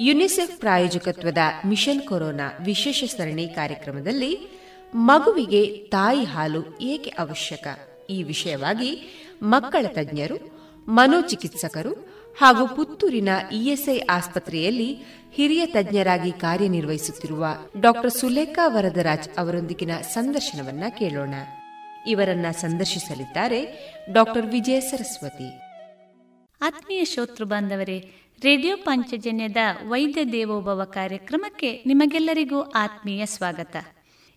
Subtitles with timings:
[0.00, 4.38] UNICEF ಪ್ರಾಯೋಜಕತ್ವದ mission corona ವಿಶೇಷ ಸರಣಿ ಕಾರ್ಯಕ್ರಮದಲ್ಲಿ
[4.94, 7.66] ಮಗುವಿಗೆ ತಾಯಿ ಹಾಲು ಏಕೆ ಅವಶ್ಯಕ?
[8.10, 8.90] ಈ ವಿಷಯವಾಗಿ
[9.42, 10.36] ಮಕ್ಕಳ ತಜ್ಞರು,
[10.88, 11.92] ಮನೋಚಿಕಿತ್ಸಕರು
[12.38, 14.98] ಹಾಗೂ ಪುತ್ತೂರಿನ ಇಎಸ್ಐ ಆಸ್ಪತ್ರೆಯಲ್ಲಿ
[15.32, 17.46] ಹಿರಿಯ ತಜ್ಞರಾಗಿ ಕಾರ್ಯನಿರ್ವಹಿಸುತ್ತಿರುವ
[17.80, 21.34] ಡಾಕ್ಟರ್ ಸುಲೇಖಾ ವರದರಾಜ್ ಅವರೊಂದಿಗಿನ ಸಂದರ್ಶನವನ್ನ ಕೇಳೋಣ.
[22.06, 23.60] ಇವರನ್ನ ಸಂದರ್ಶಿಸಲಿದ್ದಾರೆ
[24.12, 25.58] ಡಾಕ್ಟರ್ ವಿಜಯ ಸರಸ್ವತಿ.
[26.60, 28.12] ಆತ್ಮೀಯ ಶ್ರೋತೃ ಬಾಂಧವರೇ
[28.42, 29.56] ರೇಡಿಯೋ ಪಾಂಚಜನ್ಯದ
[29.88, 33.76] ವೈದ್ಯ ದೇವೋಭವ ಕಾರ್ಯಕ್ರಮಕ್ಕೆ ನಿಮಗೆಲ್ಲರಿಗೂ ಆತ್ಮೀಯ ಸ್ವಾಗತ.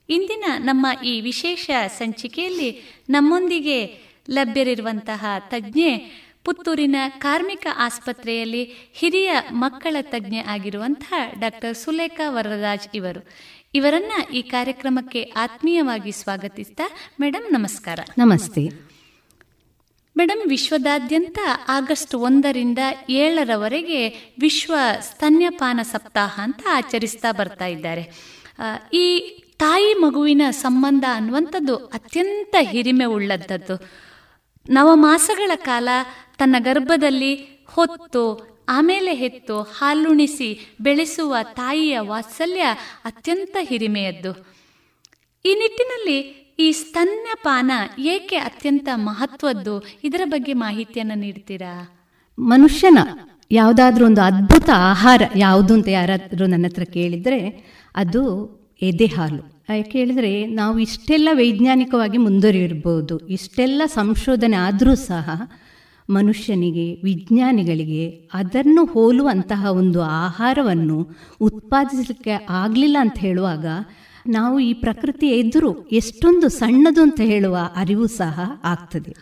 [0.09, 3.98] ಇಂದಿನ ನಮ್ಮ ಈ ವಿಶೇಷ ಸಂಚಿಕೆಯಲ್ಲಿ ನಮ್ಮೊಂದಿಗೆ
[4.29, 5.98] ಲಭ್ಯರಿರುವಂತಹ ತಜ್ಞೆ,
[6.43, 13.29] ಪುತ್ತೂರಿನ ಕಾರ್ಮಿಕ ಆಸ್ಪತ್ರೆಯಲ್ಲಿ ಹಿರಿಯ ಮಕ್ಕಳ ತಜ್ಞೆ ಆಗಿರುವಂತಹ ಡಾಕ್ಟರ್ ಸುಲೇಖಾ ವರರಾಜ್ ಇವರು.
[13.73, 16.90] ಇವರನ್ನ ಈ ಕಾರ್ಯಕ್ರಮಕ್ಕೆ ಆತ್ಮೀಯವಾಗಿ ಸ್ವಾಗತಿಸ್ತಾ
[17.21, 17.99] ಮೇಡಮ್ ನಮಸ್ಕಾರ.
[18.18, 18.91] ನಮಸ್ತೆ.
[20.21, 22.79] ಮೇಡಮ್ ವಿಶ್ವದಾದ್ಯಂತ ಆಗಸ್ಟ್ ಒಂದರಿಂದ
[23.09, 24.02] ಏಳರವರೆಗೆ
[24.39, 28.03] ವಿಶ್ವ ಸ್ತನ್ಯಪಾನ ಸಪ್ತಾಹ ಅಂತ ಆಚರಿಸ್ತಾ ಬರ್ತಾ ಇದ್ದಾರೆ.
[28.93, 29.05] ಈ
[29.57, 33.76] ತಾಯಿ ಮಗುವಿನ ಸಂಬಂಧ ಅನ್ನುವಂಥದ್ದು ಅತ್ಯಂತ ಹಿರಿಮೆ ಉಳ್ಳದ್ದು
[34.70, 35.90] ನವಮಾಸಗಳ ಕಾಲ
[36.37, 37.34] ತನ್ನ ಗರ್ಭದಲ್ಲಿ
[37.68, 38.24] ಹೊತ್ತು,
[38.70, 40.49] ಆಮೇಲೆ ಹೆತ್ತು, ಹಾಲುಣಿಸಿ
[40.81, 42.65] ಬೆಳೆಸುವ ತಾಯಿಯ ವಾತ್ಸಲ್ಯ
[43.05, 44.31] ಅತ್ಯಂತ ಹಿರಿಮೆಯದ್ದು.
[45.46, 46.18] ಈ ನಿಟ್ಟಿನಲ್ಲಿ
[46.60, 49.84] ಈ ಸ್ತನ್ಯಪಾನ ಏಕೆ ಅತ್ಯಂತ ಮಹತ್ವದ್ದು?
[50.04, 51.74] ಇದರ ಬಗ್ಗೆ ಮಾಹಿತಿಯನ್ನು ನೀಡ್ತೀರಾ?
[52.40, 52.98] ಮನುಷ್ಯನ
[53.52, 57.40] ಯಾವುದಾದ್ರೂ ಒಂದು ಅದ್ಭುತ ಆಹಾರ ಯಾವುದು ಅಂತ ಯಾರಾದರೂ ನನ್ನ ಹತ್ರ ಕೇಳಿದರೆ
[57.96, 58.21] ಅದು
[58.82, 59.63] ಎದೆ ಹಾಲು.
[59.70, 63.18] ಯಾಕೆ ಹೇಳಿದರೆ ನಾವು ಇಷ್ಟೆಲ್ಲ ವೈಜ್ಞಾನಿಕವಾಗಿ ಮುಂದುವರಿಯಿರ್ಬೋದು.
[63.18, 65.52] ಇಷ್ಟೆಲ್ಲ ಸಂಶೋಧನೆ ಆದರೂ ಸಹ
[66.09, 70.97] ಮನುಷ್ಯನಿಗೆ, ವಿಜ್ಞಾನಿಗಳಿಗೆ ಅದನ್ನು ಹೋಲುವಂತಹ ಒಂದು ಆಹಾರವನ್ನು
[71.41, 73.66] ಉತ್ಪಾದಿಸಲಿಕ್ಕೆ ಆಗಲಿಲ್ಲ ಅಂತ ಹೇಳುವಾಗ
[74.28, 79.16] ನಾವು ಈ ಪ್ರಕೃತಿ ಎದುರು ಎಷ್ಟೊಂದು ಸಣ್ಣದು ಅಂತ ಹೇಳುವ ಅರಿವು ಸಹ ಆಗ್ತದೆ.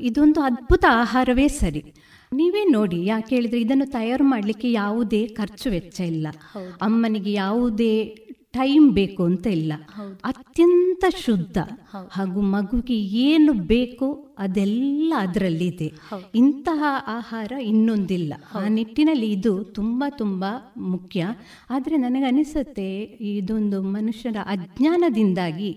[0.00, 1.94] ಇದೊಂದು ಅದ್ಭುತ ಆಹಾರವೇ ಸರಿ.
[2.32, 6.26] ನೀವೇ ನೋಡಿ ಯಾಕೆ ಹೇಳಿದ್ರೆ ಇದನ್ನು ತಯಾರು ಮಾಡಲಿಕ್ಕೆ ಯಾವುದೇ ಖರ್ಚು ವೆಚ್ಚ ಇಲ್ಲ.
[6.82, 8.16] ಅಮ್ಮನಿಗೆ ಯಾವುದೇ
[8.52, 9.72] ಟೈಮ್ ಬೇಕು ಅಂತ ಇಲ್ಲ.
[10.24, 11.58] ಅತ್ಯಂತ ಶುದ್ಧ
[12.10, 15.88] ಹಾಗೂ ಮಗುಗೆ ಏನು ಬೇಕು ಅದೆಲ್ಲ ಅದರಲ್ಲಿದೆ.
[16.34, 18.34] ಇಂತಹ ಆಹಾರ ಇನ್ನೊಂದಿಲ್ಲ.
[18.54, 20.44] ಆ ನಿಟ್ಟಿನಲ್ಲಿ ಇದು ತುಂಬ ತುಂಬ
[20.76, 21.26] ಮುಖ್ಯ.
[21.70, 22.88] ಆದರೆ ನನಗನಿಸುತ್ತೆ
[23.32, 25.70] ಇದೊಂದು ಮನುಷ್ಯರ ಅಜ್ಞಾನದಿಂದಾಗಿ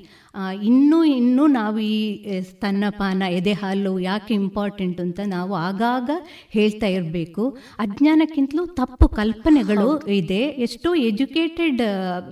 [0.63, 1.97] ಇನ್ನೂ ಇನ್ನೂ ನಾವು ಈ
[2.41, 6.09] ಸ್ತನ್ನಪಾನ ಎದೆ ಹಾಲು ಯಾಕೆ ಇಂಪಾರ್ಟೆಂಟ್ ಅಂತ ನಾವು ಆಗಾಗ
[6.49, 7.43] ಹೇಳ್ತಾ ಇರಬೇಕು.
[7.79, 10.41] ಅಜ್ಞಾನಕ್ಕಿಂತಲೂ ತಪ್ಪು ಕಲ್ಪನೆಗಳು ಇದೆ.
[10.65, 11.81] ಎಷ್ಟೋ ಎಜುಕೇಟೆಡ್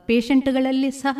[0.07, 1.19] ಪೇಷಂಟ್ಗಳಲ್ಲಿ ಸಹ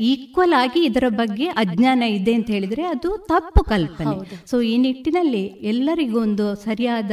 [0.00, 4.15] ಈಕ್ವಲ್ ಆಗಿ ಇದರ ಬಗ್ಗೆ ಅಜ್ಞಾನ ಇದೆ ಅಂತ ಹೇಳಿದರೆ ಅದು ತಪ್ಪು ಕಲ್ಪನೆ.
[4.46, 7.12] ಸೊ ಈ ನಿಟ್ಟಿನಲ್ಲಿ ಎಲ್ಲರಿಗೂ ಒಂದು ಸರಿಯಾದ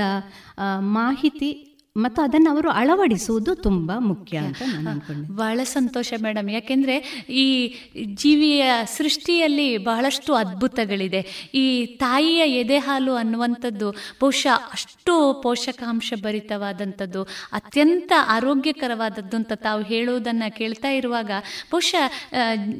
[0.79, 1.51] ಮಾಹಿತಿ
[1.97, 4.61] ಮತ್ತು ಅದನ್ನು ಅವರು ಅಳವಡಿಸುವುದು ತುಂಬ ಮುಖ್ಯ ಅಂತ
[5.31, 6.49] ಬಹಳ ಸಂತೋಷ ಮೇಡಮ್.
[6.49, 7.75] ಯಾಕೆಂದರೆ ಈ
[8.13, 11.49] ಜೀವಿಯ ಸೃಷ್ಟಿಯಲ್ಲಿ ಬಹಳಷ್ಟು ಅದ್ಭುತಗಳಿದೆ.
[11.53, 20.89] ಈ ತಾಯಿಯ ಎದೆ ಹಾಲು ಅನ್ನುವಂಥದ್ದು ಬಹುಶಃ ಅಷ್ಟು ಪೋಷಕಾಂಶ ಭರಿತವಾದಂಥದ್ದು ಅತ್ಯಂತ ಆರೋಗ್ಯಕರವಾದದ್ದು ಅಂತ ತಾವು ಹೇಳುವುದನ್ನು ಕೇಳ್ತಾ
[20.89, 21.31] ಇರುವಾಗ
[21.71, 22.05] ಬಹುಶಃ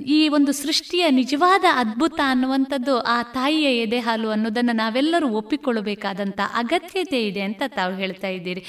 [0.05, 7.41] ಈ ಒಂದು ಸೃಷ್ಟಿಯ ನಿಜವಾದ ಅದ್ಭುತ ಅನ್ನುವಂಥದ್ದು ಆ ತಾಯಿಯ ಎದೆ ಹಾಲು ಅನ್ನೋದನ್ನು ನಾವೆಲ್ಲರೂ ಒಪ್ಪಿಕೊಳ್ಳಬೇಕಾದಂಥ ಅಗತ್ಯತೆ ಇದೆ
[7.41, 8.63] ಅಂತ ತಾವು ಹೇಳ್ತಾ ಇದ್ದೀರಿ.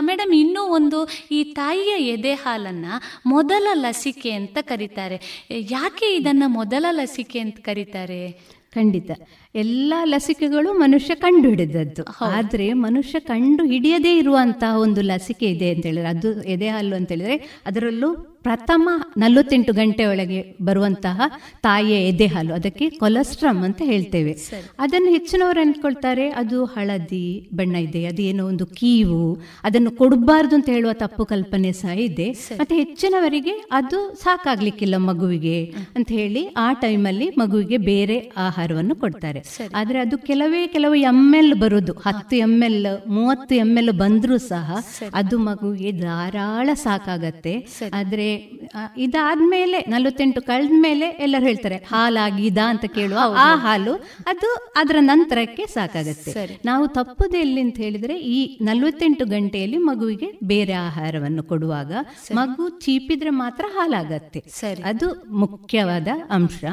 [0.00, 5.46] ಮೇಡಮ್, ಇನ್ನೂ ಒಂದು ಈ ತಾಯಿಯ ಎದೆ ಹಾಲನ್ನು ಮೊದಲ ಲಸಿಕೆ ಅಂತ ಕರೀತಾರೆ.
[5.50, 8.32] ಯಾಕೆ ಇದನ್ನು ಮೊದಲ ಲಸಿಕೆ ಅಂತ ಕರೀತಾರೆ?
[8.74, 9.10] ಖಂಡಿತ.
[9.56, 16.08] ಎಲ್ಲ ಲಸಿಕೆಗಳು ಮನುಷ್ಯ ಕಂಡು ಹಿಡಿದದ್ದು ಆದರೆ ಮನುಷ್ಯ ಕಂಡು ಹಿಡಿಯದೇ ಇರುವಂತಹ ಒಂದು ಲಸಿಕೆ ಇದೆ ಅಂತ ಹೇಳಿದ್ರೆ
[16.08, 17.36] ಅದು ಎದೆ ಹಾಲು ಅಂತ ಹೇಳಿದ್ರೆ
[17.66, 18.10] ಅದರಲ್ಲೂ
[18.42, 21.22] ಪ್ರಥಮ ನಲವತ್ತೆಂಟು ಗಂಟೆ ಒಳಗೆ ಬರುವಂತಹ
[21.62, 24.36] ತಾಯಿಯ ಎದೆ ಹಾಲು ಅದಕ್ಕೆ ಕೊಲೆಸ್ಟ್ರಮ್ ಅಂತ ಹೇಳ್ತೇವೆ.
[24.78, 30.92] ಅದನ್ನು ಹೆಚ್ಚಿನವರು ಅಂದ್ಕೊಳ್ತಾರೆ ಅದು ಹಳದಿ ಬಣ್ಣ ಇದೆ ಅದು ಏನೋ ಒಂದು ಕೀವು ಅದನ್ನು ಕೊಡಬಾರ್ದು ಅಂತ ಹೇಳುವ
[30.92, 32.28] ತಪ್ಪು ಕಲ್ಪನೆ ಸಹ ಇದೆ.
[32.30, 35.58] ಮತ್ತೆ ಹೆಚ್ಚಿನವರಿಗೆ ಅದು ಸಾಕಾಗ್ಲಿಕ್ಕಿಲ್ಲ ಮಗುವಿಗೆ
[35.96, 39.42] ಅಂತ ಹೇಳಿ ಆ ಟೈಮಲ್ಲಿ ಮಗುವಿಗೆ ಬೇರೆ ಆಹಾರವನ್ನು ಕೊಡ್ತಾರೆ.
[39.74, 41.92] ಆದ್ರೆ ಅದು ಕೆಲವೇ ಕೆಲವು ಎಂ ಎಲ್ ಬರುದು.
[41.92, 44.78] ಹತ್ತು ಎಂ ಎಲ್ ಮೂವತ್ತು ಎಂ ಎಲ್ ಬಂದ್ರೂ ಸಹ
[45.14, 47.54] ಅದು ಮಗುವಿಗೆ ಧಾರಾಳ ಸಾಕಾಗತ್ತೆ.
[47.92, 48.55] ಆದ್ರೆ
[48.96, 53.94] ಇದಾದ್ಮೇಲೆ ನಲವತ್ತೆಂಟು ಕಳೆದ ಮೇಲೆ ಎಲ್ಲರೂ ಹೇಳ್ತಾರೆ ಹಾಲಾಗಿದ ಅಂತ ಕೇಳುವ ಆ ಹಾಲು
[54.26, 56.60] ಅದು ಅದರ ನಂತರಕ್ಕೆ ಸಾಕಾಗತ್ತೆ.
[56.64, 61.92] ನಾವು ತಪ್ಪದೆ ಎಲ್ಲಿ ಅಂತ ಹೇಳಿದ್ರೆ ಈ ನಲವತ್ತೆಂಟು ಗಂಟೆಯಲ್ಲಿ ಮಗುವಿಗೆ ಬೇರೆ ಆಹಾರವನ್ನು ಕೊಡುವಾಗ
[62.32, 64.42] ಮಗು ಚೀಪಿದ್ರೆ ಮಾತ್ರ ಹಾಲಾಗತ್ತೆ.
[64.84, 66.64] ಅದು ಮುಖ್ಯವಾದ ಅಂಶ.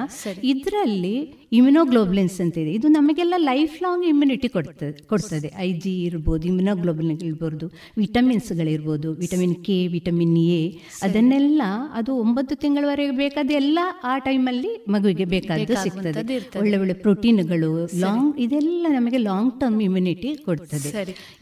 [0.44, 1.16] ಇದರಲ್ಲಿ
[1.52, 2.72] ಇಮ್ಯುನೋಗ್ಲೋಬ್ಲಿನ್ಸ್ ಅಂತ ಇದೆ.
[2.72, 5.54] ಇದು ನಮಗೆಲ್ಲ ಲೈಫ್ ಲಾಂಗ್ ಇಮ್ಯುನಿಟಿ ಕೊಡ್ತದೆ ಕೊಡ್ತದೆ.
[5.58, 7.66] ಐ ಜಿ ಇರ್ಬೋದು ಇಮ್ಯುನೋಗ್ಲೋಬ್ಲಿನ್ ಇರ್ಬೋದು
[7.98, 10.64] ವಿಟಮಿನ್ಸ್ಗಳಿರ್ಬೋದು ವಿಟಮಿನ್ ಕೆ ವಿಟಮಿನ್ ಎ
[11.02, 11.62] ಅದನ್ನೆಲ್ಲ
[12.00, 13.80] ಅದು ಒಂಬತ್ತು ತಿಂಗಳವರೆಗೆ ಬೇಕಾದ ಎಲ್ಲ
[14.12, 16.22] ಆ ಟೈಮಲ್ಲಿ ಮಗುವಿಗೆ ಬೇಕಾದ್ದು ಸಿಗ್ತದೆ.
[16.62, 17.72] ಒಳ್ಳೆ ಒಳ್ಳೆ ಪ್ರೋಟೀನ್ಗಳು
[18.04, 20.92] ಲಾಂಗ್ ಇದೆಲ್ಲ ನಮಗೆ ಲಾಂಗ್ ಟರ್ಮ್ ಇಮ್ಯುನಿಟಿ ಕೊಡ್ತದೆ.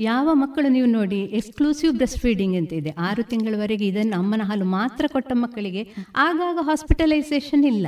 [0.09, 2.93] ಯಾವ ಮಕ್ಕಳು ನೀವು ನೋಡಿ ಎಕ್ಸ್ಕ್ಲೂಸಿವ್ ಬ್ರೆಸ್ಟ್ ಫೀಡಿಂಗ್ ಅಂತ ಇದೆ.
[3.07, 5.83] ಆರು ತಿಂಗಳವರೆಗೆ ಇದನ್ನು ಅಮ್ಮನ ಹಾಲು ಮಾತ್ರ ಕೊಟ್ಟ ಮಕ್ಕಳಿಗೆ
[6.27, 7.87] ಆಗಾಗ ಹಾಸ್ಪಿಟಲೈಸೇಷನ್ ಇಲ್ಲ.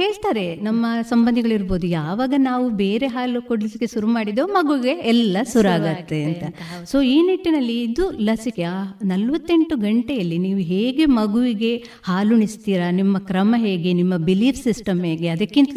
[0.00, 6.44] ಹೇಳ್ತಾರೆ ನಮ್ಮ ಸಂಬಂಧಿಗಳಿರ್ಬೋದು ಯಾವಾಗ ನಾವು ಬೇರೆ ಹಾಲು ಕೊಡಲಿಕ್ಕೆ ಶುರು ಮಾಡಿದೋ ಮಗುಗೆ ಎಲ್ಲ ಸುರಾಗತ್ತೆ ಅಂತ.
[6.90, 8.62] ಸೊ ಈ ನಿಟ್ಟಿನಲ್ಲಿ ಇದು ಲಸಿಕೆ
[9.10, 11.63] ನಲ್ವತ್ತೆಂಟು ಗಂಟೆಯಲ್ಲಿ ನೀವು ಹೇಗೆ ಮಗುವಿಗೆ
[12.02, 15.28] ಹಾಲುಣಿಸ್ತೀರಾ ನಿಮ್ಮ ಕ್ರಮ ಹೇಗೆ ನಿಮ್ಮ ಬಿಲೀಫ್ ಸಿಸ್ಟಮ್ ಹೇಗೆ?
[15.28, 15.76] ಅದಕ್ಕಿಂತ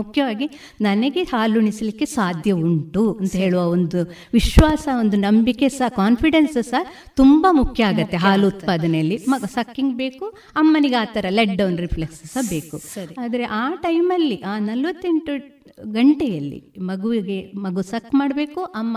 [0.00, 0.46] ಮುಖ್ಯವಾಗಿ
[0.80, 4.00] ನನಗೆ ಹಾಲುಣಿಸಲಿಕ್ಕೆ ಸಾಧ್ಯ ಉಂಟು ಅಂತ ಹೇಳುವ ಒಂದು
[4.32, 6.82] ವಿಶ್ವಾಸ ಒಂದು ನಂಬಿಕೆ ಸಹ ಕಾನ್ಫಿಡೆನ್ಸ್ ಸಹ
[7.16, 9.18] ತುಂಬಾ ಮುಖ್ಯ ಆಗುತ್ತೆ ಹಾಲು ಉತ್ಪಾದನೆಯಲ್ಲಿ.
[9.28, 12.76] ಮಗ ಸಕ್ಕಿಂಗ್ ಬೇಕು ಅಮ್ಮನಿಗೆ ಆ ಥರ ಲೆಡ್ ಡೌನ್ ರಿಫ್ಲೆಕ್ಸ್ ಸಹ ಬೇಕು.
[13.18, 15.34] ಆದರೆ ಆ ಟೈಮಲ್ಲಿ ಆ ನಲ್ವತ್ತೆಂಟು
[15.92, 18.96] ಗಂಟೆಯಲ್ಲಿ ಮಗುವಿಗೆ ಮಗು ಸಕ್ ಮಾಡಬೇಕು ಅಮ್ಮ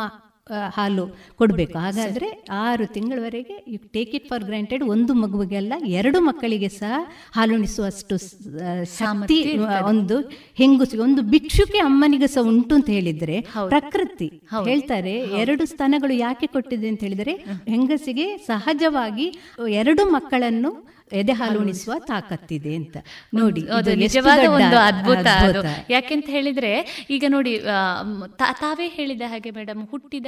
[0.76, 1.04] ಹಾಲು
[1.40, 1.76] ಕೊಡಬೇಕು.
[1.78, 2.28] ಹಾಗಾದರೆ
[2.60, 6.94] ಆರು ತಿಂಗಳವರೆಗೆ you take it for granted ಒಂದು ಮಗುವಿಗೆಲ್ಲ ಎರಡು ಮಕ್ಕಳಿಗೆ ಸಹ
[7.36, 8.18] ಹಾಲುಣಿಸುವಷ್ಟು
[8.98, 9.38] ಶಕ್ತಿ
[9.92, 10.18] ಒಂದು
[10.60, 13.38] ಹೆಂಗುಸಿಗೆ ಒಂದು ಭಿಕ್ಷುಕೆ ಅಮ್ಮನಿಗೆ ಸಹ ಉಂಟು ಅಂತ ಹೇಳಿದ್ರೆ
[13.70, 14.30] ಪ್ರಕೃತಿ
[14.68, 17.36] ಹೇಳ್ತಾರೆ ಎರಡು ಸ್ಥಾನಗಳು ಯಾಕೆ ಕೊಟ್ಟಿದೆ ಅಂತ ಹೇಳಿದರೆ
[17.68, 19.28] ಹೆಂಗಸಿಗೆ ಸಹಜವಾಗಿ
[19.82, 20.72] ಎರಡು ಮಕ್ಕಳನ್ನು
[21.22, 22.98] ಎದೆ ಹಾಲು ಉಣಿಸುವ ತಾಕತ್ತಿದೆ ಅಂತ.
[23.34, 23.62] ನೋಡಿ
[24.04, 25.62] ನಿಜವಾದ ಒಂದು ಅದ್ಭುತ ಅದು.
[25.90, 26.72] ಯಾಕೆಂತ ಹೇಳಿದ್ರೆ
[27.10, 27.54] ಈಗ ನೋಡಿ
[28.62, 30.28] ತಾವೇ ಹೇಳಿದ ಹಾಗೆ ಮೇಡಮ್ ಹುಟ್ಟಿದ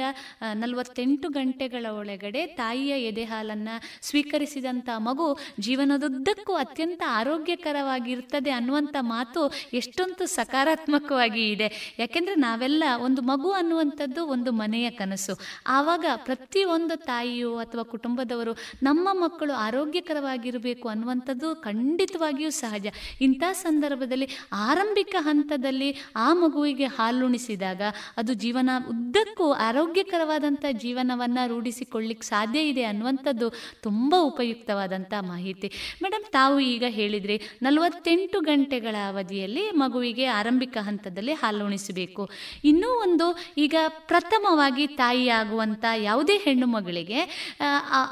[0.54, 3.68] ನಲವತ್ತೆಂಟು ಗಂಟೆಗಳ ಒಳಗಡೆ ತಾಯಿಯ ಎದೆ ಹಾಲನ್ನ
[4.02, 5.28] ಸ್ವೀಕರಿಸಿದಂತ ಮಗು
[5.60, 9.42] ಜೀವನದುದ್ದಕ್ಕೂ ಅತ್ಯಂತ ಆರೋಗ್ಯಕರವಾಗಿರ್ತದೆ ಅನ್ನುವಂಥ ಮಾತು
[9.72, 11.68] ಎಷ್ಟೊಂದು ಸಕಾರಾತ್ಮಕವಾಗಿ ಇದೆ.
[11.98, 15.34] ಯಾಕೆಂದ್ರೆ ನಾವೆಲ್ಲ ಒಂದು ಮಗು ಅನ್ನುವಂಥದ್ದು ಒಂದು ಮನೆಯ ಕನಸು.
[15.66, 18.52] ಆವಾಗ ಪ್ರತಿಯೊಂದು ತಾಯಿಯು ಅಥವಾ ಕುಟುಂಬದವರು
[18.82, 22.86] ನಮ್ಮ ಮಕ್ಕಳು ಆರೋಗ್ಯಕರವಾಗಿರಬೇಕು ಅನ್ನುವಂಥದ್ದು ಖಂಡಿತವಾಗಿಯೂ ಸಹಜ.
[23.20, 27.82] ಇಂಥ ಸಂದರ್ಭದಲ್ಲಿ ಆರಂಭಿಕ ಹಂತದಲ್ಲಿ ಆ ಮಗುವಿಗೆ ಹಾಲುಣಿಸಿದಾಗ
[28.16, 33.48] ಅದು ಜೀವನ ಉದ್ದಕ್ಕೂ ಆರೋಗ್ಯಕರವಾದಂಥ ಜೀವನವನ್ನು ರೂಢಿಸಿಕೊಳ್ಳಿಕ್ಕೆ ಸಾಧ್ಯ ಇದೆ ಅನ್ನುವಂಥದ್ದು
[33.82, 35.70] ತುಂಬ ಉಪಯುಕ್ತವಾದಂಥ ಮಾಹಿತಿ.
[36.02, 42.30] ಮೇಡಮ್ ತಾವು ಈಗ ಹೇಳಿದ್ರಿ ನಲವತ್ತೆಂಟು ಗಂಟೆಗಳ ಅವಧಿಯಲ್ಲಿ ಮಗುವಿಗೆ ಆರಂಭಿಕ ಹಂತದಲ್ಲಿ ಹಾಲುಣಿಸಬೇಕು.
[42.64, 43.26] ಇನ್ನೂ ಒಂದು
[43.58, 47.20] ಈಗ ಪ್ರಥಮವಾಗಿ ತಾಯಿಯಾಗುವಂಥ ಯಾವುದೇ ಹೆಣ್ಣು ಮಗಳಿಗೆ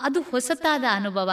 [0.02, 1.30] ಅದು ಹೊಸತಾದ ಅನುಭವ.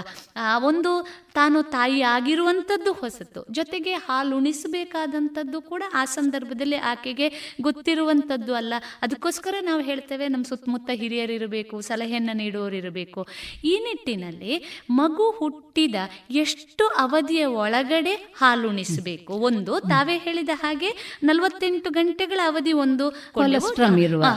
[0.65, 0.91] ಒಂದು
[1.33, 3.45] ತಾನು ತಾಯಿ ಆಗಿರುವಂಥದ್ದು ಹೊಸತು.
[3.51, 8.73] ಜೊತೆಗೆ ಹಾಲು ಉಣಿಸಬೇಕಾದಂಥದ್ದು ಕೂಡ ಆ ಸಂದರ್ಭದಲ್ಲಿ ಆಕೆಗೆ ಗೊತ್ತಿರುವಂಥದ್ದು ಅಲ್ಲ.
[9.01, 13.27] ಅದಕ್ಕೋಸ್ಕರ ನಾವು ಹೇಳ್ತೇವೆ ನಮ್ಮ ಸುತ್ತಮುತ್ತ ಹಿರಿಯರಿರಬೇಕು ಸಲಹೆಯನ್ನು ನೀಡುವವರಿರಬೇಕು
[13.63, 15.95] ಈ ನಿಟ್ಟಿನಲ್ಲಿ ಮಗು ಹುಟ್ಟಿದ
[16.29, 19.33] ಎಷ್ಟು ಅವಧಿಯ ಒಳಗಡೆ ಹಾಲುಣಿಸಬೇಕು?
[19.33, 23.09] ಒಂದು ತಾವೇ ಹೇಳಿದ ಹಾಗೆ ನಲವತ್ತೆಂಟು ಗಂಟೆಗಳ ಅವಧಿ ಒಂದು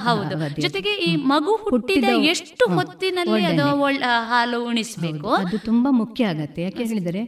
[0.05, 0.61] ಹೌದು.
[0.61, 3.67] ಜೊತೆಗೆ ಈ ಮಗು ಹುಟ್ಟಿದ ಎಷ್ಟು ಹೊತ್ತಿನಲ್ಲಿ ಅದು
[4.29, 5.31] ಹಾಲು ಉಣಿಸಬೇಕು?
[5.31, 6.70] ಅದು ತುಂಬಾ ಮುಖ್ಯ ಆಗತ್ತೆ.
[6.71, 7.23] ಯಾಕೆ ಹೇಳಿದರೆ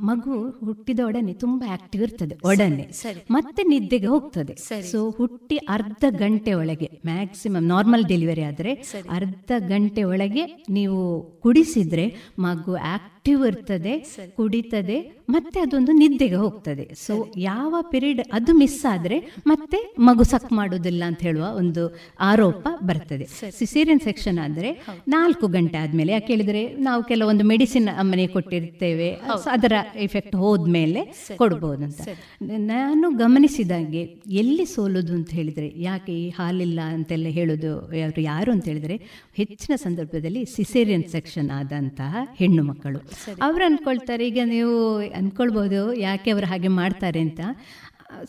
[0.00, 2.38] ಮಗು ಹುಟ್ಟಿದ ಒಡನೆ ತುಂಬಾ ಆಕ್ಟಿವ್ ಇರ್ತದೆ.
[2.44, 2.90] ಒಡನೆ.
[3.30, 4.82] ಮತ್ತೆ ನಿದ್ದೆಗೆ ಹೋಗ್ತದೆ.
[4.82, 8.74] ಸೊ ಹುಟ್ಟಿ ಅರ್ಧ ಗಂಟೆ ಒಳಗೆ ಮ್ಯಾಕ್ಸಿಮಮ್ ನಾರ್ಮಲ್ ಡೆಲಿವರಿ ಆದ್ರೆ
[9.10, 13.98] ಅರ್ಧ ಗಂಟೆ ಒಳಗೆ ನೀವು ಕುಡಿಸಿದ್ರೆ ಮಗು ಆಕ್ಟಿವ್ ಇರ್ತದೆ
[14.36, 16.94] ಕುಡಿತದೆ ಮತ್ತೆ ಅದೊಂದು ನಿದ್ದೆಗೆ ಹೋಗ್ತದೆ.
[16.94, 23.50] ಸೊ ಯಾವ ಪಿರಿಯಡ್ ಅದು ಮಿಸ್ ಆದ್ರೆ ಮತ್ತೆ ಮಗು ಸಕ್ ಮಾಡೋದಿಲ್ಲ ಅಂತ ಹೇಳುವ ಒಂದು ಆರೋಪ ಬರ್ತದೆ.
[23.50, 29.20] ಸಿಸೇರಿಯನ್ ಸೆಕ್ಷನ್ ಆದ್ರೆ ನಾಲ್ಕು ಗಂಟೆ ಆದ್ಮೇಲೆ ಯಾಕೆ ಹೇಳಿದ್ರೆ ನಾವು ಕೆಲವೊಂದು ಮೆಡಿಸಿನ್ ಅಮ್ಮನೆ ಕೊಟ್ಟಿರ್ತೇವೆ.
[29.50, 31.00] ಅದರ ಎಫೆಕ್ಟ್ ಹೋದ್ಮೇಲೆ
[31.36, 32.00] ಕೊಡ್ಬೋದು ಅಂತ
[32.48, 38.96] ನಾನು ಗಮನಿಸಿದಂಗೆ ಎಲ್ಲಿ ಸೋಲೋದು ಅಂತ ಹೇಳಿದರೆ ಯಾಕೆ ಈ ಹಾಲಿಲ್ಲ ಅಂತೆಲ್ಲ ಹೇಳೋದು ಅವರು ಯಾರು ಅಂತ ಹೇಳಿದರೆ
[39.36, 42.98] ಹೆಚ್ಚಿನ ಸಂದರ್ಭದಲ್ಲಿ ಸಿಸೇರಿಯನ್ ಸೆಕ್ಷನ್ ಆದಂತಹ ಹೆಣ್ಣು ಮಕ್ಕಳು.
[43.42, 47.40] ಅವ್ರು ಅಂದ್ಕೊಳ್ತಾರೆ ಈಗ ನೀವು ಅಂದ್ಕೊಳ್ಬೋದು ಯಾಕೆ ಅವರು ಹಾಗೆ ಮಾಡ್ತಾರೆ ಅಂತ.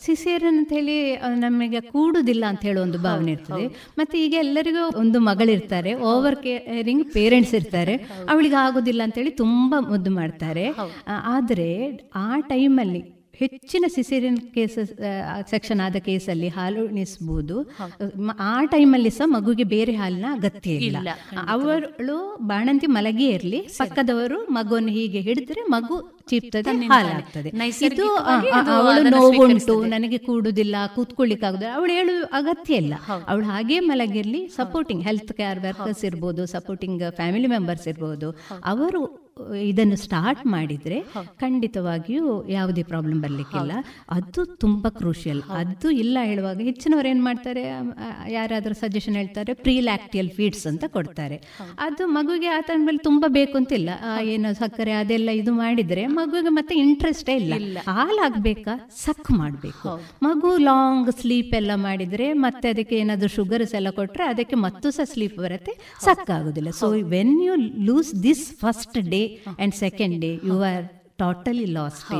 [0.00, 3.66] ಸಿಸೇರಿಯನ್ ಅಂತ ಹೇಳಿ ನಮಗೆ ಕೂಡುದಿಲ್ಲ ಅಂತ ಹೇಳೋ ಒಂದು ಭಾವನೆ ಇರ್ತದೆ.
[3.98, 5.94] ಮತ್ತೆ ಈಗ ಎಲ್ಲರಿಗೂ ಒಂದು ಮಗಳಿರ್ತಾರೆ.
[5.94, 7.96] ಓವರ್ ಕೇರಿಂಗ್ ಪೇರೆಂಟ್ಸ್ ಇರ್ತಾರೆ.
[8.30, 10.66] ಅವಳಿಗೆ ಆಗೋದಿಲ್ಲ ಅಂತ ಹೇಳಿ ತುಂಬಾ ಮುದ್ದು ಮಾಡ್ತಾರೆ.
[11.08, 11.70] ಆದರೆ
[12.14, 14.92] ಆ ಟೈಮಲ್ಲಿ ಹೆಚ್ಚಿನ ಸಿಸೇರಿಯನ್ ಕೇಸಸ್
[15.52, 17.56] ಸೆಕ್ಷನ್ ಆದ ಕೇಸಲ್ಲಿ ಹಾಲು ಉಣಿಸ್ಬೋದು.
[18.50, 21.08] ಆ ಟೈಮಲ್ಲಿ ಸಹ ಮಗುಗೆ ಬೇರೆ ಹಾಲಿನ ಅಗತ್ಯ ಇಲ್ಲ.
[21.54, 22.18] ಅವಳು
[22.50, 25.98] ಬಾಣಂತಿ ಮಲಗಿಯೇ ಇರಲಿ ಪಕ್ಕದವರು ಮಗುವನ್ನು ಹೀಗೆ ಹಿಡಿದ್ರೆ ಮಗು
[26.30, 27.50] ಚೀಪ್ತದೆ ಹಾಲಾಗ್ತದೆ
[27.88, 28.06] ಇದು
[28.76, 32.94] ಅವಳು ನೋವುಂಟು ನನಗೆ ಕೂಡುದಿಲ್ಲ ಕೂತ್ಕೊಳ್ಳಿಕ್ಕಾಗುದಿಲ್ಲ ಅವಳು ಹೇಳು ಅಗತ್ಯ ಇಲ್ಲ.
[33.28, 38.30] ಅವಳು ಹಾಗೆ ಮಲಗಿರ್ಲಿ ಸಪೋರ್ಟಿಂಗ್ ಹೆಲ್ತ್ ಕೇರ್ ವರ್ಕರ್ಸ್ ಇರ್ಬೋದು ಸಪೋರ್ಟಿಂಗ್ ಫ್ಯಾಮಿಲಿ ಮೆಂಬರ್ಸ್ ಇರ್ಬೋದು.
[38.72, 39.02] ಅವರು
[39.70, 40.98] ಇದನ್ನು ಸ್ಟಾರ್ಟ್ ಮಾಡಿದ್ರೆ
[41.40, 43.72] ಖಂಡಿತವಾಗಿಯೂ ಯಾವುದೇ ಪ್ರಾಬ್ಲಮ್ ಬರಲಿಕ್ಕಿಲ್ಲ.
[44.10, 47.64] ಅದು ತುಂಬಾ ಕ್ರೂಷಿಯಲ್ ಅದು ಇಲ್ಲ ಹೇಳುವಾಗ ಹೆಚ್ಚಿನವರು ಏನ್ ಮಾಡ್ತಾರೆ?
[48.36, 51.36] ಯಾರಾದರೂ ಸಜೆಷನ್ ಹೇಳ್ತಾರೆ ಪ್ರೀ ಲ್ಯಾಕ್ಟಿಯಲ್ ಫೀಡ್ಸ್ ಅಂತ ಕೊಡ್ತಾರೆ.
[51.78, 53.90] ಅದು ಮಗುಗೆ ಆ ಮೇಲೆ ತುಂಬಾ ಬೇಕು ಅಂತಿಲ್ಲ
[54.34, 57.78] ಏನು ಸಕ್ಕರೆ ಅದೆಲ್ಲ ಇದು ಮಾಡಿದ್ರೆ ಮಗುವಿಗೆ ಮತ್ತೆ ಇಂಟ್ರೆಸ್ಟೇ ಇಲ್ಲ.
[57.88, 59.88] ಹಾಲಾಗ್ಬೇಕಾ ಸಕ್ ಮಾಡಬೇಕು.
[60.28, 65.38] ಮಗು ಲಾಂಗ್ ಸ್ಲೀಪ್ ಎಲ್ಲ ಮಾಡಿದ್ರೆ ಮತ್ತೆ ಅದಕ್ಕೆ ಏನಾದರೂ ಶುಗರ್ಸ್ ಎಲ್ಲ ಕೊಟ್ಟರೆ ಅದಕ್ಕೆ ಮತ್ತೂ ಸಹ ಸ್ಲೀಪ್
[65.44, 65.74] ಬರುತ್ತೆ
[66.04, 66.70] ಸಕ್ ಆಗುದಿಲ್ಲ.
[66.70, 67.54] So when you
[67.90, 69.22] lose this first day
[69.58, 70.84] and second day you are
[71.18, 72.12] totally lost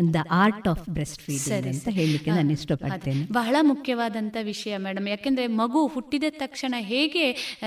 [0.00, 3.22] in the art of breast feeding ಅಂತ ಹೇಳಲಿಕ್ಕೆ ನಾನು ಇಷ್ಟಪಡ್ತೇನೆ.
[3.32, 7.24] ಬಹಳ ಮುಖ್ಯವಾದಂತ ವಿಷಯ ಮೇಡಮ್ ಯಾಕೆಂದ್ರೆ ಮಗು ಹುಟ್ಟಿದ ತಕ್ಷಣ ಹೇಗೆ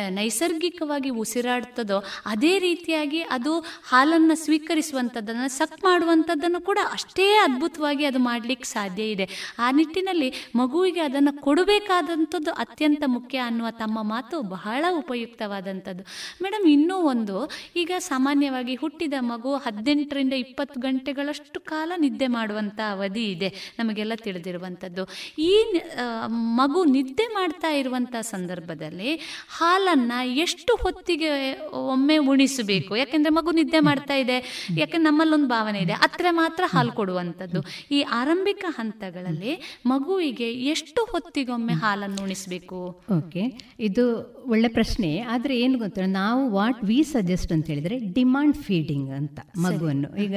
[0.10, 3.54] ನೈಸರ್ಗಿಕವಾಗಿ ಉಸಿರಾಡ್ತದೋ ಅದೇ ರೀತಿಯಾಗಿ ಅದು
[3.90, 9.28] ಹಾಲನ್ನು ಸ್ವೀಕರಿಸುವಂಥದ್ದನ್ನು ಸಕ್ ಮಾಡುವಂಥದ್ದನ್ನು ಕೂಡ ಅಷ್ಟೇ ಅದ್ಭುತವಾಗಿ ಅದು ಮಾಡಲಿಕ್ಕೆ ಸಾಧ್ಯ ಇದೆ.
[9.60, 16.04] ಆ ನಿಟ್ಟಿನಲ್ಲಿ ಮಗುವಿಗೆ ಅದನ್ನು ಕೊಡಬೇಕಾದಂಥದ್ದು ಅತ್ಯಂತ ಮುಖ್ಯ ಅನ್ನುವ ತಮ್ಮ ಮಾತು ಬಹಳ ಉಪಯುಕ್ತವಾದಂಥದ್ದು.
[16.44, 17.38] ಮೇಡಮ್ ಇನ್ನೂ ಒಂದು
[17.76, 23.76] ಈಗ ಸಾಮಾನ್ಯವಾಗಿ ಹುಟ್ಟಿದ ಮಗು ಹದಿನೆಂಟರಿಂದ ಇಪ್ಪತ್ತು ಗಂಟೆಗಳಷ್ಟು ಕಾಲ ನಿದ್ದೆ ಮಾಡುವಂಥ ಅವಧಿ ಇದೆ.
[23.80, 25.08] ನಮಗೆಲ್ಲ ತಿಳಿದಿರುವಂಥದ್ದು.
[25.40, 25.82] ಈ
[26.28, 29.16] ಮಗು ನಿದ್ದೆ ಮಾಡ್ತಾ ಇರುವಂಥ ಸಂದರ್ಭದಲ್ಲಿ
[29.58, 31.30] ಹಾಲನ್ನು ಎಷ್ಟು ಹೊತ್ತಿಗೆ
[31.74, 32.96] ಒಮ್ಮೆ ಉಣಿಸಬೇಕು?
[32.96, 34.68] ಯಾಕೆಂದರೆ ಮಗು ನಿದ್ದೆ ಮಾಡ್ತಾ ಇದೆ.
[34.78, 35.94] ಯಾಕೆಂದ್ರೆ ನಮ್ಮಲ್ಲೊಂದು ಭಾವನೆ ಇದೆ.
[35.94, 37.64] ಅತ್ರ ಮಾತ್ರ ಹಾಲು ಕೊಡುವಂಥದ್ದು.
[37.92, 43.02] ಈ ಆರಂಭಿಕ ಹಂತಗಳಲ್ಲಿ ಮಗುವಿಗೆ ಎಷ್ಟು ಹೊತ್ತಿಗೊಮ್ಮೆ ಹಾಲನ್ನು ಉಣಿಸಬೇಕು?
[43.18, 43.60] ಓಕೆ.
[43.80, 44.04] ಇದು
[44.48, 45.20] ಒಳ್ಳೆ ಪ್ರಶ್ನೆ.
[45.20, 50.18] ಆದರೆ ಏನು ಗೊತ್ತಿಲ್ಲ ನಾವು ವಾಟ್ ವಿ ಸಜೆಸ್ಟ್ ಅಂತ ಹೇಳಿದ್ರೆ ಡಿಮಾಂಡ್ ಫೀಡಿಂಗ್ ಅಂತ ಮಗುವನ್ನು.
[50.18, 50.36] ಈಗ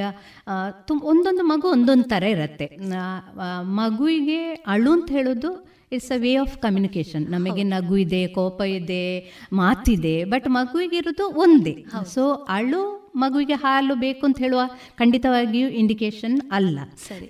[0.87, 2.67] ತುಂಬ ಒಂದೊಂದು ಮಗು ಒಂದೊಂದು ಥರ ಇರುತ್ತೆ.
[3.79, 5.51] ಮಗುವಿಗೆ ಅಳು ಅಂತ ಹೇಳೋದು
[5.91, 9.03] it's a way of communication ನಮಗೆ ನಗು ಇದೆ ಕೋಪ ಇದೆ
[9.53, 11.75] ಮಾತಿದೆ ಬಟ್ ಮಗುವಿಗೆ ಇರೋದು ಒಂದೇ.
[12.13, 12.83] ಸೊ ಅಳು
[13.23, 14.61] ಮಗುವಿಗೆ ಹಾಲು ಬೇಕು ಅಂತ ಹೇಳುವ
[14.99, 16.77] ಖಂಡಿತವಾಗಿಯೂ ಇಂಡಿಕೇಶನ್ ಅಲ್ಲ.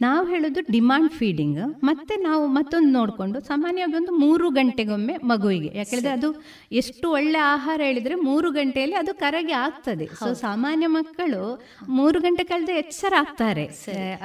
[0.06, 5.70] ನಾವು ಹೇಳೋದು ಡಿಮಾಂಡ್ ಫೀಡಿಂಗ್ ಮತ್ತೆ ನಾವು ಮತ್ತೊಂದು ನೋಡಿಕೊಂಡು ಸಾಮಾನ್ಯವಾಗಿ ಒಂದು ಮೂರು ಗಂಟೆಗೊಮ್ಮೆ ಮಗುವಿಗೆ.
[5.80, 6.30] ಯಾಕೆಂದ್ರೆ ಅದು
[6.82, 10.08] ಎಷ್ಟು ಒಳ್ಳೆ ಆಹಾರ ಹೇಳಿದ್ರೆ ಮೂರು ಗಂಟೆಯಲ್ಲಿ ಅದು ಕರಗಿ ಆಗ್ತದೆ.
[10.22, 11.42] ಸೊ ಸಾಮಾನ್ಯ ಮಕ್ಕಳು
[12.00, 13.66] ಮೂರು ಗಂಟೆ ಕಳೆದ ಎಚ್ಚರ ಆಗ್ತಾರೆ.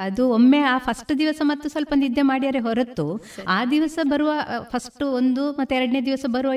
[0.07, 3.07] ಅದು ಒಮ್ಮೆ ಆ ಫಸ್ಟ್ ದಿವಸ ಮತ್ತು ಸ್ವಲ್ಪ ನಿದ್ದೆ ಮಾಡಿದರೆ ಹೊರತು
[3.57, 4.31] ಆ ದಿವಸ ಬರುವ
[4.73, 6.53] ಫಸ್ಟ್ ಒಂದು ಮತ್ತೆ ಎರಡನೇ ದಿವಸ ಬರುವ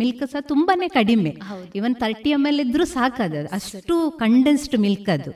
[0.00, 1.34] ಮಿಲ್ಕ್ ಸಹ ತುಂಬಾನೇ ಕಡಿಮೆ.
[1.78, 3.42] ಇವನ್ ತರ್ಟಿ ಎಂ ಎಲ್ ಇದ್ರೂ ಸಾಕದು.
[3.58, 5.30] ಅಷ್ಟು ಕಂಡೆನ್ಸ್ಡ್ ಮಿಲ್ಕ್ ಅದು.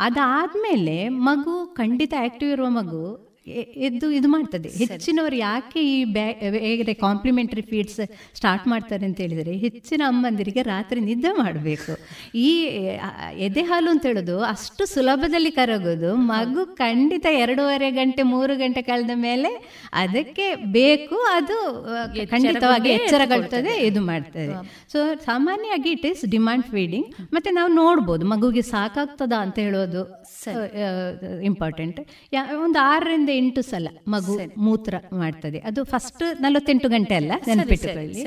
[0.00, 3.02] ಅದಾದ್ಮೇಲೆ ಮಗು ಖಂಡಿತ ಆಕ್ಟಿವ್ ಇರುವ ಮಗು
[3.86, 4.68] ಎದ್ದು ಇದು ಮಾಡ್ತದೆ.
[4.82, 8.00] ಹೆಚ್ಚಿನವರು ಯಾಕೆ ಈ ಬೇರೆ ಕಾಂಪ್ಲಿಮೆಂಟರಿ ಫೀಡ್ಸ್
[8.38, 11.92] ಸ್ಟಾರ್ಟ್ ಮಾಡ್ತಾರೆ ಅಂತ ಹೇಳಿದರೆ ಹೆಚ್ಚಿನ ಅಮ್ಮಂದಿರಿಗೆ ರಾತ್ರಿ ನಿದ್ದೆ ಮಾಡಬೇಕು.
[12.46, 12.50] ಈ
[13.46, 19.52] ಎದೆ ಹಾಲು ಅಂತ ಹೇಳೋದು ಅಷ್ಟು ಸುಲಭದಲ್ಲಿ ಕರಗೋದು ಮಗು ಖಂಡಿತ ಎರಡೂವರೆ ಗಂಟೆ ಮೂರು ಗಂಟೆ ಕಳೆದ ಮೇಲೆ
[20.02, 21.58] ಅದಕ್ಕೆ ಬೇಕು ಅದು
[22.34, 24.54] ಖಂಡಿತವಾಗಿ ಎಚ್ಚರಗೊಳ್ತದೆ ಇದು ಮಾಡ್ತದೆ.
[24.92, 30.02] ಸೊ ಸಾಮಾನ್ಯವಾಗಿ ಇಟ್ ಇಸ್ ಡಿಮಾಂಡ್ ಫೀಡಿಂಗ್ ಮತ್ತೆ ನಾವು ನೋಡ್ಬೋದು ಮಗುಗೆ ಸಾಕಾಗ್ತದ ಅಂತ ಹೇಳೋದು
[31.50, 31.98] ಇಂಪಾರ್ಟೆಂಟ್
[32.64, 34.34] ಒಂದು ಆರರಿಂದ ಎಂಟು ಸಲ ಮಗು
[34.66, 35.58] ಮೂತ್ರ ಮಾಡ್ತದೆ.
[35.68, 38.22] ಅದು ಫಸ್ಟ್ ನಲವತ್ತೆಂಟು ಗಂಟೆ ಅಲ್ಲ ನೆನಪಿಟ್ಟುಕೊಳ್ಳಿ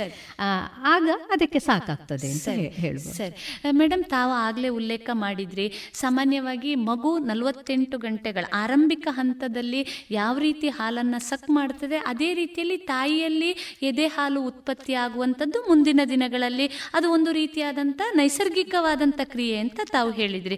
[0.93, 2.49] ಆಗ ಅದಕ್ಕೆ ಸಾಕಾಗ್ತದೆ ಅಂತ
[2.83, 3.15] ಹೇಳ್ಬೋದು.
[3.19, 3.35] ಸರಿ.
[3.79, 5.67] ಮೇಡಮ್ ತಾವು ಆಗಲೇ ಉಲ್ಲೇಖ ಮಾಡಿದ್ರಿ
[6.01, 13.51] ಸಾಮಾನ್ಯವಾಗಿ ಮಗು ನಲವತ್ತೆಂಟು ಗಂಟೆಗಳ ಆರಂಭಿಕ ಹಂತದಲ್ಲಿ ಯಾವ ರೀತಿ ಹಾಲನ್ನು ಸಕ್ ಮಾಡ್ತದೆ ಅದೇ ರೀತಿಯಲ್ಲಿ ತಾಯಿಯಲ್ಲಿ
[13.89, 16.67] ಎದೆ ಹಾಲು ಉತ್ಪತ್ತಿ ಆಗುವಂಥದ್ದು ಮುಂದಿನ ದಿನಗಳಲ್ಲಿ.
[16.93, 20.57] ಅದು ಒಂದು ರೀತಿಯಾದಂಥ ನೈಸರ್ಗಿಕವಾದಂಥ ಕ್ರಿಯೆ ಅಂತ ತಾವು ಹೇಳಿದ್ರಿ.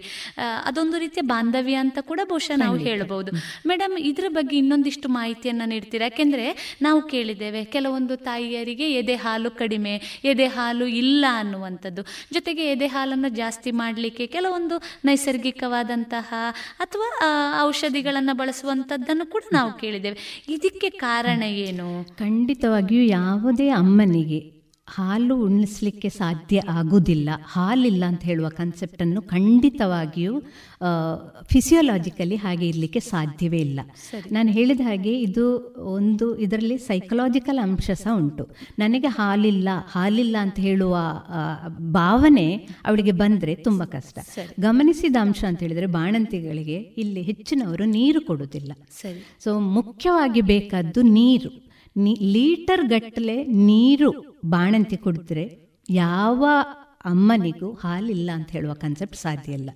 [0.64, 3.30] ಅದೊಂದು ರೀತಿಯ ಬಾಂಧವ್ಯ ಅಂತ ಕೂಡ ಬಹುಶಃ ನಾವು ಹೇಳಬಹುದು
[3.68, 6.04] ಮೇಡಮ್ ಇದ್ರ ಬಗ್ಗೆ ಇನ್ನೊಂದಿಷ್ಟು ಮಾಹಿತಿಯನ್ನು ನೀಡ್ತೀರಾ?
[6.04, 12.04] ಯಾಕೆಂದರೆ ನಾವು ಕೇಳಿದ್ದೇವೆ, ಕೆಲವೊಂದು ತಾಯಿಯರಿಗೆ ಎದೆ ಹಾಲು ಕಡಿಮೆ, ಎದೆ ಹಾಲು ಇಲ್ಲ ಅನ್ನುವಂಥದ್ದು.
[12.32, 16.34] ಜೊತೆಗೆ ಎದೆ ಹಾಲನ್ನು ಜಾಸ್ತಿ ಮಾಡಲಿಕ್ಕೆ ಕೆಲವೊಂದು ನೈಸರ್ಗಿಕವಾದಂತಹ
[16.78, 17.08] ಅಥವಾ
[17.62, 20.18] ಔಷಧಿಗಳನ್ನು ಬಳಸುವಂಥದ್ದನ್ನು ಕೂಡ ನಾವು ಕೇಳಿದ್ದೇವೆ.
[20.48, 21.88] ಇದಕ್ಕೆ ಕಾರಣ ಏನು?
[22.18, 24.55] ಖಂಡಿತವಾಗಿಯೂ ಯಾವುದೇ ಅಮ್ಮನಿಗೆ
[24.86, 30.40] ಹಾಲು ಉಣಿಸ್ಲಿಕ್ಕೆ ಸಾಧ್ಯ ಆಗುವುದಿಲ್ಲ ಹಾಲಿಲ್ಲ ಅಂತ ಹೇಳುವ ಕನ್ಸೆಪ್ಟನ್ನು ಖಂಡಿತವಾಗಿಯೂ
[31.42, 33.80] ಫಿಸಿಯೋಲಾಜಿಕಲಿ ಹಾಗೆ ಇರಲಿಕ್ಕೆ ಸಾಧ್ಯವೇ ಇಲ್ಲ.
[34.32, 38.46] ನಾನು ಹೇಳಿದ ಹಾಗೆ ಇದು ಒಂದು ಇದರಲ್ಲಿ ಸೈಕಲಾಜಿಕಲ್ ಅಂಶ ಸಹ ಉಂಟು.
[38.78, 40.96] ನನಗೆ ಹಾಲಿಲ್ಲ ಹಾಲಿಲ್ಲ ಅಂತ ಹೇಳುವ
[41.92, 42.54] ಭಾವನೆ
[42.86, 44.18] ಅವಳಿಗೆ ಬಂದರೆ ತುಂಬ ಕಷ್ಟ.
[44.60, 48.72] ಗಮನಿಸಿದ ಅಂಶ ಅಂತ ಹೇಳಿದರೆ ಬಾಣಂತಿಗಳಿಗೆ ಇಲ್ಲಿ ಹೆಚ್ಚಿನವರು ನೀರು ಕೊಡುವುದಿಲ್ಲ.
[49.44, 51.65] ಸೊ ಮುಖ್ಯವಾಗಿ ಬೇಕಾದ್ದು ನೀರು.
[52.04, 55.58] ಲೀಟರ್ ಗಟ್ಟಲೆ ನೀರು ಬಾಣಂತಿ ಕುಡಿದ್ರೆ
[55.90, 56.44] ಯಾವ
[57.04, 59.70] ಅಮ್ಮನಿಗೂ ಹಾಲಿಲ್ಲ ಅಂತ ಹೇಳುವ ಕನ್ಸೆಪ್ಟ್ ಸಾಧ್ಯ ಇಲ್ಲ.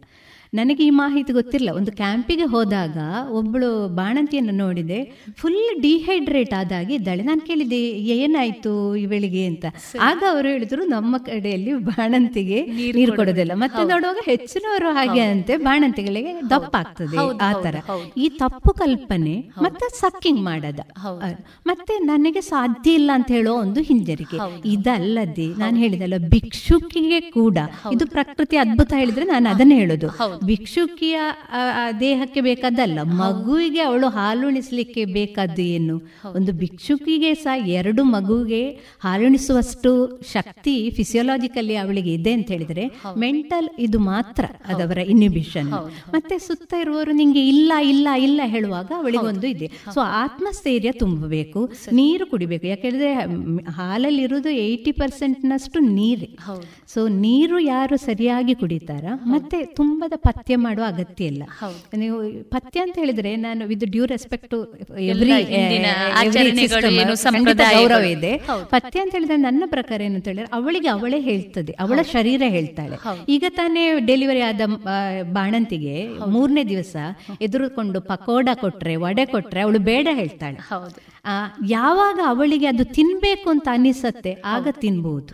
[0.55, 1.69] ನನಗೆ ಈ ಮಾಹಿತಿ ಗೊತ್ತಿಲ್ಲ.
[1.71, 2.97] ಒಂದು ಕ್ಯಾಂಪಿಗೆ ಹೋದಾಗ
[3.31, 4.99] ಒಬ್ಬಳು ಬಾಣಂತಿಯನ್ನು ನೋಡಿದೆ.
[5.39, 7.23] ಫುಲ್ ಡಿಹೈಡ್ರೇಟ್ ಆದಾಗಿ ಇದ್ದಾಳೆ.
[7.23, 7.79] ನಾನು ಕೇಳಿದೆ
[8.17, 9.65] ಏನಾಯ್ತು ಇವಳಿಗೆ ಅಂತ.
[10.01, 12.59] ಆಗ ಅವರು ಹೇಳಿದ್ರು ನಮ್ಮ ಕಡೆಯಲ್ಲಿ ಬಾಣಂತಿಗೆ
[12.97, 13.53] ನೀರು ಕೊಡೋದಿಲ್ಲ.
[13.55, 17.77] ಮತ್ತೆ ನೋಡುವಾಗ ಹೆಚ್ಚಿನವರು ಹಾಗೆ ಅಂತೆ ಬಾಣಂತಿಗಳಿಗೆ ದಪ್ಪ ಆಗ್ತದೆ ಆತರ ತರ
[18.17, 20.81] ಈ ತಪ್ಪು ಕಲ್ಪನೆ ಮತ್ತೆ ಸಕ್ಕಿಂಗ್ ಮಾಡದ.
[21.67, 24.39] ಮತ್ತೆ ನನಗೆ ಸಾಧ್ಯ ಇಲ್ಲ ಅಂತ ಹೇಳೋ ಒಂದು ಹಿಂಜರಿಕೆ.
[24.73, 27.59] ಇದಲ್ಲದೆ ನಾನು ಹೇಳಿದಲ್ಲ ಭಿಕ್ಷುಕಿಗೆ ಕೂಡ.
[27.93, 30.09] ಇದು ಪ್ರಕೃತಿ ಅದ್ಭುತ ಹೇಳಿದ್ರೆ ನಾನು ಅದನ್ನೇ ಹೇಳೋದು.
[30.45, 31.19] ಭಿಕ್ಷುಕಿಯ
[32.01, 35.97] ದೇಹಕ್ಕೆ ಬೇಕಾದಲ್ಲ ಮಗುವಿಗೆ ಅವಳು ಹಾಲುಣಿಸ್ಲಿಕ್ಕೆ ಬೇಕಾದ್ದು ಏನು?
[36.35, 38.63] ಒಂದು ಭಿಕ್ಷುಕಿಗೆ ಸಹ ಎರಡು ಮಗುವಿಗೆ
[39.05, 39.91] ಹಾಲುಣಿಸುವಷ್ಟು
[40.33, 42.85] ಶಕ್ತಿ ಫಿಸಿಯೋಲಾಜಿಕಲಿ ಅವಳಿಗೆ ಇದೆ ಅಂತ ಹೇಳಿದ್ರೆ
[43.17, 45.71] ಮೆಂಟಲ್ ಇದು ಮಾತ್ರ ಅದವರ ಇನ್ಹಿಬಿಷನ್
[46.15, 49.67] ಮತ್ತೆ ಸುತ್ತ ಇರುವವರು ನಿಂಗೆ ಇಲ್ಲ ಇಲ್ಲ ಇಲ್ಲ ಹೇಳುವಾಗ ಅವಳಿಗೆ ಒಂದು ಇದೆ.
[49.95, 51.61] ಸೊ ಆತ್ಮಸ್ಥೈರ್ಯ ತುಂಬಬೇಕು
[51.93, 52.67] ನೀರು ಕುಡಿಬೇಕು.
[52.67, 53.11] ಯಾಕೆಂದ್ರೆ
[53.79, 56.29] ಹಾಲಲ್ಲಿ ಇರುವುದು ಏಯ್ಟಿ ಪರ್ಸೆಂಟ್ನಷ್ಟು ನೀರು.
[56.95, 59.05] ಸೊ ನೀರು ಯಾರು ಸರಿಯಾಗಿ ಕುಡಿತಾರ?
[59.35, 61.43] ಮತ್ತೆ ತುಂಬದ ಪಥ್ಯ ಮಾಡುವ ಅಗತ್ಯ ಇಲ್ಲ.
[62.03, 62.17] ನೀವು
[62.55, 64.55] ಪಥ್ಯ ಅಂತ ಹೇಳಿದ್ರೆ ನಾನು ವಿತ್ ಡ್ಯೂ ರೆಸ್ಪೆಕ್ಟ್
[65.13, 65.33] ಎವ್ರಿ
[67.77, 68.33] ಗೌರವ ಇದೆ.
[68.75, 72.99] ಪಥ್ಯ ಅಂತ ಹೇಳಿದ್ರೆ ನನ್ನ ಪ್ರಕಾರ ಏನು ಅಂತ ಹೇಳಿದ್ರೆ ಅವಳಿಗೆ ಅವಳೇ ಹೇಳ್ತದೆ ಅವಳ ಶರೀರ ಹೇಳ್ತಾಳೆ.
[73.29, 74.61] ಈಗ ತಾನೇ ಡೆಲಿವರಿ ಆದ
[75.33, 75.97] ಬಾಣಂತಿಗೆ
[76.35, 76.97] ಮೂರನೇ ದಿವಸ
[77.41, 80.59] ಎದುರುಕೊಂಡು ಪಕೋಡ ಕೊಟ್ರೆ ವಡೆ ಕೊಟ್ರೆ ಅವಳು ಬೇಡ ಹೇಳ್ತಾಳೆ.
[81.69, 85.33] ಯಾವಾಗ ಅವಳಿಗೆ ಅದು ತಿನ್ಬೇಕು ಅಂತ ಅನಿಸತ್ತೆ ಆಗ ತಿನ್ಬಹುದು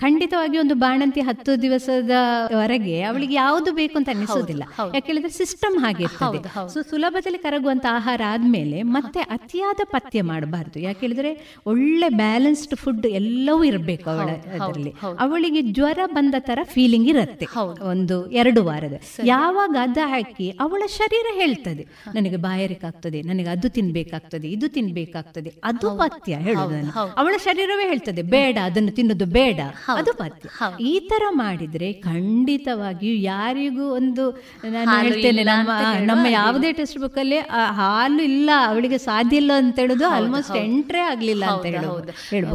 [0.00, 6.40] ಖಂಡಿತವಾಗಿ ಒಂದು ಬಾಣಂತಿ ಹತ್ತು ದಿವಸದವರೆಗೆ ಅವಳಿಗೆ ಯಾವುದು ಬೇಕು ಅಂತ ಅನಿಸೋದಿಲ್ಲ ಯಾಕೆಂದ್ರೆ ಸಿಸ್ಟಮ್ ಹಾಗೆ ಇರ್ತದೆ.
[6.72, 10.78] ಸೊ ಸುಲಭದಲ್ಲಿ ಕರಗುವಂತ ಆಹಾರ ಆದ್ಮೇಲೆ ಮತ್ತೆ ಅತಿಯಾದ ಪಥ್ಯ ಮಾಡಬಾರ್ದು.
[10.80, 11.30] ಯಾಕೆಂದ್ರೆ
[11.66, 14.92] ಒಳ್ಳೆ ಬ್ಯಾಲೆನ್ಸ್ಡ್ ಫುಡ್ ಎಲ್ಲವೂ ಇರಬೇಕು ಅವಳ ಅದರಲ್ಲಿ.
[15.18, 17.46] ಅವಳಿಗೆ ಜ್ವರ ಬಂದ ತರ ಫೀಲಿಂಗ್ ಇರುತ್ತೆ.
[17.90, 18.98] ಒಂದು ಎರಡು ವಾರದ.
[19.24, 21.86] ಯಾವಾಗ ಅದ ಹಾಕಿ ಅವಳ ಶರೀರ ಹೇಳ್ತದೆ.
[22.14, 25.52] ನನಗೆ ಬಾಯಾರಿಕಾಗ್ತದೆ ನನಗೆ ಅದು ತಿನ್ಬೇಕಾಗ್ತದೆ ಇದು ತಿನ್ಬೇಕಾಗ್ತದೆ.
[25.64, 29.60] ಅದು ಪಥ್ಯ ಹೇಳುದು ಅವಳ ಶರೀರವೇ ಹೇಳ್ತದೆ ಬೇಡ ಅದನ್ನು ತಿನ್ನೋದು ಬೇಡ.
[29.88, 30.48] ಅದು ಪದ್ಯ
[30.84, 34.24] ಈ ತರ ಮಾಡಿದ್ರೆ ಖಂಡಿತವಾಗಿಯೂ ಯಾರಿಗೂ ಒಂದು
[34.70, 35.70] ನಾನು ಹೇಳ್ತೇನೆ ನಮ್ಮ
[36.04, 37.38] ನಮ್ಮ ಯಾವುದೇ ಟೆಕ್ಸ್ಟ್ ಬುಕ್ ಅಲ್ಲಿ
[37.72, 42.12] ಹಾಲು ಇಲ್ಲ ಅವಳಿಗೆ ಸಾಧ್ಯ ಇಲ್ಲ ಅಂತ ಹೇಳುದು ಆಲ್ಮೋಸ್ಟ್ ಎಂಟ್ರೆ ಆಗ್ಲಿಲ್ಲ ಅಂತ ಹೇಳ್ಬೋದು.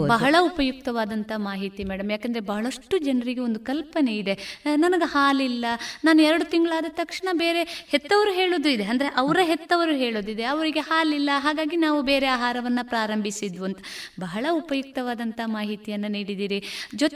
[0.07, 4.35] ಬಹಳ ಉಪಯುಕ್ತವಾದಂತ ಮಾಹಿತಿ ಮೇಡಮ್ ಯಾಕಂದ್ರೆ ಬಹಳಷ್ಟು ಜನರಿಗೆ ಒಂದು ಕಲ್ಪನೆ ಇದೆ.
[4.75, 5.65] ನನಗೆ ಹಾಲಿಲ್ಲ
[6.03, 8.83] ನಾನು ಎರಡು ತಿಂಗಳಾದ ತಕ್ಷಣ ಬೇರೆ ಹೆತ್ತವರು ಹೇಳೋದು ಇದೆ.
[8.83, 13.79] ಅಂದ್ರೆ ಅವರ ಹೆತ್ತವರು ಹೇಳೋದಿದೆ ಅವರಿಗೆ ಹಾಲಿಲ್ಲ ಹಾಗಾಗಿ ನಾವು ಬೇರೆ ಆಹಾರವನ್ನ ಪ್ರಾರಂಭಿಸಿದ್ವು ಅಂತ.
[14.19, 16.59] ಬಹಳ ಉಪಯುಕ್ತವಾದಂತ ಮಾಹಿತಿಯನ್ನ ನೀಡಿದ್ದೀರಿ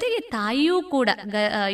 [0.03, 1.09] ಜೊತೆಗೆ ತಾಯಿಯೂ ಕೂಡ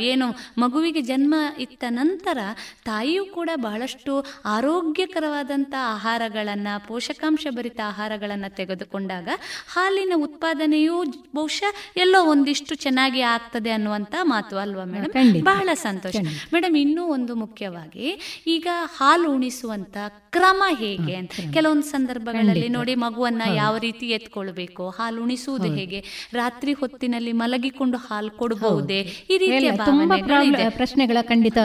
[0.06, 0.26] ಏನು
[0.58, 2.40] ಮಗುವಿಗೆ ಜನ್ಮ ಇತ್ತ ನಂತರ
[2.86, 4.14] ತಾಯಿಯೂ ಕೂಡ ಬಹಳಷ್ಟು
[4.54, 9.30] ಆರೋಗ್ಯಕರವಾದಂಥ ಆಹಾರಗಳನ್ನು ಪೋಷಕಾಂಶ ಭರಿತ ಆಹಾರಗಳನ್ನು ತೆಗೆದುಕೊಂಡಾಗ
[9.74, 10.98] ಹಾಲಿನ ಉತ್ಪಾದನೆಯು
[11.36, 15.14] ಬಹುಶಃ ಎಲ್ಲೋ ಒಂದಿಷ್ಟು ಚೆನ್ನಾಗಿ ಆಗ್ತದೆ ಅನ್ನುವಂಥ ಮಾತು ಅಲ್ವಾ ಮೇಡಮ್?
[15.44, 16.16] ಬಹಳ ಸಂತೋಷ.
[16.54, 18.08] ಮೇಡಮ್ ಇನ್ನೂ ಒಂದು ಮುಖ್ಯವಾಗಿ
[18.48, 18.68] ಈಗ
[18.98, 19.98] ಹಾಲು ಉಣಿಸುವಂತ
[20.30, 21.36] ಕ್ರಮ ಹೇಗೆ ಅಂತ?
[21.54, 26.02] ಕೆಲವೊಂದು ಸಂದರ್ಭಗಳಲ್ಲಿ ನೋಡಿ ಮಗುವನ್ನ ಯಾವ ರೀತಿ ಎತ್ಕೊಳ್ಬೇಕು ಹಾಲು ಉಣಿಸುವುದು ಹೇಗೆ?
[26.34, 29.00] ರಾತ್ರಿ ಹೊತ್ತಿನಲ್ಲಿ ಮಲಗಿಕೊಂಡು ಹಾಲು ಕೊಡಬಹುದೇ?
[29.30, 31.58] ಈ ರೀತಿಯ ಪ್ರಶ್ನೆಗಳ ಖಂಡಿತ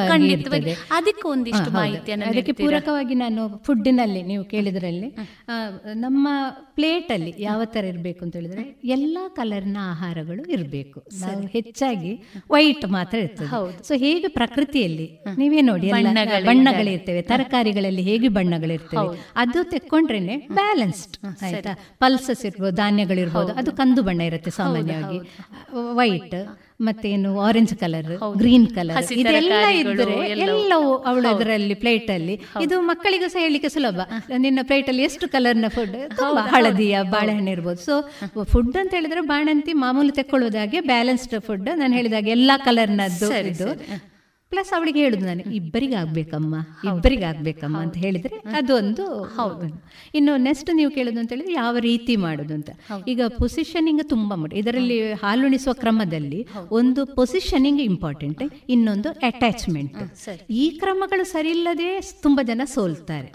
[0.98, 5.16] ಅದಕ್ಕೆ ಒಂದಿಷ್ಟು ಮಾಹಿತಿಯನ್ನು ಅದಕ್ಕೆ ಪೂರಕವಾಗಿ ನಾನು ಫುಡ್ಡಿನಲ್ಲಿ ನೀವು ಕೇಳಿದ್ರಲ್ಲಿ
[5.94, 6.28] ನಮ್ಮ
[6.74, 11.00] ಪ್ಲೇಟ್ ಅಲ್ಲಿ ಯಾವ ತರ ಇರಬೇಕು ಅಂತ ಹೇಳಿದ್ರೆ ಎಲ್ಲಾ ಕಲರ್ನ ಆಹಾರಗಳು ಇರಬೇಕು.
[11.52, 12.12] ಹೆಚ್ಚಾಗಿ
[12.50, 13.50] ವೈಟ್ ಮಾತ್ರ ಇರ್ತದೆ.
[13.88, 15.08] ಸೊ ಹೇಗೆ ಪ್ರಕೃತಿಯಲ್ಲಿ?
[15.38, 15.92] ನೀವೇ ನೋಡಿ
[16.46, 19.24] ಬಣ್ಣಗಳಿರ್ತೇವೆ ತರಕಾರಿಗಳಲ್ಲಿ ಹೇಗೆ ಬಣ್ಣಗಳಿರ್ತೇವೆ?
[19.36, 21.74] ಅದು ತೆಕ್ಕೊಂಡ್ರೇನೆ ಬ್ಯಾಲೆನ್ಸ್ಡ್ ಆಯ್ತಾ?
[21.98, 25.18] ಪಲ್ಸಸ್ ಇರ್ಬೋದು ಧಾನ್ಯಗಳಿರ್ಬೋದು ಅದು ಕಂದು ಬಣ್ಣ ಇರುತ್ತೆ ಸಾಮಾನ್ಯವಾಗಿ.
[25.94, 26.34] ವೈಟ್
[26.88, 32.36] ಮತ್ತೇನು ಆರೆಂಜ್ ಕಲರ್ ಗ್ರೀನ್ ಕಲರ್ ಇದೆಲ್ಲ ಇದ್ರೆ ಎಲ್ಲವೂ ಅವಳು ಅದರಲ್ಲಿ ಪ್ಲೇಟ್ ಅಲ್ಲಿ.
[32.64, 34.00] ಇದು ಮಕ್ಕಳಿಗೂ ಸಹ ಹೇಳಲಿಕ್ಕೆ ಸುಲಭ.
[34.36, 35.96] ನಿನ್ನ ಪ್ಲೇಟ್ ಅಲ್ಲಿ ಎಷ್ಟು ಕಲರ್ನ ಫುಡ್
[36.54, 37.82] ಹಳದಿಯ ಬಾಳೆಹಣ್ಣು ಇರ್ಬೋದು.
[37.88, 37.94] ಸೊ
[38.52, 43.70] ಫುಡ್ ಅಂತ ಹೇಳಿದ್ರೆ ಬಾಣಂತಿ ಮಾಮೂಲು ತೆಕ್ಕೊಳ್ಳೋದಾಗೆ ಬ್ಯಾಲೆನ್ಸ್ಡ್ ಫುಡ್ ನಾನು ಹೇಳಿದಾಗ ಎಲ್ಲಾ ಕಲರ್ನದ್ದು ಇದು.
[44.52, 49.04] ಪ್ಲಸ್ ಅವಳಿಗೆ ಹೇಳುದು ನಾನು ಇಬ್ಬರಿಗಾಗಬೇಕಮ್ಮ ಆಗ್ಬೇಕಮ್ಮ ಇಬ್ಬರಿಗೆ ಆಗ್ಬೇಕಮ್ಮ ಅಂತ ಹೇಳಿದ್ರೆ ಅದೊಂದು
[49.36, 49.66] ಹೌದು.
[50.14, 52.70] ಇನ್ನು ನೆಕ್ಸ್ಟ್ ನೀವು ಕೇಳುದು ಅಂತ ಹೇಳಿದ್ರೆ ಯಾವ ರೀತಿ ಮಾಡುದು ಅಂತ.
[53.08, 59.96] ಈಗ ಪೊಸಿಷನಿಂಗ್ ತುಂಬಾ ಮಾಡಿ ಇದರಲ್ಲಿ ಹಾಲುಣಿಸುವ ಕ್ರಮದಲ್ಲಿ ಒಂದು ಪೊಸಿಷನಿಂಗ್ ಇಂಪಾರ್ಟೆಂಟ್ ಇನ್ನೊಂದು ಅಟ್ಯಾಚ್ಮೆಂಟ್
[60.62, 61.88] ಈ ಕ್ರಮಗಳು ಸರಿ ಇಲ್ಲದೆ
[62.22, 63.28] ತುಂಬಾ ಜನ ಸೋಲ್ತಾರೆ.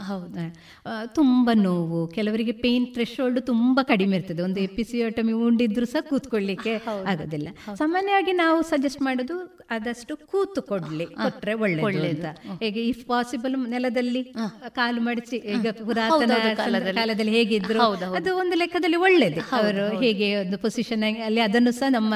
[1.20, 4.42] ತುಂಬಾ ನೋವು ಕೆಲವರಿಗೆ ಪೇನ್ ಥ್ರೆಶೋಲ್ಡ್ ತುಂಬಾ ಕಡಿಮೆ ಇರ್ತದೆ.
[4.42, 6.76] ಒಂದು ಎಪಿಸಿಯೋಟಮಿ ಉಂಡಿದ್ರು ಸಹ ಕೂತ್ಕೊಳ್ಳಿಕ್ಕೆ
[7.12, 7.48] ಆಗೋದಿಲ್ಲ.
[7.82, 9.38] ಸಾಮಾನ್ಯವಾಗಿ ನಾವು ಸಜೆಸ್ಟ್ ಮಾಡೋದು
[9.72, 10.62] ಆದಷ್ಟು ಕೂತು
[11.06, 12.28] ಕೊಡ್ಲಿ ಕೊಟ್ರೆ ಒಳ್ಳೆಯದು ಅಂತ.
[12.64, 14.22] ಹೇಗೆ ಇಫ್ ಪಾಸಿಬಲ್ ನೆಲದಲ್ಲಿ
[14.80, 16.32] ಕಾಲು ಮಡಿಸಿ ಈಗ ಪುರಾತನ
[16.62, 17.32] ಕಾಲದಲ್ಲಿ.
[17.38, 17.80] ಹೇಗಿದ್ರು
[18.20, 19.42] ಅದು ಒಂದು ಲೆಕ್ಕದಲ್ಲಿ ಒಳ್ಳೇದು.
[19.60, 22.14] ಅವರು ಹೇಗೆ ಒಂದು ಪೊಸಿಷನ್ ಅಲ್ಲಿ ಅದನ್ನು ಸಹ ನಮ್ಮ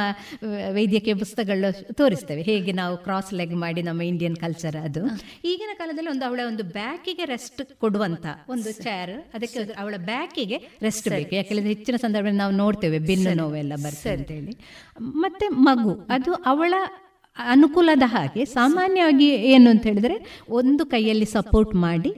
[0.78, 2.44] ವೈದ್ಯಕೀಯ ಪುಸ್ತಕಗಳು ತೋರಿಸ್ತೇವೆ.
[2.52, 5.04] ಹೇಗೆ ನಾವು ಕ್ರಾಸ್ ಲೆಗ್ ಮಾಡಿ ನಮ್ಮ ಇಂಡಿಯನ್ ಕಲ್ಚರ್ ಅದು.
[5.52, 11.34] ಈಗಿನ ಕಾಲದಲ್ಲಿ ಒಂದು ಅವಳ ಒಂದು ಬ್ಯಾಕಿಗೆ ರೆಸ್ಟ್ ಕೊಡುವಂತ ಒಂದು ಚೇರ್ ಅದಕ್ಕೆ ಅವಳ ಬ್ಯಾಕಿಗೆ ರೆಸ್ಟ್ ಬೇಕು.
[11.36, 14.54] ಯಾಕೆಂದ್ರೆ ಹೆಚ್ಚಿನ ಸಂದರ್ಭದಲ್ಲಿ ನಾವು ನೋಡ್ತೇವೆ ಬೆನ್ನು ನೋವೆಲ್ಲ ಬರ್ತದೆ ಅಂತ ಹೇಳಿ
[15.24, 16.74] ಮತ್ತೆ ಮಗು ಅದು ಅವಳ
[17.38, 22.12] ಅನುಕೂಲದ ಹಾಗೆ ಸಾಮಾನ್ಯವಾಗಿ ಏನು ಅಂತ ಹೇಳಿದ್ರೆ ಒಂದು ಕೈಯಲ್ಲಿ ಸಪೋರ್ಟ್ ಮಾಡಿ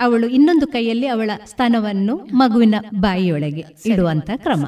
[0.00, 4.64] ಅವಳು ಇನ್ನೊಂದು ಕೈಯಲ್ಲಿ ಅವಳ ಸ್ತನವನ್ನು ಮಗುವಿನ ಬಾಯಿಯೊಳಗೆ ಇಡುವಂತ ಕ್ರಮ.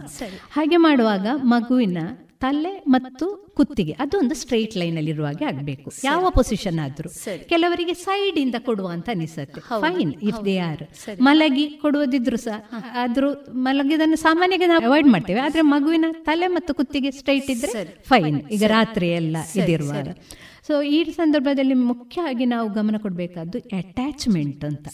[0.51, 1.99] ಹಾಗೆ ಮಾಡುವಾಗ ಮಗುವಿನ
[2.41, 5.91] ತಲೆ ಮತ್ತು ಕುತ್ತಿಗೆ ಅದೊಂದು ಸ್ಟ್ರೈಟ್ ಲೈನ್ ಅಲ್ಲಿ ಇರುವಾಗೆ ಆಗಬೇಕು.
[6.05, 7.09] ಯಾವ ಪೊಸಿಷನ್ ಆದ್ರೂ.
[7.49, 9.61] ಕೆಲವರಿಗೆ ಸೈಡ್ ಇಂದ ಕೊಡುವ ಅಂತ ಅನಿಸುತ್ತೆ.
[9.61, 10.85] ಫೈನ್ ಇಫ್ ದೇ ಆರ್
[11.21, 12.59] ಮಲಗಿ ಕೊಡುವುದಿದ್ರು ಸಹ
[13.05, 15.41] ಆದ್ರೂ ಮಲಗಿದನ್ನು ಸಾಮಾನ್ಯವಾಗಿ ನಾವು ಅವಾಯ್ಡ್ ಮಾಡ್ತೇವೆ.
[15.41, 17.73] ಆದ್ರೆ ಮಗುವಿನ ತಲೆ ಮತ್ತು ಕುತ್ತಿಗೆ ಸ್ಟ್ರೈಟ್ ಇದ್ರೆ
[18.09, 20.09] ಫೈನ್ ಈಗ ರಾತ್ರಿ ಎಲ್ಲ ಇದಿರುವಾಗ.
[20.69, 24.89] ಸೊ ಈ ಸಂದರ್ಭದಲ್ಲಿ ಮುಖ್ಯವಾಗಿ ನಾವು ಗಮನ ಕೊಡಬೇಕಾದ್ದು ಅಟ್ಯಾಚ್ಮೆಂಟ್ ಅಂತ.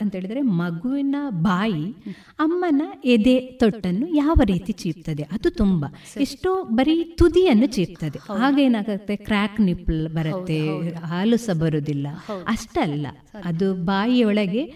[0.00, 1.92] ಅಂತ ಹೇಳಿದ್ರೆ ಮಗುವಿನ ಬಾಯಿ
[2.38, 5.22] ಅಮ್ಮನ ಎದೆ ತೊಟ್ಟನ್ನು ಯಾವ ರೀತಿ ಚೀಪ್ತದೆ?
[5.22, 5.94] ಅದು ತುಂಬಾ.
[6.20, 8.18] ಎಷ್ಟೋ ಬರೀ ತುದಿಯನ್ನು ಚೀಪ್ತದೆ.
[8.38, 9.16] ಆಗ ಏನಾಗುತ್ತೆ?
[9.16, 10.58] ಕ್ರ್ಯಾಕ್ ನಿಪ್ಪಲ್ ಬರುತ್ತೆ.
[10.96, 12.06] ಹಾಲು ಸಹ ಬರುವುದಿಲ್ಲ
[12.46, 13.06] ಅಷ್ಟಲ್ಲ.
[13.44, 14.72] ಅದು ಬಾಯಿಯೊಳಗೆ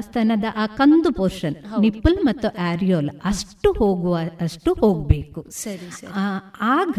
[0.00, 5.46] ಸ್ತನದ ಆ ಕಂದು ಪೋರ್ಷನ್ ನಿಪ್ಪಲ್ ಮತ್ತು ಆರಿಯೋಲ್ ಅಷ್ಟು ಹೋಗುವ ಅಷ್ಟು ಹೋಗ್ಬೇಕು.
[6.60, 6.98] ಆಗ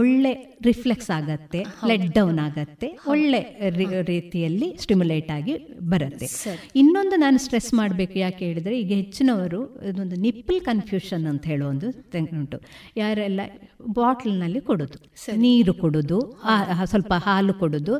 [0.00, 0.32] ಒಳ್ಳೆ
[0.68, 3.40] ರಿಫ್ಲೆಕ್ಸ್ ಆಗತ್ತೆ ಲೆಟ್ ಡೌನ್ ಆಗತ್ತೆ ಒಳ್ಳೆ
[4.12, 5.54] ರೀತಿಯಲ್ಲಿ ಸ್ಟಿಮ್ಯುಲೇಟ್ ಆಗಿ
[5.92, 6.28] ಬರುತ್ತೆ.
[6.80, 11.88] ಇನ್ನೊಂದು ನಾನು ಸ್ಟ್ರೆಸ್ ಮಾಡಬೇಕು ಯಾಕೆ ಹೇಳಿದ್ರೆ ಈಗ ಹೆಚ್ಚಿನವರು ಇದೊಂದು ನಿಪ್ಪಲ್ ಕನ್ಫ್ಯೂಷನ್ ಅಂತ ಹೇಳೋ ಒಂದು
[12.40, 12.58] ಉಂಟು.
[13.02, 13.40] ಯಾರೆಲ್ಲ
[13.96, 14.98] ಬಾಟ್ಲ್ನಲ್ಲಿ ಕೊಡೋದು.
[15.44, 16.18] ನೀರು ಕೊಡೋದು
[16.92, 17.94] ಸ್ವಲ್ಪ ಹಾಲು ಕೊಡೋದು.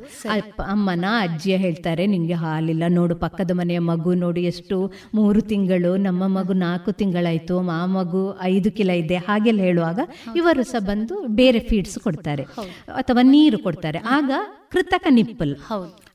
[0.74, 4.78] ಅಮ್ಮನ ಅಜ್ಜಿಯ ಹೇಳ್ತಾರೆ ನಿಮಗೆ ಹಾಲಿಲ್ಲ ನೋಡು ಪಕ್ಕದ ಮನೆಯ ಮಗು ನೋಡಿ ಎಷ್ಟು
[5.18, 10.00] ಮೂರು ತಿಂಗಳು ನಮ್ಮ ಮಗು ನಾಲ್ಕು ತಿಂಗಳಾಯ್ತು ಮಾ ಮಗು ಐದು ಕಿಲ ಇದೆ ಹಾಗೆಲ್ಲ ಹೇಳುವಾಗ
[10.40, 12.42] ಇವರು ಸಹ ಬಂದು ಬೇರೆ ಫೀಡ್ಸ್ ಕೊಡ್ತಾರೆ.
[12.94, 13.98] ಅಥವಾ ನೀರು ಕೊಡ್ತಾರೆ.
[13.98, 14.30] ಆಗ
[14.72, 15.56] ಕೃತಕ ನಿಪ್ಪಲ್.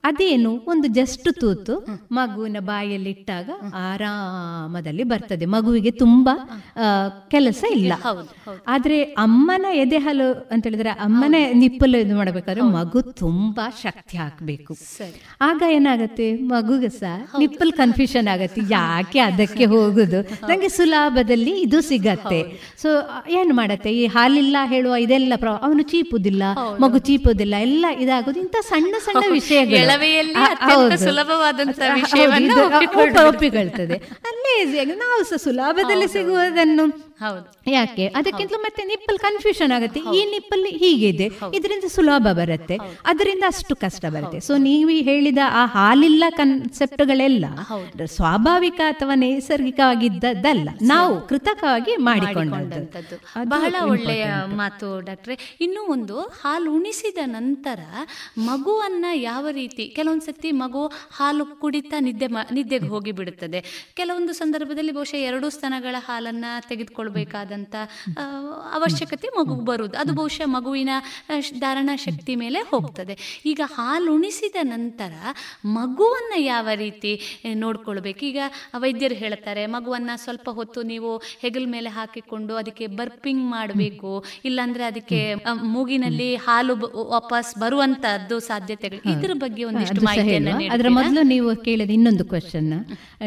[0.03, 0.51] ಅದೇನು?
[0.67, 1.73] ಒಂದು ಜಸ್ಟ್ ತೂತು
[2.11, 5.45] ಮಗುವಿನ ಬಾಯಲ್ಲಿ ಇಟ್ಟಾಗ ಆರಾಮದಲ್ಲಿ ಬರ್ತದೆ.
[5.45, 6.33] ಮಗುವಿಗೆ ತುಂಬಾ
[7.31, 7.93] ಕೆಲಸ ಇಲ್ಲ.
[8.67, 14.73] ಆದ್ರೆ ಅಮ್ಮನ ಎದೆ ಹಾಲು ಅಂತ ಹೇಳಿದ್ರೆ ಅಮ್ಮನ ನಿಪ್ಪಲು ಇದು ಮಾಡಬೇಕಾದ್ರೆ ಮಗು ತುಂಬಾ ಶಕ್ತಿ ಹಾಕ್ಬೇಕು.
[15.41, 16.33] ಆಗ ಏನಾಗತ್ತೆ?
[16.35, 18.61] ಮಗುಗೆ ಸಹ ನಿಪ್ಪಲ್ ಕನ್ಫ್ಯೂಷನ್ ಆಗತ್ತೆ.
[18.71, 20.21] ಯಾಕೆ ಅದಕ್ಕೆ ಹೋಗುದು?
[20.21, 22.41] ನಂಗೆ ಸುಲಭದಲ್ಲಿ ಇದು ಸಿಗತ್ತೆ.
[22.81, 22.89] ಸೊ
[23.29, 23.93] ಏನ್ ಮಾಡತ್ತೆ?
[23.93, 26.43] ಈ ಹಾಲಿಲ್ಲ ಹೇಳುವ ಇದೆಲ್ಲ ಅವನು ಚೀಪುದಿಲ್ಲ
[26.79, 28.39] ಮಗು ಚೀಪುದಿಲ್ಲ ಎಲ್ಲ ಇದಾಗೋದು.
[28.39, 29.88] ಇಂಥ ಸಣ್ಣ ಸಣ್ಣ ವಿಷಯಗಳು.
[32.65, 33.27] ಒಪ್ಪಿಕೊಳ್ತದೆ.
[34.27, 37.08] ಅಲ್ಲೇ ಈಸಿಯಾಗಿ ನಾವು ಸಹ ಸುಲಭದಲ್ಲಿ ಸಿಗುವುದನ್ನು
[37.67, 38.05] ಯಾಕೆ?
[38.19, 39.99] ಅದಕ್ಕಿಂತ ಮತ್ತೆ ನಿಪ್ಪಲ್ ಕನ್ಫ್ಯೂಷನ್ ಆಗುತ್ತೆ.
[40.17, 41.27] ಈ ನಿಪ್ಪಲ್ ಹೀಗಿದೆ
[41.57, 42.75] ಇದರಿಂದ ಸುಲಭ ಬರುತ್ತೆ.
[43.05, 44.39] ಅದರಿಂದ ಅಷ್ಟು ಕಷ್ಟ ಬರುತ್ತೆ.
[44.39, 47.45] ಸೊ ನೀವು ಹೇಳಿದ ಆ ಹಾಲಿಲ್ಲ ಕನ್ಸೆಪ್ಟ್ಗಳೆಲ್ಲ
[48.05, 50.69] ಸ್ವಾಭಾವಿಕ ಅಥವಾ ನೈಸರ್ಗಿಕವಾಗಿದ್ದದ್ದಲ್ಲ.
[50.81, 52.79] ನಾವು ಕೃತಕವಾಗಿ ಮಾಡಿಕೊಂಡು
[53.43, 55.37] ಬಹಳ ಒಳ್ಳೆಯ ಮಾತು ಡಾಕ್ಟ್ರೆ.
[55.61, 57.79] ಇನ್ನೂ ಒಂದು ಹಾಲು ಉಣಿಸಿದ ನಂತರ
[58.37, 60.85] ಮಗುವನ್ನ ಯಾವ ರೀತಿ ಕೆಲವೊಂದ್ಸತಿ ಮಗು
[61.17, 66.45] ಹಾಲು ಕುಡಿತಾ ನಿದ್ದೆ ನಿದ್ದೆಗೆ ಹೋಗಿ ಬಿಡುತ್ತದೆ ಕೆಲವೊಂದು ಸಂದರ್ಭದಲ್ಲಿ ಬಹುಶಃ ಎರಡು ಸ್ತನಗಳ ಹಾಲನ್ನ
[67.09, 67.75] ತೆಗೆದುಕೊಳ್ಬೇಕಾದಂತ
[68.77, 69.95] ಅವಶ್ಯಕತೆ ಮಗುಗೆ ಬರುವುದು.
[69.97, 70.91] ಅದು ಬಹುಶಃ ಮಗುವಿನ
[71.63, 73.15] ಧಾರಣಾ ಶಕ್ತಿ ಮೇಲೆ ಹೋಗ್ತದೆ.
[73.51, 75.13] ಈಗ ಹಾಲು ಉಣಿಸಿದ ನಂತರ
[75.79, 77.13] ಮಗುವನ್ನ ಯಾವ ರೀತಿ
[77.63, 78.21] ನೋಡ್ಕೊಳ್ಬೇಕು?
[78.31, 78.39] ಈಗ
[78.83, 81.11] ವೈದ್ಯರು ಹೇಳ್ತಾರೆ ಮಗುವನ್ನ ಸ್ವಲ್ಪ ಹೊತ್ತು ನೀವು
[81.43, 84.11] ಹೆಗಲ ಮೇಲೆ ಹಾಕಿಕೊಂಡು ಅದಕ್ಕೆ ಬರ್ಪಿಂಗ್ ಮಾಡಬೇಕು.
[84.45, 85.19] ಇಲ್ಲಾಂದ್ರೆ ಅದಕ್ಕೆ
[85.75, 86.75] ಮೂಗಿನಲ್ಲಿ ಹಾಲು
[87.15, 89.01] ವಾಪಸ್ ಬರುವಂತಹದ್ದು ಸಾಧ್ಯತೆಗಳು.
[89.13, 92.71] ಇದ್ರ ಬಗ್ಗೆ ಒಂದಿಷ್ಟು ಮಾಹಿತಿಯನ್ನು ಅದರ ಮೊದಲು ನೀವು ಕೇಳಿದ ಇನ್ನೊಂದು ಕ್ವಶನ್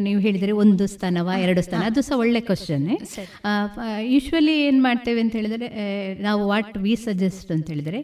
[0.06, 1.80] ನೀವು ಹೇಳಿದ್ರೆ ಒಂದು ಸ್ಥಾನವ ಎರಡು ಸ್ಥಾನ.
[1.90, 2.86] ಅದು ಸಹ ಒಳ್ಳೆ ಕ್ವಶನ್
[4.04, 5.68] ಯೂಶ್ವಲಿ ಏನು ಮಾಡ್ತೇವೆ ಅಂತ ಹೇಳಿದ್ರೆ
[6.20, 8.00] ನಾವು ವಾಟ್ ವಿ ಸಜೆಸ್ಟ್ ಅಂತ ಹೇಳಿದ್ರೆ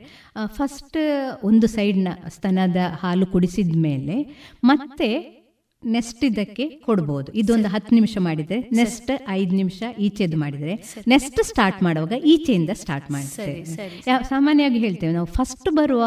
[0.46, 0.98] ಫಸ್ಟ್
[1.44, 4.16] ಒಂದು ಸೈಡ್ನ ಸ್ತನದ ಹಾಲು ಕುಡಿಸಿದ ಮೇಲೆ
[4.64, 5.37] ಮತ್ತೆ
[5.84, 7.32] ನೆಕ್ಸ್ಟ್ ಇದಕ್ಕೆ ಕೊಡ್ಬೋದು.
[7.32, 10.74] ಇದೊಂದು ಹತ್ತು ನಿಮಿಷ ಮಾಡಿದ್ರೆ ನೆಕ್ಸ್ಟ್ ಐದು ನಿಮಿಷ ಈಚೆದು ಮಾಡಿದ್ರೆ
[11.08, 16.04] ನೆಕ್ಸ್ಟ್ ಸ್ಟಾರ್ಟ್ ಮಾಡುವಾಗ ಈಚೆಯಿಂದ ಸ್ಟಾರ್ಟ್ ಮಾಡ್ತೇವೆ ಸಾಮಾನ್ಯವಾಗಿ ಹೇಳ್ತೇವೆ ನಾವು ಫಸ್ಟ್ ಬರುವ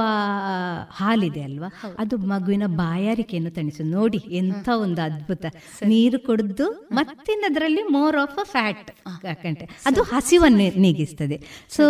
[0.91, 5.45] ಹಾಲಿದೆ ಅಲ್ವಾ ಅದು ಮಗುವಿನ ಬಾಯಾರಿಕೆಯನ್ನು ತಣಿಸು ನೋಡಿ ಎಂಥ ಒಂದು ಅದ್ಭುತ.
[5.87, 8.91] ನೀರು ಕುಡಿದು ಮತ್ತೆ ಅದರಲ್ಲಿ ಮೋರ್ ಆಫ್ ಅ ಫ್ಯಾಟ್
[9.25, 11.37] ಯಾಕಂತೆ ಅದು ಹಸಿವನ್ನು ನೀಗಿಸ್ತದೆ.
[11.69, 11.85] ಸೊ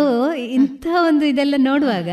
[0.58, 2.08] ಇಂಥ ಒಂದು ಇದೆಲ್ಲ ನೋಡುವಾಗ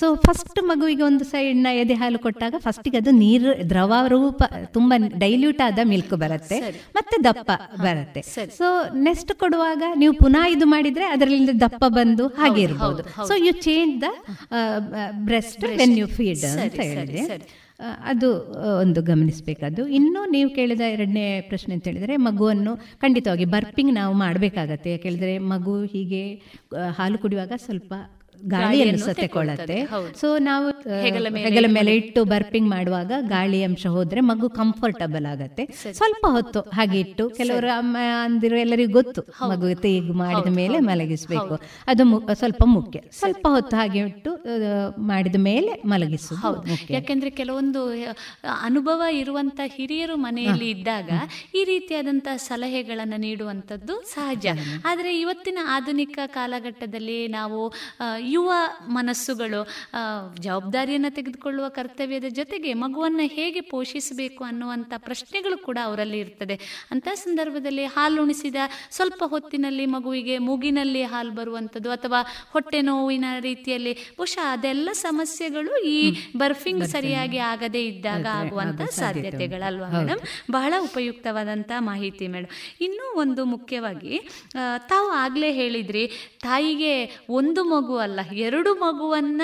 [0.00, 5.60] ಸೊ ಫಸ್ಟ್ ಮಗುವಿಗೆ ಒಂದು ಸೈಡ್ನ ಎದೆ ಹಾಲು ಕೊಟ್ಟಾಗ ಫಸ್ಟಿಗೆ ಅದು ನೀರು ದ್ರವ ರೂಪ ತುಂಬಾ ಡೈಲ್ಯೂಟ್
[5.66, 6.58] ಆದ ಮಿಲ್ಕ್ ಬರುತ್ತೆ
[6.96, 7.50] ಮತ್ತೆ ದಪ್ಪ
[7.86, 8.22] ಬರುತ್ತೆ.
[8.58, 8.68] ಸೊ
[9.08, 14.10] ನೆಕ್ಸ್ಟ್ ಕೊಡುವಾಗ ನೀವು ಪುನಃ ಇದು ಮಾಡಿದ್ರೆ ಅದರಿಂದ ದಪ್ಪ ಬಂದು ಹಾಗೆ ಇರಬಹುದು so you change the
[15.28, 17.22] breast when you feed ಅಂತ ಹೇಳಿದ್ರೆ
[18.10, 18.28] ಅದು
[18.80, 19.82] ಒಂದು ಗಮನಿಸಬೇಕಾದ್ದು.
[19.98, 22.72] ಇನ್ನು ನೀವು ಕೇಳಿದ ಎರಡನೇ ಪ್ರಶ್ನೆ ಅಂತ ಹೇಳಿದರೆ ಮಗುವನ್ನು
[23.02, 24.90] ಖಂಡಿತವಾಗಿ ಬರ್ಪಿಂಗ್ ನಾವು ಮಾಡಬೇಕಾಗತ್ತೆ.
[24.94, 26.22] ಯಾಕೆಳಿದ್ರೆ ಮಗು ಹೀಗೆ
[26.98, 27.92] ಹಾಲು ಕುಡಿಯುವಾಗ ಸ್ವಲ್ಪ
[28.54, 29.76] ಗಾಳಿಯನ್ನು ಸತ್ತೆಕೊಳ್ಳುತ್ತೆ
[30.20, 30.66] ಸೊ ನಾವು
[31.44, 35.64] ಹೆಗಲ ಮೇಲೆ ಇಟ್ಟು ಬರ್ಪಿಂಗ್ ಮಾಡುವಾಗ ಗಾಳಿ ಅಂಶ ಹೋದ್ರೆ ಮಗು ಕಂಫರ್ಟಬಲ್ ಆಗತ್ತೆ.
[35.92, 41.54] ಸ್ವಲ್ಪ ಹೊತ್ತು ಹಾಗೆ ಇಟ್ಟು ಕೆಲವರು ಅಮ್ಮ ಅಂದಿರೋ ಎಲ್ಲರಿಗೂ ಗೊತ್ತು ಮಗು ತೇಗು ಮಾಡಿದ ಮೇಲೆ ಮಲಗಿಸಬೇಕು.
[41.86, 43.00] ಅದು ಸ್ವಲ್ಪ ಮುಖ್ಯ.
[43.20, 44.32] ಸ್ವಲ್ಪ ಹೊತ್ತು ಹಾಗೆ ಇಟ್ಟು
[45.06, 47.82] ಮಾಡಿದ ಮೇಲೆ ಮಲಗಿಸುವುದು ಯಾಕೆಂದ್ರೆ ಕೆಲವೊಂದು
[48.68, 51.10] ಅನುಭವ ಇರುವಂತ ಹಿರಿಯರು ಮನೆಯಲ್ಲಿ ಇದ್ದಾಗ
[51.54, 54.46] ಈ ರೀತಿಯಾದಂತಹ ಸಲಹೆಗಳನ್ನು ನೀಡುವಂತದ್ದು ಸಹಜ.
[54.84, 57.60] ಆದರೆ ಇವತ್ತಿನ ಆಧುನಿಕ ಕಾಲಘಟ್ಟದಲ್ಲಿ ನಾವು
[58.26, 58.52] ಯುವ
[58.88, 59.60] ಮನಸ್ಸುಗಳು
[60.38, 66.54] ಜವಾಬ್ದಾರಿಯನ್ನು ತೆಗೆದುಕೊಳ್ಳುವ ಕರ್ತವ್ಯದ ಜೊತೆಗೆ ಮಗುವನ್ನು ಹೇಗೆ ಪೋಷಿಸಬೇಕು ಅನ್ನುವಂಥ ಪ್ರಶ್ನೆಗಳು ಕೂಡ ಅವರಲ್ಲಿ ಇರ್ತದೆ.
[66.90, 68.56] ಅಂಥ ಸಂದರ್ಭದಲ್ಲಿ ಹಾಲು ಉಣಿಸಿದ
[68.90, 72.20] ಸ್ವಲ್ಪ ಹೊತ್ತಿನಲ್ಲಿ ಮಗುವಿಗೆ ಮೂಗಿನಲ್ಲಿ ಹಾಲು ಬರುವಂಥದ್ದು ಅಥವಾ
[72.52, 75.98] ಹೊಟ್ಟೆ ನೋವಿನ ರೀತಿಯಲ್ಲಿ ಬಹುಶಃ ಅದೆಲ್ಲ ಸಮಸ್ಯೆಗಳು ಈ
[76.36, 80.18] ಬರ್ಫಿಂಗ್ ಸರಿಯಾಗಿ ಆಗದೇ ಇದ್ದಾಗ ಆಗುವಂಥ ಸಾಧ್ಯತೆಗಳಲ್ವಾ ಮೇಡಮ್
[80.50, 84.14] ಬಹಳ ಉಪಯುಕ್ತವಾದಂಥ ಮಾಹಿತಿ ಮೇಡಮ್ ಇನ್ನೂ ಒಂದು ಮುಖ್ಯವಾಗಿ
[84.88, 86.06] ತಾವು ಆಗಲೇ ಹೇಳಿದ್ರಿ
[86.42, 86.94] ತಾಯಿಗೆ
[87.30, 89.42] ಒಂದು ಮಗು ಅಲ್ಲ ಎರಡು ಮಗುವನ್ನ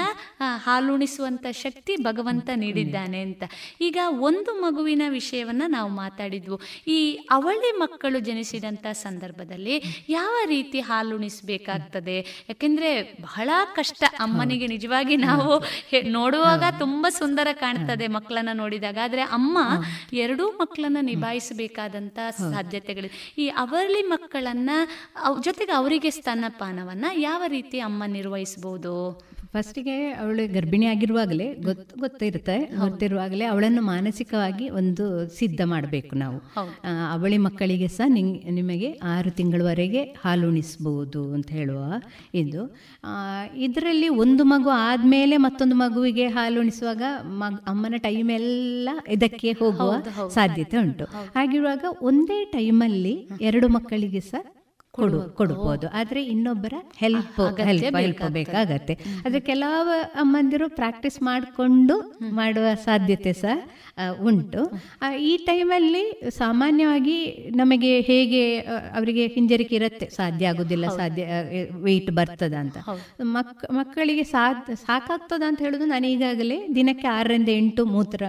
[0.57, 3.43] ಹಾಲುಣಿಸುವಂತ ಶಕ್ತಿ ಭಗವಂತ ನೀಡಿದ್ದಾನೆ ಅಂತ.
[3.81, 6.61] ಈಗ ಒಂದು ಮಗುವಿನ ವಿಷಯವನ್ನ ನಾವು ಮಾತಾಡಿದ್ವು.
[6.87, 6.99] ಈ
[7.31, 12.19] ಅವಳಿ ಮಕ್ಕಳು ಜನಿಸಿದಂತ ಸಂದರ್ಭದಲ್ಲಿ ಯಾವ ರೀತಿ ಹಾಲುಣಿಸಬೇಕಾಗ್ತದೆ?
[12.49, 12.91] ಯಾಕೆಂದ್ರೆ
[13.23, 14.05] ಬಹಳ ಕಷ್ಟ.
[14.19, 15.53] ಅಮ್ಮನಿಗೆ ನಿಜವಾಗಿ ನಾವು
[16.09, 18.99] ನೋಡುವಾಗ ತುಂಬಾ ಸುಂದರ ಕಾಣ್ತದೆ ಮಕ್ಕಳನ್ನ ನೋಡಿದಾಗ.
[19.03, 19.59] ಆದ್ರೆ ಅಮ್ಮ
[20.13, 23.09] ಎರಡೂ ಮಕ್ಕಳನ್ನ ನಿಭಾಯಿಸಬೇಕಾದಂತ ಸಾಧ್ಯತೆಗಳು.
[23.39, 24.71] ಈ ಅವಳಿ ಮಕ್ಕಳನ್ನ
[25.45, 28.03] ಜೊತೆಗೆ ಅವರಿಗೆ ಸ್ತನಪಾನವನ್ನ ಯಾವ ರೀತಿ ಅಮ್ಮ
[28.61, 28.95] ನಿರ್ವಹಿಸಬಹುದು
[29.53, 32.57] ಫಸ್ಟಿಗೆ ಅವಳು ಗರ್ಭಿಣಿ ಆಗಿರುವಾಗಲೇ ಗೊತ್ತು ಗೊತ್ತಿರುತ್ತೆ.
[32.81, 35.05] ಗೊತ್ತಿರುವಾಗಲೇ ಅವಳನ್ನು ಮಾನಸಿಕವಾಗಿ ಒಂದು
[35.39, 36.39] ಸಿದ್ಧ ಮಾಡಬೇಕು ನಾವು.
[37.15, 38.07] ಅವಳಿ ಮಕ್ಕಳಿಗೆ ಸಹ
[38.59, 41.81] ನಿಮಗೆ ಆರು ತಿಂಗಳವರೆಗೆ ಹಾಲು ಉಣಿಸ್ಬೋದು ಅಂತ ಹೇಳುವ
[42.35, 42.63] ಇದು.
[43.67, 47.03] ಇದರಲ್ಲಿ ಒಂದು ಮಗು ಆದಮೇಲೆ ಮತ್ತೊಂದು ಮಗುವಿಗೆ ಹಾಲು ಉಣಿಸುವಾಗ
[47.43, 49.91] ಮಗ್ ಅಮ್ಮನ ಟೈಮ್ ಎಲ್ಲ ಇದಕ್ಕೆ ಹೋಗುವ
[50.29, 51.07] ಸಾಧ್ಯತೆ ಉಂಟು.
[51.37, 54.47] ಹಾಗಿರುವಾಗ ಒಂದೇ ಟೈಮಲ್ಲಿ ಎರಡು ಮಕ್ಕಳಿಗೆ ಸಹ
[54.99, 55.87] ಕೊಡು ಕೊಡ್ಬೋದು.
[55.99, 58.95] ಆದ್ರೆ ಇನ್ನೊಬ್ಬರ ಹೆಲ್ಪ್ ಹೆಲ್ಪ್ ಹೆಲ್ಪ್ ಬೇಕಾಗತ್ತೆ.
[59.25, 61.97] ಆದ್ರೆ ಕೆಲವು ಅಮ್ಮಂದಿರು ಪ್ರಾಕ್ಟೀಸ್ ಮಾಡಿಕೊಂಡು
[62.39, 63.57] ಮಾಡುವ ಸಾಧ್ಯತೆ ಸಹ
[64.29, 64.63] ಉಂಟು.
[65.31, 66.03] ಈ ಟೈಮಲ್ಲಿ
[66.37, 67.17] ಸಾಮಾನ್ಯವಾಗಿ
[67.57, 68.43] ನಮಗೆ ಹೇಗೆ
[68.99, 70.07] ಅವರಿಗೆ ಹಿಂಜರಿಕೆ ಇರುತ್ತೆ?
[70.17, 71.25] ಸಾಧ್ಯ ಆಗುದಿಲ್ಲ ಸಾಧ್ಯ
[71.87, 72.77] ವೆಯ್ಟ್ ಬರ್ತದ ಅಂತ.
[73.37, 78.23] ಮಕ್ ಮಕ್ಕಳಿಗೆ ಸಾಕಾಗ್ತದ ಅಂತ ಹೇಳೋದು ನಾನು ಈಗಾಗಲೇ ದಿನಕ್ಕೆ ಆರರಿಂದ ಎಂಟು ಮೂತ್ರ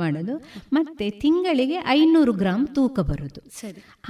[0.00, 0.36] ಮಾಡೋದು.
[0.72, 3.42] ಮತ್ತೆ ತಿಂಗಳಿಗೆ ಐನೂರು ಗ್ರಾಮ್ ತೂಕ ಬರೋದು.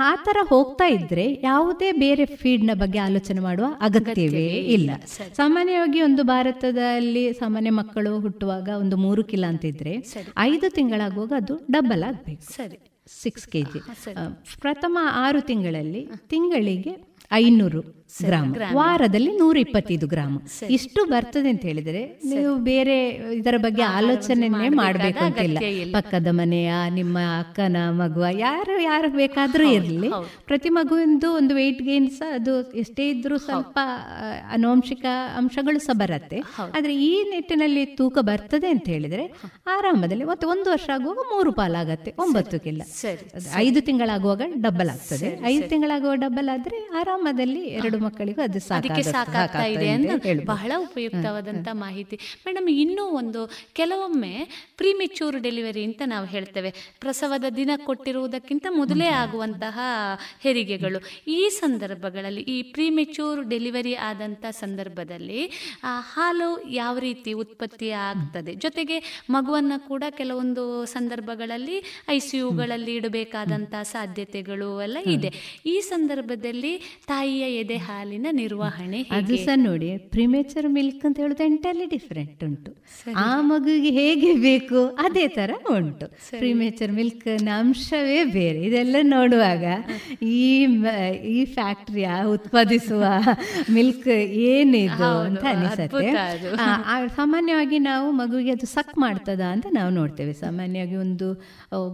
[0.09, 4.90] ಆ ಥರ ಹೋಗ್ತಾ ಇದ್ರೆ ಯಾವುದೇ ಬೇರೆ ಫೀಡ್ನ ಬಗ್ಗೆ ಆಲೋಚನೆ ಮಾಡುವ ಅಗತ್ಯವೇ ಇಲ್ಲ.
[5.35, 9.96] ಸಾಮಾನ್ಯವಾಗಿ ಒಂದು ಭಾರತದಲ್ಲಿ ಸಾಮಾನ್ಯ ಮಕ್ಕಳು ಹುಟ್ಟುವಾಗ ಒಂದು ಮೂರು ಕಿಲೋ ಅಂತಿದ್ರೆ
[10.38, 12.53] ಐದು ತಿಂಗಳಾಗುವಾಗ ಅದು ಡಬಲ್ ಆಗಬೇಕು.
[12.53, 12.79] ಸರಿ.
[13.22, 13.79] ಸಿಕ್ಸ್ ಕೆ ಜಿ
[14.61, 18.07] ಪ್ರಥಮ ಆರು ತಿಂಗಳಲ್ಲಿ ತಿಂಗಳಿಗೆ ಐನೂರು.
[18.11, 18.53] ಗ್ರಾಮ್.
[18.79, 20.37] ವಾರದಲ್ಲಿ ನೂರ ಇಪ್ಪತ್ತೈದು ಗ್ರಾಮ್.
[20.77, 22.97] ಇಷ್ಟು ಬರ್ತದೆ ಅಂತ ಹೇಳಿದ್ರೆ ನೀವು ಬೇರೆ
[23.40, 25.59] ಇದರ ಬಗ್ಗೆ ಆಲೋಚನೆನೇ ಮಾಡಬೇಕು ಅಂತಿಲ್ಲ
[25.92, 30.11] ಪಕ್ಕದ ಮನೆಯ ನಿಮ್ಮ ಅಕ್ಕನ ಮಗುವ ಯಾರು ಯಾರು ಬೇಕಾದ್ರೂ ಇರಲಿ.
[30.47, 33.79] ಪ್ರತಿ ಮಗುವಿಂದು ಒಂದು ವೆಯ್ಟ್ ಗೇನ್ ಸಹ ಅದು ಎಷ್ಟೇ ಇದ್ರೂ ಸ್ವಲ್ಪ
[34.53, 35.05] ಅನುವಂಶಿಕ
[35.40, 36.40] ಅಂಶಗಳು ಸಹ ಬರುತ್ತೆ.
[36.77, 39.27] ಆದ್ರೆ ಈ ನಿಟ್ಟಿನಲ್ಲಿ ತೂಕ ಬರ್ತದೆ ಅಂತ ಹೇಳಿದ್ರೆ
[39.77, 42.83] ಆರಾಮದಲ್ಲಿ ಮತ್ತೆ ಒಂದು ವರ್ಷ ಆಗುವಾಗ ಮೂರು ಪಾಲಾಗತ್ತೆ ಒಂಬತ್ತು ಕಿಲ್ಲ
[43.64, 45.29] ಐದು ತಿಂಗಳಾಗುವಾಗ ಡಬ್ಬಲ್ ಆಗ್ತದೆ.
[45.53, 51.69] ಐದು ತಿಂಗಳಾಗುವ ಡಬಲ್ ಆದ್ರೆ ಆರಾಮದಲ್ಲಿ ಎರಡು ಮಕ್ಕಳಿಗೂ ಅದು ಅದಕ್ಕೆ ಸಾಕಾಗ್ತಾ ಇದೆ ಅಂತ ಅಂತ ಬಹಳ ಉಪಯುಕ್ತವಾದಂಥ
[51.73, 52.17] ಮಾಹಿತಿ.
[52.47, 53.41] ಮೇಡಮ್ ಇನ್ನೂ ಒಂದು
[53.73, 54.33] ಕೆಲವೊಮ್ಮೆ
[54.77, 56.71] ಪ್ರಿಮೆಚ್ಯೂರ್ ಡೆಲಿವರಿ ಅಂತ ನಾವು ಹೇಳ್ತೇವೆ.
[57.01, 59.79] ಪ್ರಸವದ ದಿನ ಕೊಟ್ಟಿರುವುದಕ್ಕಿಂತ ಮೊದಲೇ ಆಗುವಂತಹ
[60.45, 61.01] ಹೆರಿಗೆಗಳು.
[61.29, 65.43] ಈ ಸಂದರ್ಭಗಳಲ್ಲಿ ಈ ಪ್ರಿಮೆಚ್ಯೂರ್ ಡೆಲಿವರಿ ಆದಂಥ ಸಂದರ್ಭದಲ್ಲಿ
[66.15, 68.55] ಹಾಲು ಯಾವ ರೀತಿ ಉತ್ಪತ್ತಿ ಆಗ್ತದೆ?
[68.55, 68.97] ಜೊತೆಗೆ
[69.31, 71.77] ಮಗುವನ್ನು ಕೂಡ ಕೆಲವೊಂದು ಸಂದರ್ಭಗಳಲ್ಲಿ
[72.09, 75.31] ಐ ಸಿ ಯುಗಳಲ್ಲಿ ಇಡಬೇಕಾದಂಥ ಸಾಧ್ಯತೆಗಳು ಎಲ್ಲ ಇದೆ.
[75.67, 76.73] ಈ ಸಂದರ್ಭದಲ್ಲಿ
[77.07, 82.70] ತಾಯಿಯ ಎದೆ ಹಾಲಿನ ನಿರ್ವಹಣೆ ಅದು ಸಹ ನೋಡಿ ಪ್ರಿಮೇಚರ್ ಮಿಲ್ಕ್ ಅಂತ ಹೇಳೋದು ಎಂಟಲ್ಲಿ ಡಿಫ್ರೆಂಟ್ ಉಂಟು.
[83.27, 86.07] ಆ ಮಗುವಿಗೆ ಹೇಗೆ ಬೇಕು ಅದೇ ತರ ಉಂಟು.
[86.40, 88.61] ಪ್ರಿಮೇಚರ್ ಮಿಲ್ಕ್ ಅಂಶವೇ ಬೇರೆ.
[88.68, 89.64] ಇದೆಲ್ಲ ನೋಡುವಾಗ
[90.38, 90.42] ಈ
[91.37, 93.05] ಈ ಫ್ಯಾಕ್ಟ್ರಿಯ ಉತ್ಪಾದಿಸುವ
[93.77, 94.09] ಮಿಲ್ಕ್
[94.51, 96.11] ಏನಿದು ಅಂತ ಅನಿಸುತ್ತೆ.
[97.18, 100.35] ಸಾಮಾನ್ಯವಾಗಿ ನಾವು ಮಗುವಿಗೆ ಅದು ಸಕ್ ಮಾಡ್ತದ ಅಂತ ನಾವು ನೋಡ್ತೇವೆ.
[100.44, 101.29] ಸಾಮಾನ್ಯವಾಗಿ ಒಂದು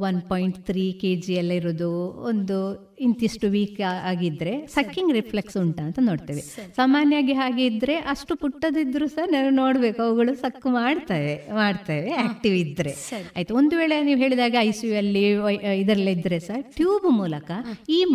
[0.08, 1.90] one point three K G ಎಲ್ಲ ಇರೋದು
[2.32, 2.58] ಒಂದು
[2.98, 6.40] ಇಂತಿಷ್ಟು ವೀಕ್ ಆಗಿದ್ರೆ ಸಕ್ಕಿಂಗ್ ರಿಫ್ಲೆಕ್ಸ್ ಉಂಟಾ ಅಂತ ನೋಡ್ತೇವೆ.
[6.76, 10.02] ಸಾಮಾನ್ಯವಾಗಿ ಹಾಗೆ ಇದ್ರೆ ಅಷ್ಟು ಪುಟ್ಟದಿದ್ರು ಸಹ ನಾವು ನೋಡ್ಬೇಕು.
[10.02, 12.94] ಅವುಗಳು ಸಕ್ಕು ಮಾಡ್ತವೆ ಮಾಡ್ತವೆ ಆಕ್ಟಿವ್ ಇದ್ರೆ.
[13.36, 17.50] ಆಯ್ತು ಒಂದು ವೇಳೆ ನೀವು ಹೇಳಿದಾಗ ಐ ಸಿ ಯು ಅಲ್ಲಿ ವೈ- ಇದರಲ್ಲಿ ಇದ್ರೆ ಸಹ ಟ್ಯೂಬ್ ಮೂಲಕ
[17.88, 18.06] ಈ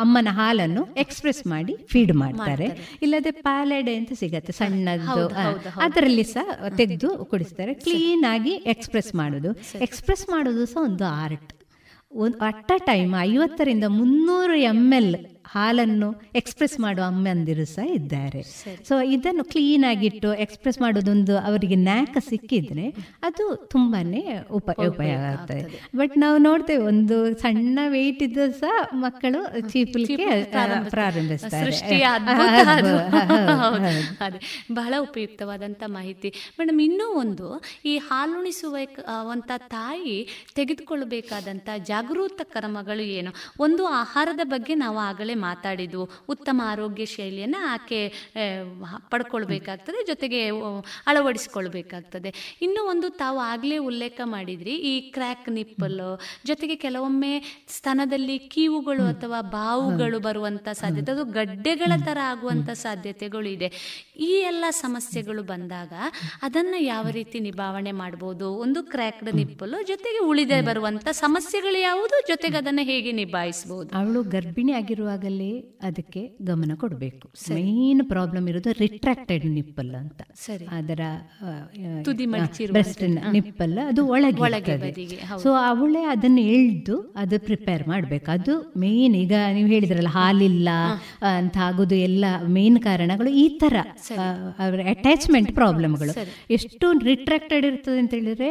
[0.00, 2.68] ಅಮ್ಮನ ಹಾಲನ್ನು ಎಕ್ಸ್ಪ್ರೆಸ್ ಮಾಡಿ ಫೀಡ್ ಮಾಡ್ತಾರೆ.
[3.02, 5.28] ಇಲ್ಲದೆ ಪ್ಯಾಲೆಡೆ ಅಂತ ಸಿಗತ್ತೆ ಸಣ್ಣದ್ದು.
[5.80, 7.74] ಅದರಲ್ಲಿ ಸಹ ತೆಗೆದು ಕುಡಿಸ್ತಾರೆ.
[7.74, 9.52] ಕ್ಲೀನ್ ಆಗಿ ಎಕ್ಸ್ಪ್ರೆಸ್ ಮಾಡೋದು.
[9.82, 11.52] ಎಕ್ಸ್ಪ್ರೆಸ್ ಮಾಡೋದು ಸಹ ಒಂದು ಆರ್ಟ್
[12.40, 15.12] ಅಟ್ ಅ ಟೈಮ್ ಐವತ್ತರಿಂದ ಮುನ್ನೂರು ಎಂ ಎಲ್
[15.54, 18.42] ಹಾಲನ್ನು ಎಕ್ಸ್ಪ್ರೆಸ್ ಮಾಡುವ ಅಮ್ಮಂದಿರು ಸಹ ಇದ್ದಾರೆ.
[18.88, 22.86] ಸೊ ಇದನ್ನು ಕ್ಲೀನ್ ಆಗಿಟ್ಟು ಎಕ್ಸ್ಪ್ರೆಸ್ ಮಾಡೋದೊಂದು ಅವರಿಗೆ ನ್ಯಾಕ ಸಿಕ್ಕಿದ್ರೆ
[23.28, 24.22] ಅದು ತುಂಬಾನೇ
[24.58, 25.62] ಉಪ ಉಪಯೋಗ ಆಗ್ತದೆ.
[25.96, 30.28] ಬಟ್ ನಾವು ನೋಡ್ತೇವೆ ಒಂದು ಸಣ್ಣ ವೆಯ್ಟ್ ಇದ್ದು ಸಹ ಮಕ್ಕಳು ಚೀಪಲಿಕ್ಕೆ
[30.90, 31.72] ಪ್ರಾರಂಭಿಸ್ತಾರೆ.
[34.72, 36.30] ಬಹಳ ಉಪಯುಕ್ತವಾದಂತ ಮಾಹಿತಿ.
[36.58, 37.46] ಮೇಡಮ್ ಇನ್ನೂ ಒಂದು
[37.84, 38.76] ಈ ಹಾಲುಣಿಸುವ
[39.30, 40.16] ಒಂಥ ತಾಯಿ
[40.54, 43.30] ತೆಗೆದುಕೊಳ್ಳಬೇಕಾದಂತ ಜಾಗೃತ ಕ್ರಮಗಳು ಏನು?
[43.60, 48.00] ಒಂದು ಆಹಾರದ ಬಗ್ಗೆ ನಾವು ಆಗಲೇ ಮಾತಾಡಿದ್ವು ಉತ್ತಮ ಆರೋಗ್ಯ ಶೈಲಿಯನ್ನು ಆಕೆ
[49.12, 50.40] ಪಡ್ಕೊಳ್ಬೇಕಾಗ್ತದೆ, ಜೊತೆಗೆ
[51.10, 52.32] ಅಳವಡಿಸ್ಕೊಳ್ಬೇಕಾಗ್ತದೆ.
[52.66, 56.10] ಇನ್ನೂ ಒಂದು ತಾವು ಆಗಲೇ ಉಲ್ಲೇಖ ಮಾಡಿದ್ರಿ, ಈ ಕ್ರ್ಯಾಕ್ ನಿಪ್ಪಲು.
[56.50, 57.32] ಜೊತೆಗೆ ಕೆಲವೊಮ್ಮೆ
[57.76, 63.70] ಸ್ತನದಲ್ಲಿ ಕೀವುಗಳು ಅಥವಾ ಬಾವುಗಳು ಬರುವಂಥ ಸಾಧ್ಯತೆ, ಅದು ಗಡ್ಡೆಗಳ ಥರ ಆಗುವಂಥ ಸಾಧ್ಯತೆಗಳು ಇದೆ
[64.28, 65.92] ಈ ಎಲ್ಲ ಸಮಸ್ಯೆಗಳು ಬಂದಾಗ
[66.46, 68.46] ಅದನ್ನು ಯಾವ ರೀತಿ ನಿಭಾವಣೆ ಮಾಡ್ಬೋದು?
[68.64, 72.16] ಒಂದು ಕ್ರ್ಯಾಕ್ಡ್ ನಿಪ್ಪಲು, ಜೊತೆಗೆ ಉಳಿದೇ ಬರುವಂಥ ಸಮಸ್ಯೆಗಳು ಯಾವುದು?
[72.30, 74.72] ಜೊತೆಗೆ ಅದನ್ನು ಹೇಗೆ ನಿಭಾಯಿಸಬಹುದು ಅವಳು ಗರ್ಭಿಣಿ
[75.28, 75.52] ಆಗಿರುವಾಗಲೇ
[75.88, 77.26] ಅದಕ್ಕೆ ಗಮನ ಕೊಡಬೇಕು.
[77.56, 80.20] ಮೇನ್ ಪ್ರಾಬ್ಲಮ್ ಇರೋದು ರಿಟ್ರಾಕ್ಟೆಡ್ ನಿಪ್ಪಲ್ ಅಂತ.
[80.46, 80.66] ಸರಿ.
[80.78, 81.00] ಅದರ
[82.74, 84.76] ಬ್ರೆಸ್ಟ್ನ ನಿಪ್ಪಲ್ ಅದು ಒಳಗೆ ಒಳಗೆ.
[85.44, 88.28] ಸೊ ಅವಳೇ ಅದನ್ನು ಎಳ್ದು ಅದು ಪ್ರಿಪೇರ್ ಮಾಡ್ಬೇಕು.
[88.36, 90.68] ಅದು ಮೇನ್ ಈಗ ನೀವು ಹೇಳಿದ್ರಲ್ಲ ಹಾಲಿಲ್ಲ
[91.38, 92.24] ಅಂತ ಆಗೋದು ಎಲ್ಲ
[92.56, 93.76] ಮೇನ್ ಕಾರಣಗಳು ಈ ತರ
[94.64, 96.14] ಅವರ ಅಟ್ಯಾಚ್ಮೆಂಟ್ ಪ್ರಾಬ್ಲಮ್ಗಳು
[96.58, 98.50] ಎಷ್ಟು ರಿಟ್ರಾಕ್ಟೆಡ್ ಇರ್ತದೆ ಅಂತ ಹೇಳಿದ್ರೆ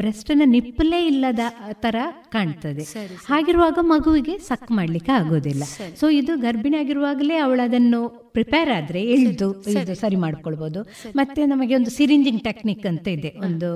[0.00, 1.42] ಬ್ರೆಸ್ಟ್ನ ನಿಪ್ಪಲೇ ಇಲ್ಲದ
[1.84, 1.96] ತರ
[2.34, 2.84] ಕಾಣ್ತದೆ.
[3.30, 5.64] ಹಾಗಿರುವಾಗ ಮಗುವಿಗೆ ಸಕ್ ಮಾಡ್ಲಿಕ್ಕೆ ಆಗೋದಿಲ್ಲ.
[6.00, 8.00] ಸೊ ಇದು ಗರ್ಭಿಣಿ ಆಗಿರುವಾಗಲೇ ಅವಳು ಅದನ್ನು
[8.36, 10.16] ಪ್ರಿಪೇರ್ ಆದ್ರೆ ಇಳಿದು ಇದು ಸರಿ.
[10.24, 10.80] ಮಾಡ್ಕೊಳ್ಬೋದು.
[11.20, 13.30] ಮತ್ತೆ ನಮಗೆ ಒಂದು ಸಿರಿಂಜಿಂಗ್ ಟೆಕ್ನಿಕ್ ಅಂತ ಇದೆ.
[13.46, 13.68] ಒಂದು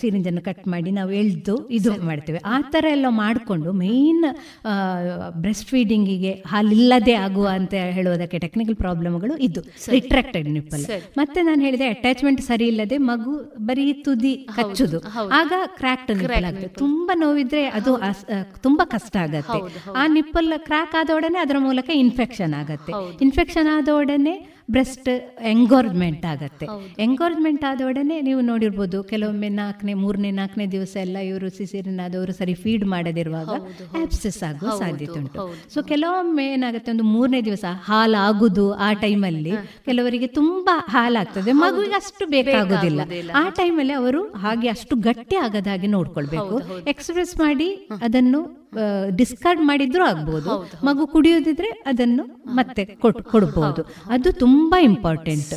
[0.00, 2.40] ಸಿರಿಂಜನ್ನು ಕಟ್ ಮಾಡಿ ನಾವು ಎಳ್ದು ಇದು ಮಾಡ್ತೇವೆ.
[2.54, 4.26] ಆ ಥರ ಎಲ್ಲ ಮಾಡಿಕೊಂಡು ಮೇಯ್ನ್
[5.42, 9.62] ಬ್ರೆಸ್ಟ್ ಫೀಡಿಂಗಿಗೆ ಹಾಲಿಲ್ಲದೆ ಆಗುವ ಅಂತ ಹೇಳುವುದಕ್ಕೆ ಟೆಕ್ನಿಕಲ್ ಪ್ರಾಬ್ಲಮ್ಗಳು ಇದು.
[9.94, 10.84] ರಿಟ್ರಾಕ್ಟೆಡ್ ನಿಪ್ಪಲ್
[11.20, 13.34] ಮತ್ತೆ ನಾನು ಹೇಳಿದೆ ಅಟ್ಯಾಚ್ಮೆಂಟ್ ಸರಿ ಇಲ್ಲದೆ ಮಗು
[13.68, 15.00] ಬರೀ ತುದಿ ಹಚ್ಚುದು
[15.40, 17.92] ಆಗ ಕ್ರ್ಯಾಕ್ಟ್ ನಿಪ್ಪಲ್ ಆಗ್ತದೆ ತುಂಬಾ ನೋವಿದ್ರೆ ಅದು
[18.66, 19.58] ತುಂಬಾ ಕಷ್ಟ ಆಗತ್ತೆ.
[20.00, 22.92] ಆ ನಿಪ್ಪಲ್ ಕ್ರ್ಯಾಕ್ ಆದೊಡನೆ ಅದರ ಮೂಲಕ ಇನ್ಫೆಕ್ಷನ್ ಆಗತ್ತೆ.
[23.24, 25.08] ಇನ್ಫೆಕ್ಷನ್ ಆದೊಡನೆ ಬ್ರೆಸ್ಟ್
[25.42, 26.66] ಎಂಗೋರ್ಜ್ಮೆಂಟ್ ಆಗತ್ತೆ.
[26.98, 33.48] ಎಂಗೋರ್ಜ್ಮೆಂಟ್ ಆದೊಡನೆ ನೀವು ನೋಡಿರ್ಬೋದು ಕೆಲವೊಮ್ಮೆ ನಾಲ್ಕನೇ ಮೂರನೇ ನಾಲ್ಕನೇ ದಿವಸ ಎಲ್ಲ ಇವರು ಸಿಸಿರಿನಾದವರು ಸರಿ ಫೀಡ್ ಮಾಡದಿರುವಾಗ
[34.02, 35.54] ಆಪ್ಸಸ್ ಆಗುವ ಸಾಧ್ಯತೆ ಉಂಟು.
[35.74, 39.52] ಸೊ ಕೆಲವೊಮ್ಮೆ ಏನಾಗುತ್ತೆ ಒಂದು ಮೂರನೇ ದಿವಸ ಹಾಲು ಆಗುದು ಆ ಟೈಮಲ್ಲಿ
[39.84, 43.00] ಕೆಲವರಿಗೆ ತುಂಬಾ ಹಾಲಾಗ್ತದೆ ಮಗುವಿಗೆ ಅಷ್ಟು ಬೇಕಾಗುದಿಲ್ಲ.
[43.34, 46.58] ಆ ಟೈಮಲ್ಲಿ ಅವರು ಹಾಗೆ ಅಷ್ಟು ಗಟ್ಟಿ ಆಗದ ಹಾಗೆ ನೋಡ್ಕೊಳ್ಬೇಕು.
[46.86, 48.61] ಎಕ್ಸ್ಪ್ರೆಸ್ ಮಾಡಿ ಅದನ್ನು
[49.10, 50.52] ಡಿಸ್ಕಾರ್ಡ್ ಮಾಡಿದ್ರೂ ಆಗ್ಬೋದು.
[50.84, 53.82] ಮಗು ಕುಡಿಯೋದಿದ್ರೆ ಅದನ್ನು ಮತ್ತೆ ಕೊಡ್ಬೋದು.
[54.10, 55.52] ಅದು ತುಂಬಾ ಇಂಪಾರ್ಟೆಂಟ್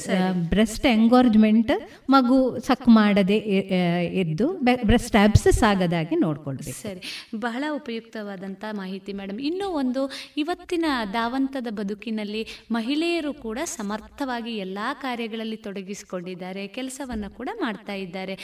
[0.50, 1.72] ಬ್ರೆಸ್ಟ್ ಎಂಗೋರ್ಜ್ಮೆಂಟ್
[2.10, 4.48] ಮಗು ಸಕ್ ಮಾಡದೆ ಎದ್ದು ಇದ್ದು
[4.86, 6.82] ಬ್ರೆಸ್ಟ್ ಆಬ್ಸಸ್ ಆಗದಾಗಿ ನೋಡ್ಕೊಳ್ಬೇಕು.
[6.82, 7.02] ಸರಿ.
[7.36, 10.02] ಬಹಳ ಉಪಯುಕ್ತವಾದಂತ ಮಾಹಿತಿ ಮೇಡಮ್ ಇನ್ನೂ ಒಂದು
[10.38, 18.36] ಇವತ್ತಿನ ದಾವಂತದ ಬದುಕಿನಲ್ಲಿ ಮಹಿಳೆಯರು ಕೂಡ ಸಮರ್ಥವಾಗಿ ಎಲ್ಲಾ ಕಾರ್ಯಗಳಲ್ಲಿ ತೊಡಗಿಸಿಕೊಂಡಿದ್ದಾರೆ ಕೆಲಸವನ್ನ ಕೂಡ ಮಾಡ್ತಾ ಇದ್ದಾರೆ.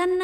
[0.00, 0.22] ತನ್ನ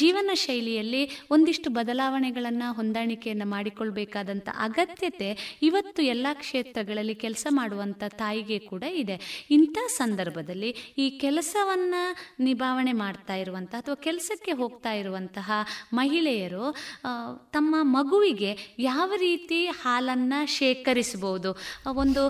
[0.00, 1.00] ಜೀವನ ಶೈಲಿಯಲ್ಲಿ
[1.34, 5.30] ಒಂದಿಷ್ಟು ಬದಲಾವಣೆಗಳನ್ನು, ಹೊಂದಾಣಿಕೆಯನ್ನು ಮಾಡಿಕೊಳ್ಬೇಕಾದಂಥ ಅಗತ್ಯತೆ
[5.68, 9.16] ಇವತ್ತು ಎಲ್ಲ ಕ್ಷೇತ್ರಗಳಲ್ಲಿ ಕೆಲಸ ಮಾಡುವಂಥ ತಾಯಿಗೆ ಕೂಡ ಇದೆ.
[9.56, 10.70] ಇಂಥ ಸಂದರ್ಭದಲ್ಲಿ
[11.04, 12.02] ಈ ಕೆಲಸವನ್ನು
[12.46, 15.50] ನಿಭಾವಣೆ ಮಾಡ್ತಾ ಇರುವಂಥ ಅಥವಾ ಕೆಲಸಕ್ಕೆ ಹೋಗ್ತಾ ಇರುವಂತಹ
[16.00, 16.66] ಮಹಿಳೆಯರು
[17.56, 18.52] ತಮ್ಮ ಮಗುವಿಗೆ
[18.90, 21.52] ಯಾವ ರೀತಿ ಹಾಲನ್ನು ಶೇಖರಿಸಬಹುದು
[22.04, 22.24] ಒಂದು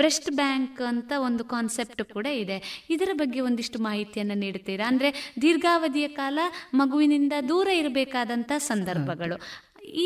[0.00, 2.58] ಬ್ರೆಸ್ಟ್ ಬ್ಯಾಂಕ್ ಅಂತ ಒಂದು ಕಾನ್ಸೆಪ್ಟ್ ಕೂಡ ಇದೆ.
[2.96, 4.86] ಇದರ ಬಗ್ಗೆ ಒಂದಿಷ್ಟು ಮಾಹಿತಿಯನ್ನು ನೀಡುತ್ತೀರಾ?
[4.92, 5.10] ಅಂದರೆ
[5.42, 6.38] ದೀರ್ಘಾವಧಿಯ ಕಾಲ
[6.74, 9.36] ಮಗುವಿನಿಂದ ದೂರ ಇರಬೇಕಾದಂಥ ಸಂದರ್ಭಗಳು.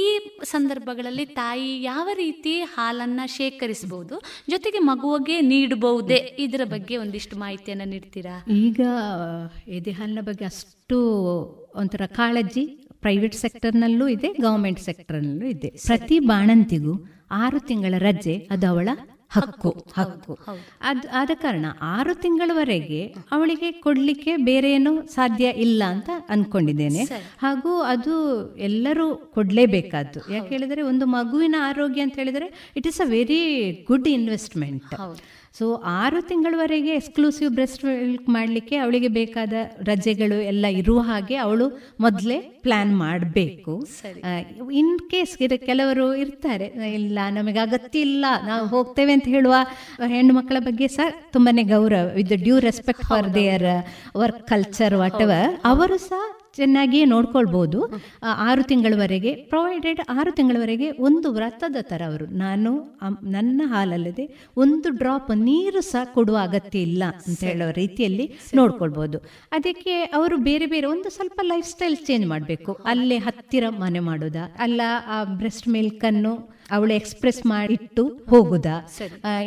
[0.01, 0.05] ಈ
[0.45, 4.17] ಸಂದರ್ಭಗಳಲ್ಲಿ ತಾಯಿ ಯಾವ ರೀತಿ ಹಾಲನ್ನು ಶೇಖರಿಸಬಹುದು
[4.51, 6.19] ಜೊತೆಗೆ ಮಗುವಿಗೆ ನೀಡಬಹುದೇ?
[6.39, 8.37] ಇದರ ಬಗ್ಗೆ ಒಂದಿಷ್ಟು ಮಾಹಿತಿಯನ್ನು ನೀಡ್ತೀರಾ?
[8.67, 8.81] ಈಗ
[9.69, 10.99] ಎದೆ ಹಾಲಿನ ಬಗ್ಗೆ ಅಷ್ಟು
[11.77, 12.65] ಒಂಥರ ಕಾಳಜಿ
[13.01, 15.71] ಪ್ರೈವೇಟ್ ಸೆಕ್ಟರ್ನಲ್ಲೂ ಇದೆ ಗೌರ್ಮೆಂಟ್ ಸೆಕ್ಟರ್ನಲ್ಲೂ ಇದೆ.
[15.87, 16.95] ಪ್ರತಿ ಬಾಣಂತಿಗೂ
[17.43, 18.89] ಆರು ತಿಂಗಳ ರಜೆ ಅದು ಅವಳ
[19.31, 20.39] ಹಕ್ಕು ಹಕ್ಕು.
[20.81, 27.05] ಅದ್ ಆದ ಕಾರಣ ಆರು ತಿಂಗಳವರೆಗೆ ಅವಳಿಗೆ ಕೊಡ್ಲಿಕ್ಕೆ ಬೇರೆ ಏನು ಸಾಧ್ಯ ಇಲ್ಲ ಅಂತ ಅನ್ಕೊಂಡಿದ್ದೇನೆ.
[27.39, 28.15] ಹಾಗೂ ಅದು
[28.57, 30.35] ಎಲ್ಲರೂ ಕೊಡ್ಲೇಬೇಕಾದ್ದು.
[30.35, 33.41] ಯಾಕೆ ಹೇಳಿದ್ರೆ ಒಂದು ಮಗುವಿನ ಆರೋಗ್ಯ ಅಂತ ಹೇಳಿದ್ರೆ it is a very
[33.87, 34.95] good investment
[35.59, 39.53] so ಆರು ತಿಂಗಳವರೆಗೆ ಎಕ್ಸ್ಕ್ಲೂಸಿವ್ ಬ್ರೆಸ್ಟ್ ಮಿಲ್ಕ್ ಮಾಡಲಿಕ್ಕೆ ಅವಳಿಗೆ ಬೇಕಾದ
[39.89, 43.87] ರಜೆಗಳು ಎಲ್ಲ ಇರುವ ಹಾಗೆ ಅವಳು ಮೊದಲೇ ಪ್ಲಾನ್ ಮಾಡಬೇಕು.
[44.73, 46.65] ಇನ್ ಕೇಸ್ ಕೆಲವರು ಇರ್ತಾರೆ
[46.95, 49.55] ಇಲ್ಲ ನಮಗೆ ಅಗತ್ಯ ಇಲ್ಲ ನಾವು ಹೋಗ್ತೇವೆ ಅಂತ ಹೇಳುವ
[50.07, 55.99] ಹೆಣ್ಣು ಮಕ್ಕಳ ಬಗ್ಗೆ ಸಹ ತುಂಬಾನೇ ಗೌರವ with due respect for their work culture whatever ಅವರು
[55.99, 57.81] ಸಹ ಚೆನ್ನಾಗಿಯೇ ನೋಡ್ಕೊಳ್ಬೋದು.
[58.49, 62.27] ಆರು ತಿಂಗಳವರೆಗೆ ಪ್ರೊವೈಡೆಡ್ ಆರು ತಿಂಗಳವರೆಗೆ ಒಂದು ವ್ರತದ ಥರ ಅವರು.
[62.45, 62.73] ನಾನು
[63.31, 69.19] ನನ್ನ ಹಾಲಲ್ಲದೆ ಒಂದು ಡ್ರಾಪ್ ನೀರು ಸಹ ಕೊಡುವ ಅಗತ್ಯ ಇಲ್ಲ ಅಂತ ಹೇಳೋ ರೀತಿಯಲ್ಲಿ ನೋಡ್ಕೊಳ್ಬೋದು.
[69.53, 72.73] ಅದಕ್ಕೆ ಅವರು ಬೇರೆ ಬೇರೆ ಒಂದು ಸ್ವಲ್ಪ ಲೈಫ್ ಸ್ಟೈಲ್ ಚೇಂಜ್ ಮಾಡಬೇಕು.
[72.73, 74.45] ಅಲ್ಲೇ ಹತ್ತಿರ ಮನೆ ಮಾಡೋದಾ?
[74.59, 76.35] ಅಲ್ಲ ಆ ಬ್ರೆಸ್ಟ್ ಮಿಲ್ಕನ್ನು
[76.71, 78.89] ಅವಳು ಎಕ್ಸ್ಪ್ರೆಸ್ ಮಾಡಿಟ್ಟು ಹೋಗುದಾ?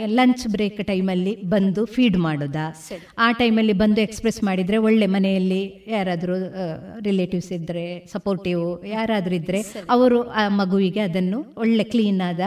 [0.06, 2.66] ಲಂಚ್ ಬ್ರೇಕ್ ಟೈಮಲ್ಲಿ ಬಂದು ಫೀಡ್ ಮಾಡೋದಾ?
[3.18, 6.36] ಆ ಟೈಮಲ್ಲಿ ಬಂದು ಎಕ್ಸ್ಪ್ರೆಸ್ ಮಾಡಿದ್ರೆ ಒಳ್ಳೆ ಮನೆಯಲ್ಲಿ ಯಾರಾದರೂ
[7.04, 12.40] ರಿಲೇಟಿವ್ಸ್ ಇದ್ರೆ ಸಪೋರ್ಟಿವ್ ಯಾರಾದರೂ ಇದ್ರೆ ಅವರು ಆ ಮಗುವಿಗೆ ಅದನ್ನು ಒಳ್ಳೆ ಕ್ಲೀನ್ ಆದ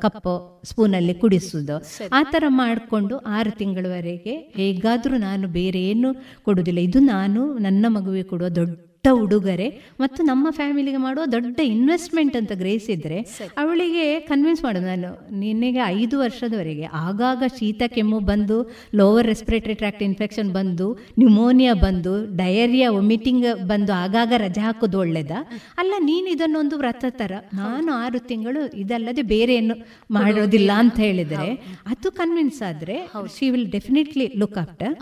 [0.00, 1.76] ಕಪ್ ಸ್ಪೂನಲ್ಲಿ ಕುಡಿಸುದು.
[2.12, 8.48] ಆ ಥರ ಮಾಡಿಕೊಂಡು ಆರು ತಿಂಗಳವರೆಗೆ ಹೇಗಾದರೂ ನಾನು ಬೇರೆ ಏನು ಕೊಡುವುದಿಲ್ಲ ಇದು ನಾನು ನನ್ನ ಮಗುವಿಗೆ ಕೊಡುವ
[8.48, 9.68] ದೊಡ್ಡ ಉಡುಗೊರೆ
[10.00, 13.18] ಮತ್ತು ನಮ್ಮ ಫ್ಯಾಮಿಲಿಗೆ ಮಾಡುವ ದೊಡ್ಡ ಇನ್ವೆಸ್ಟ್ಮೆಂಟ್ ಅಂತ ಗ್ರಹಿಸಿದ್ರೆ
[13.56, 18.56] ಅವಳಿಗೆ ಕನ್ವಿನ್ಸ್ ಮಾಡೋದು ನಾನು ನಿನಗೆ ಐದು ವರ್ಷದವರೆಗೆ ಆಗಾಗ ಶೀತ ಕೆಮ್ಮು ಬಂದು
[18.94, 20.86] ಲೋವರ್ ರೆಸ್ಪಿರೇಟರಿ ಟ್ರ್ಯಾಕ್ಟ್ ಇನ್ಫೆಕ್ಷನ್ ಬಂದು
[21.18, 25.32] ನ್ಯೂಮೋನಿಯಾ ಬಂದು ಡಯರಿಯಾ ವೊಮಿಟಿಂಗ್ ಬಂದು ಆಗಾಗ ರಜೆ ಹಾಕೋದು ಒಳ್ಳೇದ?
[25.78, 29.74] ಅಲ್ಲ ನೀನು ಇದನ್ನೊಂದು ವ್ರತ ಥರ ನಾನು ಆರು ತಿಂಗಳು ಇದಲ್ಲದೆ ಬೇರೆ ಏನು
[30.10, 31.50] ಮಾಡೋದಿಲ್ಲ ಅಂತ ಹೇಳಿದರೆ
[31.86, 32.96] ಅದು ಕನ್ವಿನ್ಸ್ ಆದರೆ
[33.36, 34.94] she will definitely look after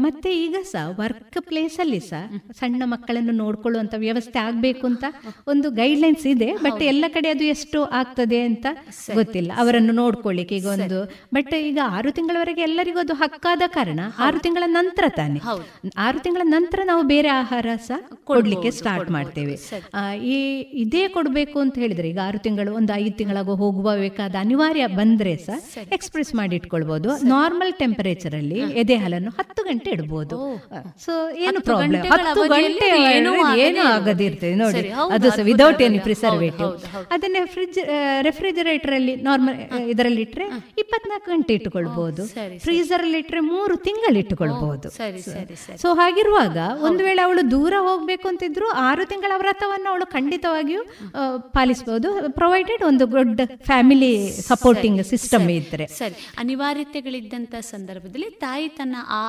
[0.00, 2.82] ಮತ್ತೆ ಈಗ ಸಹ ವರ್ಕ್ ಪ್ಲೇಸಲ್ಲಿ ಸಹ ಸಣ್ಣ
[3.22, 5.04] ಮಕ್ಕಳನ್ನು ನೋಡ್ಕೊಳ್ಳುವಂತ ವ್ಯವಸ್ಥೆ ಆಗಬೇಕು ಅಂತ
[5.52, 8.66] ಒಂದು ಗೈಡ್ ಲೈನ್ಸ್ ಇದೆ ಬಟ್ ಎಲ್ಲ ಕಡೆ ಅದು ಎಷ್ಟು ಆಗ್ತದೆ ಅಂತ
[9.18, 9.50] ಗೊತ್ತಿಲ್ಲ.
[9.62, 10.98] ಅವರನ್ನು ನೋಡ್ಕೊಳ್ಳಿಕ್ಕೆ ಈಗ ಒಂದು
[11.36, 15.38] ಬಟ್ ಈಗ ಆರು ತಿಂಗಳವರೆಗೆ ಎಲ್ಲರಿಗೂ ಅದು ಹಕ್ಕಾದ ಕಾರಣ ಆರು ತಿಂಗಳ ನಂತರ ತಾನೆ.
[16.06, 17.98] ಆರು ತಿಂಗಳ ನಂತರ ನಾವು ಬೇರೆ ಆಹಾರ ಸಹ
[18.30, 19.54] ಕೊಡ್ಲಿಕ್ಕೆ ಸ್ಟಾರ್ಟ್ ಮಾಡ್ತೇವೆ.
[20.32, 20.36] ಈ
[20.84, 25.58] ಇದೇ ಕೊಡಬೇಕು ಅಂತ ಹೇಳಿದ್ರೆ ಈಗ ಆರು ತಿಂಗಳು ಒಂದು ಐದು ತಿಂಗಳಾಗೋ ಹೋಗುವ ಬೇಕಾದ ಅನಿವಾರ್ಯ ಬಂದ್ರೆ ಸಹ
[25.98, 30.36] ಎಕ್ಸ್ಪ್ರೆಸ್ ಮಾಡಿ ಇಟ್ಕೊಳ್ಬಹುದು ನಾರ್ಮಲ್ ಟೆಂಪರೇಚರ್ ಅಲ್ಲಿ ಎದೆ ಹಾಲನ್ನು ಹತ್ತು ಗಂಟೆ ಇಡಬಹುದು
[31.06, 31.12] ಸೊ
[31.46, 32.88] ಏನು ಪ್ರಾಬ್ಲಮ್ ಹತ್ತು ಗಂಟೆ
[33.58, 34.82] ಏನು ಆಗದಿರ್ತದೆ ನೋಡಿ.
[35.14, 36.72] ಅದು ವಿದೌಟ್ ಎನಿ ಪ್ರಿಸರ್ವೇಟಿವ್
[37.10, 37.78] ಅದನ್ನೇ ಫ್ರಿಜ್
[38.22, 40.46] ರೆಫ್ರಿಜರೇಟರ್ ಅಲ್ಲಿ ನಾರ್ಮಲ್ ಇದರಲ್ಲಿ ಇಟ್ಟರೆ
[40.78, 42.22] ಇಪ್ಪತ್ನಾಲ್ಕು ಗಂಟೆ ಇಟ್ಟುಕೊಳ್ಬಹುದು
[42.58, 44.88] ಫ್ರೀಜರ್ ಅಲ್ಲಿ ಇಟ್ಟರೆ ಮೂರು ತಿಂಗಳು ಇಟ್ಟುಕೊಳ್ಬಹುದು
[45.76, 50.82] ಸೊ ಹಾಗಿರುವಾಗ ಒಂದು ವೇಳೆ ಅವಳು ದೂರ ಹೋಗ್ಬೇಕು ಅಂತಿದ್ರು ಆರು ತಿಂಗಳ ವ್ರತವನ್ನು ಅವಳು ಖಂಡಿತವಾಗಿಯೂ
[51.52, 54.12] ಪಾಲಿಸಬಹುದು ಪ್ರೊವೈಡೆಡ್ ಒಂದು ದೊಡ್ಡ ಫ್ಯಾಮಿಲಿ
[54.42, 55.86] ಸಪೋರ್ಟಿಂಗ್ ಸಿಸ್ಟಮ್ ಇದ್ರೆ.
[55.98, 56.14] ಸರಿ.
[56.38, 59.20] ಅನಿವಾರ್ಯತೆಗಳಿದ್ದಂತ ಸಂದರ್ಭದಲ್ಲಿ ತಾಯಿ ತನ್ನ ಆ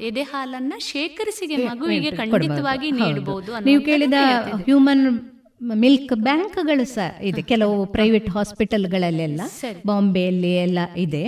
[0.00, 3.17] ಎದೆ ಹಾಲನ್ನ ಶೇಖರಿಸಿಗೆ ಮಗುವಿಗೆ ಖಂಡಿತವಾಗಿ ನೀಡಬಹುದು
[3.64, 4.18] ನೀವು ಕೇಳಿದ
[4.64, 5.04] ಹ್ಯೂಮನ್
[5.82, 7.42] ಮಿಲ್ಕ್ ಬ್ಯಾಂಕ್ಗಳು ಸಹ ಇದೆ.
[7.50, 9.40] ಕೆಲವು ಪ್ರೈವೇಟ್ ಹಾಸ್ಪಿಟಲ್ಗಳಲ್ಲೆಲ್ಲ
[9.88, 11.22] ಬಾಂಬೆಯಲ್ಲಿ ಎಲ್ಲ ಇದೆ.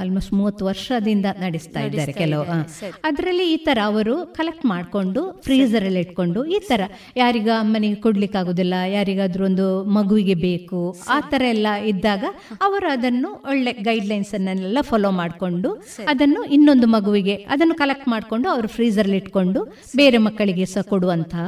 [0.00, 2.44] ಆಲ್ಮೋಸ್ಟ್ ಮೂವತ್ತು ವರ್ಷದಿಂದ ನಡೆಸ್ತಾ ಇದ್ದಾರೆ ಕೆಲವು
[3.08, 6.80] ಅದರಲ್ಲಿ ಈ ತರ ಅವರು ಕಲೆಕ್ಟ್ ಮಾಡಿಕೊಂಡು ಫ್ರೀಸರ್ ಅಲ್ಲಿ ಇಟ್ಕೊಂಡು ಈ ತರ
[7.22, 9.66] ಯಾರಿಗ ಅಮ್ಮನಿಗೆ ಕೊಡ್ಲಿಕ್ಕೆ ಆಗುದಿಲ್ಲ ಯಾರಿಗಾದ್ರೂ ಒಂದು
[9.98, 10.80] ಮಗುವಿಗೆ ಬೇಕು
[11.16, 12.24] ಆ ತರ ಎಲ್ಲ ಇದ್ದಾಗ
[12.68, 15.72] ಅವರು ಅದನ್ನು ಒಳ್ಳೆ ಗೈಡ್ ಲೈನ್ಸ್ ಅನ್ನೆಲ್ಲ ಫಾಲೋ ಮಾಡಿಕೊಂಡು
[16.14, 19.60] ಅದನ್ನು ಇನ್ನೊಂದು ಮಗುವಿಗೆ ಅದನ್ನು ಕಲೆಕ್ಟ್ ಮಾಡಿಕೊಂಡು ಅವರು ಫ್ರೀಸರ್ ಅಲ್ಲಿ ಇಟ್ಕೊಂಡು
[20.02, 21.46] ಬೇರೆ ಮಕ್ಕಳಿಗೆ ಸಹ ಕೊಡುವಂತಹ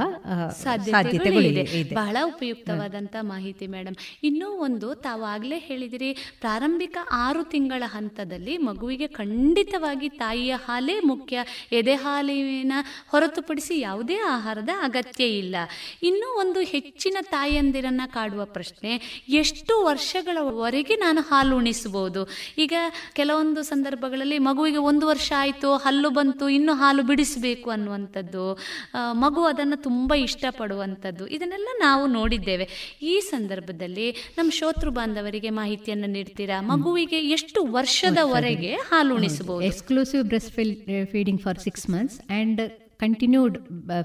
[0.92, 1.66] ಸಾಧ್ಯತೆಗಳು ಇದೆ.
[1.98, 5.24] ಬಹಳ ಉಪಯುಕ್ತವಾದಂತ ಮಾಹಿತಿ ಮೇಡಮ್ ಇನ್ನೂ ಒಂದು ತಾವು
[5.68, 11.44] ಹೇಳಿದಿರಿ, ಪ್ರಾರಂಭಿಕ ಆರು ತಿಂಗಳ ಹಂತದಲ್ಲಿ ಮಗುವಿಗೆ ಖಂಡಿತವಾಗಿ ತಾಯಿಯ ಹಾಲೇ ಮುಖ್ಯ.
[11.72, 12.72] ಎದೆ ಹಾಲಿನ
[13.08, 15.56] ಹೊರತುಪಡಿಸಿ ಯಾವುದೇ ಆಹಾರದ ಅಗತ್ಯ ಇಲ್ಲ.
[16.02, 18.92] ಇನ್ನೂ ಒಂದು ಹೆಚ್ಚಿನ ತಾಯಿಯಂದಿರನ್ನ ಕಾಡುವ ಪ್ರಶ್ನೆ,
[19.28, 22.22] ಎಷ್ಟು ವರ್ಷಗಳವರೆಗೆ ನಾನು ಹಾಲು ಉಣಿಸಬಹುದು?
[22.58, 22.74] ಈಗ
[23.12, 28.44] ಕೆಲವೊಂದು ಸಂದರ್ಭಗಳಲ್ಲಿ ಮಗುವಿಗೆ ಒಂದು ವರ್ಷ ಆಯಿತು, ಹಲ್ಲು ಬಂತು, ಇನ್ನು ಹಾಲು ಬಿಡಿಸಬೇಕು ಅನ್ನುವಂಥದ್ದು
[29.12, 32.68] ಮಗು ಅದನ್ನು ತುಂಬ ಇಷ್ಟಪಡುವಂಥದ್ದು, ಇದನ್ನೆಲ್ಲ ನಾವು ನೋಡಿದ್ದೇವೆ.
[33.02, 36.60] ಈ ಸಂದರ್ಭದಲ್ಲಿ ನಮ್ಮ ಶೋತೃ ಬಾಂಧವರಿಗೆ ಮಾಹಿತಿಯನ್ನು ನೀಡ್ತೀರಾ?
[36.60, 40.52] ಮಗುವಿಗೆ ಎಷ್ಟು ವರ್ಷದವರೆಗೆ ಹಾಲು ಉಣಿಸಬಹುದು exclusive breast
[41.06, 42.60] feeding for six months and
[43.00, 43.56] continued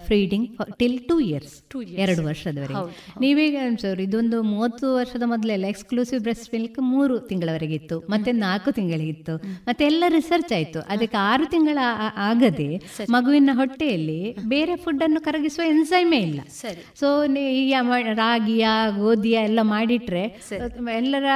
[0.06, 0.48] feeding
[0.80, 1.56] till two years
[2.04, 2.84] ಎರಡು ವರ್ಷದವರೆಗೆ.
[3.22, 7.98] ನೀವೀಗ ಸರ್ ಇದೊಂದು ಮೂವತ್ತು ವರ್ಷದ ಮೊದಲೆಲ್ಲ ಎಕ್ಸ್ಕ್ಲೂಸಿವ್ ಬ್ರೆಸ್ಟ್ ಮಿಲ್ಕ್ ಮೂರು ತಿಂಗಳವರೆಗೆ ಇತ್ತು.
[8.10, 9.36] ಮತ್ತೆ ನಾಲ್ಕು ತಿಂಗಳಿಗಿತ್ತು
[9.68, 10.80] ಮತ್ತೆ ಎಲ್ಲ ರಿಸರ್ಚ್ ಆಯ್ತು.
[10.94, 11.78] ಅದಕ್ಕೆ ಆರು ತಿಂಗಳ
[12.30, 12.70] ಆಗದೆ
[13.10, 16.42] ಮಗುವಿನ ಹೊಟ್ಟೆಯಲ್ಲಿ ಬೇರೆ ಫುಡ್ ಅನ್ನು ಕರಗಿಸುವ ಎನ್ಸೈಮೇ ಇಲ್ಲ.
[17.00, 17.08] ಸೊ
[18.14, 18.68] ರಾಗಿಯ
[18.98, 20.24] ಗೋಧಿಯ ಎಲ್ಲ ಮಾಡಿಟ್ರೆ
[20.98, 21.28] ಎಲ್ಲರ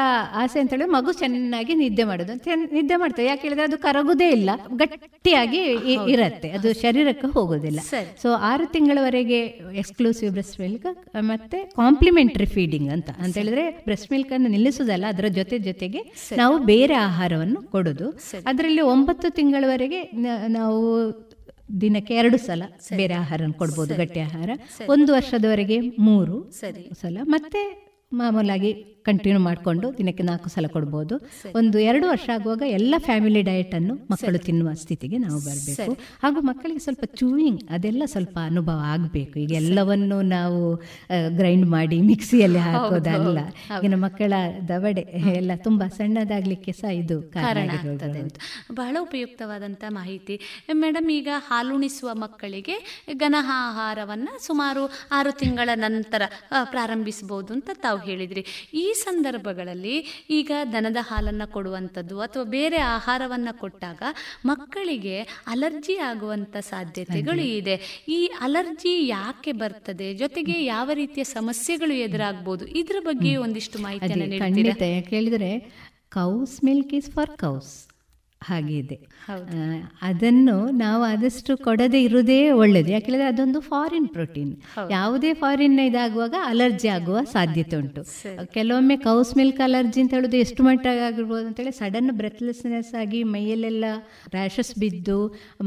[0.41, 2.34] ಆಸೆ ಅಂತ ಹೇಳಿದ್ರೆ ಮಗು ಚೆನ್ನಾಗಿ ನಿದ್ದೆ ಮಾಡೋದು.
[2.74, 3.28] ನಿದ್ದೆ ಮಾಡ್ತೇವೆ.
[3.30, 4.49] ಯಾಕೆ ಹೇಳಿದ್ರೆ ಅದು ಕರಗುದೇ ಇಲ್ಲ.
[4.76, 5.62] ಗಟ್ಟಿಯಾಗಿ
[6.14, 6.49] ಇರತ್ತೆ.
[6.57, 7.48] ಅದು ಶರೀರಕ್ಕೆ ಹೋಗುದು.
[7.49, 7.81] ಹೋಗೋದಿಲ್ಲ.
[8.21, 9.39] ಸೊ ಆರು ತಿಂಗಳವರೆಗೆ
[9.81, 10.87] ಎಕ್ಸ್ಕ್ಲೂಸಿವ್ ಬ್ರೆಸ್ಟ್ ಮಿಲ್ಕ್
[11.31, 13.09] ಮತ್ತೆ ಕಾಂಪ್ಲಿಮೆಂಟರಿ ಫೀಡಿಂಗ್ ಅಂತ.
[13.23, 16.03] ಅಂತ ಹೇಳಿದ್ರೆ ಬ್ರೆಸ್ಟ್ ಮಿಲ್ಕ್ ಅನ್ನು ನಿಲ್ಲಿಸೋದಲ್ಲ ಅದರ ಜೊತೆ ಜೊತೆಗೆ
[16.37, 18.09] ನಾವು ಬೇರೆ ಆಹಾರವನ್ನು ಕೊಡೋದು.
[18.45, 20.01] ಅದರಲ್ಲಿ ಒಂಬತ್ತು ತಿಂಗಳವರೆಗೆ
[20.57, 20.79] ನಾವು
[21.81, 22.63] ದಿನಕ್ಕೆ ಎರಡು ಸಲ
[22.97, 24.49] ಬೇರೆ ಆಹಾರ ಕೊಡ್ಬೋದು ಗಟ್ಟಿ ಆಹಾರ.
[24.89, 25.77] ಒಂದು ವರ್ಷದವರೆಗೆ
[26.07, 26.37] ಮೂರು
[27.01, 27.17] ಸಲ.
[27.35, 27.61] ಮತ್ತೆ
[28.13, 28.71] ಮಾಮೂಲಾಗಿ
[29.07, 31.15] ಕಂಟಿನ್ಯೂ ಮಾಡಿಕೊಂಡು ದಿನಕ್ಕೆ ನಾಲ್ಕು ಸಲ ಕೊಡ್ಬೋದು.
[31.59, 35.93] ಒಂದು ಎರಡು ವರ್ಷ ಆಗುವಾಗ ಎಲ್ಲ ಫ್ಯಾಮಿಲಿ ಡಯಟ್ ಅನ್ನು ಮಕ್ಕಳು ತಿನ್ನುವ ಸ್ಥಿತಿಗೆ ನಾವು ಬರಬೇಕು.
[36.23, 39.35] ಹಾಗೂ ಮಕ್ಕಳಿಗೆ ಸ್ವಲ್ಪ ಚೂಯಿಂಗ್ ಅದೆಲ್ಲ ಸ್ವಲ್ಪ ಅನುಭವ ಆಗಬೇಕು.
[39.43, 40.61] ಈಗ ಎಲ್ಲವನ್ನು ನಾವು
[41.39, 43.39] ಗ್ರೈಂಡ್ ಮಾಡಿ ಮಿಕ್ಸಿಯಲ್ಲಿ ಹಾಕೋದಲ್ಲ.
[43.77, 44.33] ಈಗಿನ ಮಕ್ಕಳ
[44.71, 45.05] ದವಡೆ
[45.39, 47.69] ಎಲ್ಲ ತುಂಬಾ ಸಣ್ಣದಾಗ್ಲಿಕ್ಕೆ ಸಹ ಇದು ಕಾರಣ
[48.81, 50.37] ಬಹಳ ಉಪಯುಕ್ತವಾದಂತಹ ಮಾಹಿತಿ.
[50.83, 52.77] ಮೇಡಮ್ ಈಗ ಹಾಲುಣಿಸುವ ಮಕ್ಕಳಿಗೆ
[53.15, 56.21] ಘನ ಆಹಾರವನ್ನು ಸುಮಾರು ಆರು ತಿಂಗಳ ನಂತರ
[56.63, 58.43] ಪ್ರಾರಂಭಿಸಬಹುದು ಅಂತ ತಾವು ಹೇಳಿದ್ರಿ.
[58.73, 64.03] ಈ ಸಂದರ್ಭಗಳಲ್ಲಿ ಈಗ ದನದ ಹಾಲನ್ನು ಕೊಡುವಂಥದ್ದು ಅಥವಾ ಬೇರೆ ಆಹಾರವನ್ನು ಕೊಟ್ಟಾಗ
[64.45, 67.81] ಮಕ್ಕಳಿಗೆ ಅಲರ್ಜಿ ಆಗುವಂಥ ಸಾಧ್ಯತೆಗಳು ಇದೆ.
[68.07, 70.13] ಈ ಅಲರ್ಜಿ ಯಾಕೆ ಬರ್ತದೆ?
[70.13, 75.59] ಜೊತೆಗೆ ಯಾವ ರೀತಿಯ ಸಮಸ್ಯೆಗಳು ಎದುರಾಗಬಹುದು ಇದ್ರ ಬಗ್ಗೆ ಒಂದಿಷ್ಟು ಮಾಹಿತಿಯನ್ನು ಕೇಳಿದರೆ
[76.11, 77.88] cow's milk is for cows
[78.47, 78.95] ಹಾಗೆ ಇದೆ.
[80.09, 82.89] ಅದನ್ನು ನಾವು ಆದಷ್ಟು ಕೊಡದೆ ಇರುವುದೇ ಒಳ್ಳೇದು.
[82.93, 84.51] ಯಾಕೆಂದರೆ ಅದೊಂದು ಫಾರಿನ್ ಪ್ರೋಟೀನ್
[84.93, 88.01] ಯಾವುದೇ ಫಾರಿನ್ ಇದಾಗುವಾಗ ಅಲರ್ಜಿ ಆಗುವ ಸಾಧ್ಯತೆ ಉಂಟು.
[88.57, 93.85] ಕೆಲವೊಮ್ಮೆ ಕೌಸ್ ಮಿಲ್ಕ್ ಅಲರ್ಜಿ ಅಂತ ಹೇಳೋದು ಎಷ್ಟು ಮಟ್ಟ ಆಗಿರ್ಬೋದು ಅಂತೇಳಿ ಸಡನ್ ಬ್ರೆತ್ಲೆಸ್ನೆಸ್ ಆಗಿ ಮೈಯಲ್ಲೆಲ್ಲ
[94.35, 95.19] ರ್ಯಾಷಸ್ ಬಿದ್ದು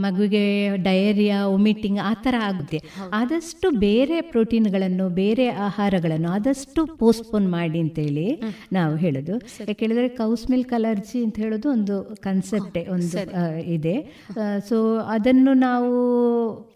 [0.04, 0.44] ಮಗುವಿಗೆ
[0.88, 2.80] ಡಯೇರಿಯಾ ಒಮಿಟಿಂಗ್ ಆ ಥರ ಆಗುತ್ತೆ.
[3.20, 8.28] ಆದಷ್ಟು ಬೇರೆ ಪ್ರೋಟೀನ್ಗಳನ್ನು ಬೇರೆ ಆಹಾರಗಳನ್ನು ಆದಷ್ಟು ಪೋಸ್ಟ್ಪೋನ್ ಮಾಡಿ ಅಂತೇಳಿ
[8.78, 9.36] ನಾವು ಹೇಳೋದು.
[9.68, 11.96] ಯಾಕೆ ಕೌಸ್ ಮಿಲ್ಕ್ ಅಲರ್ಜಿ ಅಂತ ಹೇಳೋದು ಒಂದು
[12.26, 13.20] ಕನ್ಸೆಪ್ಟ್ ಒಂದು
[13.76, 13.96] ಇದೆ.
[14.68, 15.92] ಸೊ ಅದನ್ನು ನಾವು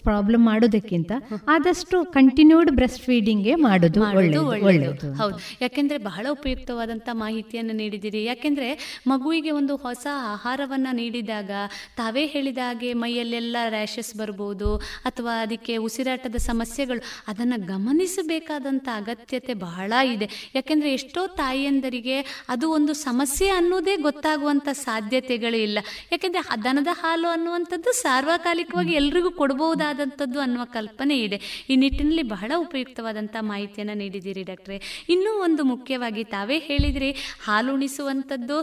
[0.03, 1.13] ಪ್ರಾಬ್ಲಮ್ ಮಾಡೋದಕ್ಕಿಂತ
[1.49, 5.39] ಆದಷ್ಟು ಕಂಟಿನ್ಯೂಡ್ ಬ್ರೆಸ್ಟ್ ಫೀಡಿಂಗ್ ಮಾಡೋದು ಒಳ್ಳೆಯದು ಹೌದು.
[5.61, 8.69] ಯಾಕೆಂದ್ರೆ ಬಹಳ ಉಪಯುಕ್ತವಾದಂತಹ ಮಾಹಿತಿಯನ್ನು ನೀಡಿದಿರಿ ಯಾಕೆಂದ್ರೆ
[9.07, 11.51] ಮಗುವಿಗೆ ಒಂದು ಹೊಸ ಆಹಾರವನ್ನ ನೀಡಿದಾಗ
[11.97, 14.71] ತಾವೇ ಹೇಳಿದ ಹಾಗೆ ಮೈಯಲ್ಲೆಲ್ಲ ರ್ಯಾಷಸ್ ಬರ್ಬೋದು
[15.05, 20.29] ಅಥವಾ ಅದಕ್ಕೆ ಉಸಿರಾಟದ ಸಮಸ್ಯೆಗಳು ಅದನ್ನ ಗಮನಿಸಬೇಕಾದಂತ ಅಗತ್ಯತೆ ಬಹಳ ಇದೆ.
[20.55, 22.17] ಯಾಕೆಂದ್ರೆ ಎಷ್ಟೋ ತಾಯಿಯಂದರಿಗೆ
[22.49, 25.76] ಅದು ಒಂದು ಸಮಸ್ಯೆ ಅನ್ನೋದೇ ಗೊತ್ತಾಗುವಂಥ ಸಾಧ್ಯತೆಗಳು ಇಲ್ಲ.
[26.13, 31.39] ಯಾಕೆಂದ್ರೆ ದನದ ಹಾಲು ಅನ್ನುವಂಥದ್ದು ಸಾರ್ವಕಾಲಿಕವಾಗಿ ಎಲ್ರಿಗೂ ಕೊಡಬಹುದಾದಂಥದ್ದು ಅನ್ನುವ ಕಲ್ಪನೆ ಇದೆ.
[31.71, 34.79] ಈ ನಿಟ್ಟಿನಲ್ಲಿ ಬಹಳ ಉಪಯುಕ್ತವಾದಂಥ ಮಾಹಿತಿಯನ್ನು ನೀಡಿದ್ದೀರಿ ಡಾಕ್ಟ್ರೆ.
[35.15, 37.11] ಇನ್ನೂ ಒಂದು ಮುಖ್ಯವಾಗಿ ತಾವೇ ಹೇಳಿದ್ರಿ,
[37.47, 38.59] ಹಾಲು ಉಣಿಸುವಂಥದ್ದು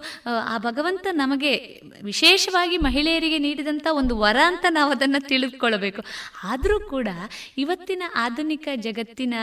[0.53, 1.53] ಆ ಭಗವಂತ ನಮಗೆ
[2.11, 6.01] ವಿಶೇಷವಾಗಿ ಮಹಿಳೆಯರಿಗೆ ನೀಡಿದಂಥ ಒಂದು ವರ ಅಂತ ನಾವು ಅದನ್ನು ತಿಳಿದುಕೊಳ್ಳಬೇಕು.
[6.51, 7.09] ಆದರೂ ಕೂಡ
[7.64, 9.36] ಇವತ್ತಿನ ಆಧುನಿಕ ಜಗತ್ತಿನ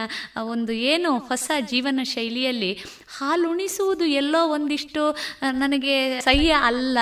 [0.55, 2.73] ಒಂದು ಏನು ಹೊಸ ಜೀವನ ಶೈಲಿಯಲ್ಲಿ
[3.19, 5.03] ಹಾಲುಣಿಸುವುದು ಎಲ್ಲೋ ಒಂದಿಷ್ಟು
[5.63, 5.97] ನನಗೆ
[6.29, 6.99] ಸಹ್ಯ ಅಲ್ಲ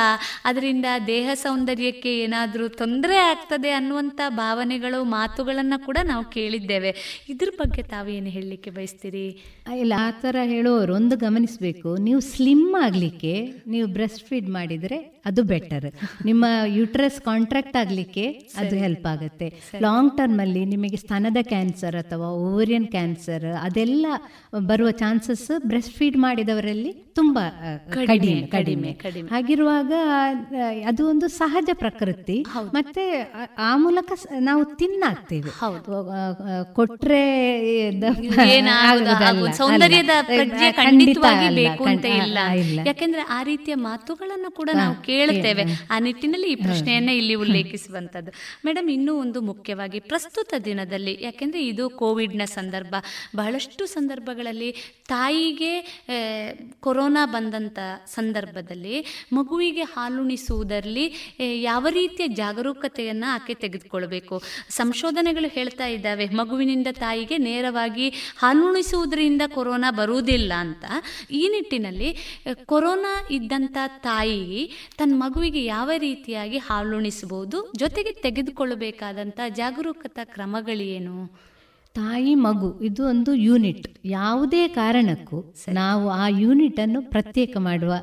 [0.59, 6.91] ಅದರಿಂದ ದೇಹ ಸೌಂದರ್ಯಕ್ಕೆ ಏನಾದರೂ ತೊಂದರೆ ಆಗ್ತದೆ ಅನ್ನುವಂಥ ಭಾವನೆಗಳು ಮಾತುಗಳನ್ನು ಕೂಡ ನಾವು ಕೇಳಿದ್ದೇವೆ.
[7.29, 9.27] ಇದ್ರ ಬಗ್ಗೆ ತಾವೇನು ಹೇಳಲಿಕ್ಕೆ ಬಯಸ್ತೀರಿ?
[9.79, 11.97] ಇಲ್ಲ ಆ ಥರ ಹೇಳೋರು ಒಂದು ಗಮನಿಸಬೇಕು.
[11.97, 15.87] ನೀವು ಸ್ಲಿಮ್ ಆಗಲಿಕ್ಕೆ ನೀವು ಬ್ರೆಸ್ಟ್ ಫೀಡ್ ಮಾಡಿದರೆ ಅದು ಬೆಟರ್
[16.25, 19.49] ನಿಮ್ಮ ಯುಟ್ರಸ್ ಕಾಂಟ್ರಾಕ್ಟ್ ಆಗಲಿಕ್ಕೆ ಅದು ಹೆಲ್ಪ್ ಆಗುತ್ತೆ.
[19.83, 24.07] ಲಾಂಗ್ ಟರ್ಮಲ್ಲಿ ನಿಮಗೆ ಸ್ತನದ ಕ್ಯಾನ್ಸರ್ ಅಥವಾ ಓವರಿಯನ್ ಕ್ಯಾನ್ಸರ್ ಅದೆಲ್ಲ
[24.67, 27.39] ಬರುವ ಚಾನ್ಸಸ್ ಬ್ರೆಸ್ಟ್ ಫೀಡ್ ಮಾಡಿದವರಲ್ಲಿ ತುಂಬ
[27.95, 28.91] ಕಡಿಮೆ ಕಡಿಮೆ
[29.31, 29.93] ಹಾಗಿರುವಾಗ
[30.87, 32.37] ಅದು ಒಂದು ಸಹಜ ಪ್ರಕೃತಿ.
[32.75, 33.05] ಮತ್ತೆ
[33.59, 35.51] ಆ ಮೂಲಕ ನಾವು ತಿನ್ನಾಗ್ತೇವೆ.
[36.75, 37.23] ಕೊಟ್ರೆ
[39.57, 40.13] ಸೌಂದರ್ಯದ
[42.87, 45.65] ಯಾಕೆಂದ್ರೆ ಆ ರೀತಿಯ ಮಾತುಗಳನ್ನು ಕೂಡ ನಾವು ಕೇಳುತ್ತೇವೆ.
[45.91, 48.33] ಆ ನಿಟ್ಟಿನಲ್ಲಿ ಈ ಪ್ರಶ್ನೆಯನ್ನ ಇಲ್ಲಿ ಉಲ್ಲೇಖಿಸುವಂತದ್ದು
[48.67, 52.95] ಮೇಡಮ್ ಇನ್ನೂ ಒಂದು ಮುಖ್ಯವಾಗಿ ಪ್ರಸ್ತುತ ದಿನದಲ್ಲಿ ಯಾಕೆಂದ್ರೆ ಇದು ಕೋವಿಡ್ನ ಸಂದರ್ಭ
[53.37, 54.71] ಬಹಳಷ್ಟು ಸಂದರ್ಭಗಳಲ್ಲಿ
[55.09, 55.73] ತಾಯಿಗೆ
[56.81, 64.43] ಕೊರೋನಾ ಬಂದಂತ ಸಂದರ್ಭದಲ್ಲಿ ಮಗುವಿಗೆ ಹಾಲುಣಿಸುವುದರಲ್ಲಿ ಯಾವ ರೀತಿಯ ಜಾಗರೂಕತೆಯನ್ನ ಆಕೆ ತೆಗೆದುಕೊಳ್ಬೇಕು?
[64.69, 70.85] ಸಂಶೋಧನೆಗಳು ಹೇಳ್ತಾ ಇದ್ದಾವೆ, ಮಗುವಿನಿಂದ ತಾಯಿಗೆ ನೇರವಾಗಿ ಹಾಲುಣಿಸುವುದರಿಂದ ಕೊರೋನಾ ಬರುವುದಿಲ್ಲ ಅಂತ.
[71.31, 72.17] ಈ ನಿಟ್ಟಿನಲ್ಲಿ
[72.65, 77.73] ಕೊರೋನಾ ಇದ್ದಂಥ ತಾಯಿ ತನ್ನ ಮಗುವಿಗೆ ಯಾವ ರೀತಿಯಾಗಿ ಹಾಲುಣಿಸಬಹುದು?
[77.77, 81.49] ಜೊತೆಗೆ ತೆಗೆದುಕೊಳ್ಳಬೇಕಾದಂಥ ಜಾಗರೂಕತಾ ಕ್ರಮಗಳೇನು?
[82.01, 83.89] ತಾಯಿ ಮಗು ಇದು ಒಂದು ಯೂನಿಟ್.
[84.19, 85.41] ಯಾವುದೇ ಕಾರಣಕ್ಕೂ
[85.81, 87.95] ನಾವು ಆ ಯೂನಿಟ್ ಅನ್ನು ಪ್ರತ್ಯೇಕ ಮಾಡುವ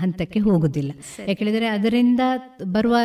[0.00, 0.92] ಹಂತಕ್ಕೆ ಹೋಗುದಿಲ್ಲ.
[1.28, 2.22] ಯಾಕೇಳಿದ್ರೆ ಅದರಿಂದ
[2.74, 2.96] ಬರುವ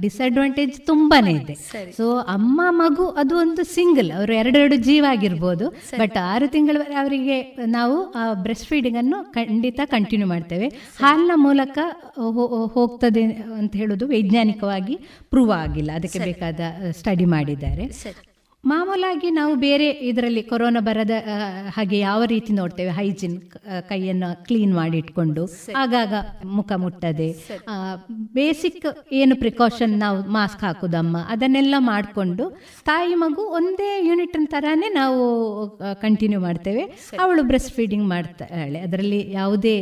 [0.00, 1.54] ಡಿಸ್ಅಡ್ವಾಂಟೇಜ್ ತುಂಬಾನೇ ಇದೆ.
[1.96, 2.06] ಸೊ
[2.36, 5.68] ಅಮ್ಮ ಮಗು ಅದು ಒಂದು ಸಿಂಗಲ್ ಅವರು ಎರಡೆರಡು ಜೀವ ಆಗಿರ್ಬೋದು.
[5.98, 7.36] ಬಟ್ ಆರು ತಿಂಗಳ ಅವರಿಗೆ
[7.76, 10.68] ನಾವು ಆ ಬ್ರೆಸ್ಟ್ ಫೀಡಿಂಗ್ ಅನ್ನು ಖಂಡಿತ ಕಂಟಿನ್ಯೂ ಮಾಡ್ತೇವೆ.
[11.02, 11.78] ಹಾಲಿನ ಮೂಲಕ
[12.76, 13.24] ಹೋಗ್ತದೆ
[13.60, 14.96] ಅಂತ ಹೇಳೋದು ವೈಜ್ಞಾನಿಕವಾಗಿ
[15.30, 15.90] ಪ್ರೂವ್ ಆಗಿಲ್ಲ.
[16.00, 16.60] ಅದಕ್ಕೆ ಬೇಕಾದ
[16.98, 17.86] ಸ್ಟಡಿ ಮಾಡಿದ್ದಾರೆ.
[18.64, 21.10] ಮಾಮೂಲಾಗಿ ನಾವು ಬೇರೆ ಇದರಲ್ಲಿ ಕೊರೋನಾ ಬರದ
[21.76, 22.90] ಹಾಗೆ ಯಾವ ರೀತಿ ನೋಡ್ತೇವೆ?
[22.90, 23.40] ಹೈಜಿನ್
[23.88, 26.12] ಕೈಯನ್ನು ಕ್ಲೀನ್ ಮಾಡಿ ಇಟ್ಕೊಂಡು ಆಗಾಗ
[26.44, 27.28] ಮುಖ ಮುಟ್ಟದೆ.
[28.34, 31.16] ಬೇಸಿಕ್ ಏನು ಪ್ರಿಕಾಷನ್ ನಾವು ಮಾಸ್ಕ್ ಹಾಕುದಮ್ಮ?
[31.28, 32.46] ಅದನ್ನೆಲ್ಲ ಮಾಡಿಕೊಂಡು
[32.84, 35.20] ತಾಯಿ ಮಗು ಒಂದೇ ಯೂನಿಟ್ ತರಾನೇ ನಾವು
[36.00, 36.84] ಕಂಟಿನ್ಯೂ ಮಾಡ್ತೇವೆ.
[37.20, 38.80] ಅವಳು ಬ್ರೆಸ್ಟ್ ಫೀಡಿಂಗ್ ಮಾಡ್ತಾಳೆ.
[38.80, 39.76] ಅದರಲ್ಲಿ ಯಾವುದೇ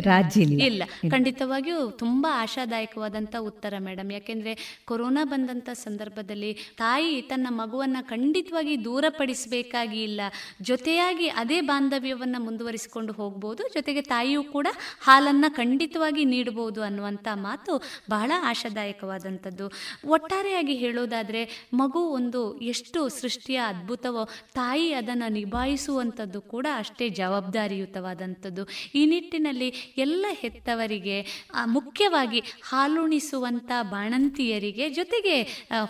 [0.00, 0.82] ರಾಜ್ಯ ಇಲ್ಲ.
[1.10, 7.46] ಖಂಡಿತವಾಗಿಯೂ ತುಂಬಾ ಆಶಾದಾಯಕವಾದಂತ ಉತ್ತರ ಮೇಡಮ್ ಯಾಕೆಂದ್ರೆ ಕೊರೋನಾ ಬಂದಂತ ಸಂದರ್ಭದಲ್ಲಿ ತಾಯಿ ತನ್ನ
[7.84, 10.20] ಮಗುವನ್ನ ಖಂಡಿತವಾಗಿ ದೂರಪಡಿಸಬೇಕಾಗಿ ಇಲ್ಲ.
[10.62, 13.62] ಜೊತೆಯಾಗಿ ಅದೇ ಬಾಂಧವ್ಯವನ್ನ ಮುಂದುವರಿಸಿಕೊಂಡು ಹೋಗ್ಬೋದು.
[13.74, 14.66] ಜೊತೆಗೆ ತಾಯಿಯೂ ಕೂಡ
[15.00, 19.72] ಹಾಲನ್ನ ಖಂಡಿತವಾಗಿ ನೀಡಬಹುದು ಅನ್ನುವಂಥ ಮಾತು ಬಹಳ ಆಶಾದಾಯಕವಾದಂಥದ್ದು.
[20.08, 24.24] ಒಟ್ಟಾರೆಯಾಗಿ ಹೇಳೋದಾದ್ರೆ, ಮಗು ಒಂದು ಎಷ್ಟು ಸೃಷ್ಟಿಯ ಅದ್ಭುತವೋ,
[24.54, 28.68] ತಾಯಿ ಅದನ್ನು ನಿಭಾಯಿಸುವಂಥದ್ದು ಕೂಡ ಅಷ್ಟೇ ಜವಾಬ್ದಾರಿಯುತವಾದಂಥದ್ದು.
[28.94, 35.42] ಈ ನಿಟ್ಟಿನಲ್ಲಿ ಎಲ್ಲ ಹೆತ್ತವರಿಗೆ ಮುಖ್ಯವಾಗಿ ಹಾಲುಣಿಸುವಂಥ ಬಾಣಂತಿಯರಿಗೆ ಜೊತೆಗೆ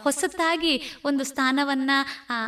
[0.03, 1.84] ಹೊಸತಾಗಿ ಒಂದು ಸ್ಥಾನವನ್ನ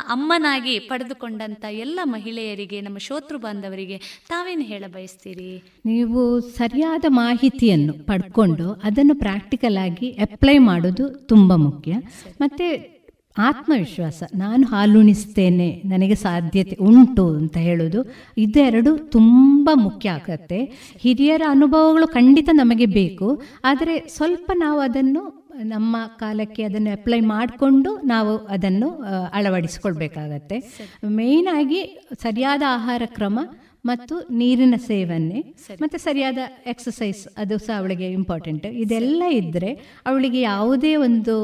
[0.07, 3.97] ಅಮ್ಮನಾಗಿ ಪಡೆದುಕೊಂಡಂತ ಎಲ್ಲ ಮಹಿಳೆಯರಿಗೆ, ನಮ್ಮ ಶೋತೃ ಬಾಂಧವರಿಗೆ
[4.29, 5.63] ತಾವೇನು ಹೇಳ ಬಯಸ್ತೀರಿ?
[5.85, 11.95] ನೀವು ಸರಿಯಾದ ಮಾಹಿತಿಯನ್ನು ಪಡ್ಕೊಂಡು ಅದನ್ನು ಪ್ರಾಕ್ಟಿಕಲ್ ಆಗಿ ಅಪ್ಲೈ ಮಾಡೋದು ತುಂಬಾ ಮುಖ್ಯ.
[12.41, 12.96] ಮತ್ತೆ
[13.37, 20.59] ಆತ್ಮವಿಶ್ವಾಸ ನಾನು ಹಾಲುಣಿಸ್ತೇನೆ ನನಗೆ ಸಾಧ್ಯತೆ ಉಂಟು ಅಂತ ಹೇಳೋದು ಇದೆರಡು ತುಂಬ ಮುಖ್ಯ ಆಗತ್ತೆ.
[20.97, 28.37] ಹಿರಿಯರ ಅನುಭವಗಳು ಖಂಡಿತ ನಮಗೆ ಬೇಕು ಆದರೆ ಸ್ವಲ್ಪ ನಾವು ಅದನ್ನು ನಮ್ಮ ಕಾಲಕ್ಕೆ ಅದನ್ನು ಅಪ್ಲೈ ಮಾಡಿಕೊಂಡು ನಾವು
[28.37, 28.89] ಅದನ್ನು
[29.33, 30.59] ಅಳವಡಿಸ್ಕೊಳ್ಬೇಕಾಗತ್ತೆ.
[31.05, 33.39] ಮೇಯ್ನಾಗಿ ಸರಿಯಾದ ಆಹಾರ ಕ್ರಮ
[33.85, 35.39] ಮತ್ತು ನೀರಿನ ಸೇವನೆ,
[35.81, 39.71] ಮತ್ತು ಸರಿಯಾದ ಎಕ್ಸಸೈಸ್ ಅದು ಸಹ ಅವಳಿಗೆ ಇಂಪಾರ್ಟೆಂಟ್ ಇದೆಲ್ಲ ಇದ್ದರೆ
[40.05, 41.35] ಅವಳಿಗೆ ಯಾವುದೇ ಒಂದು,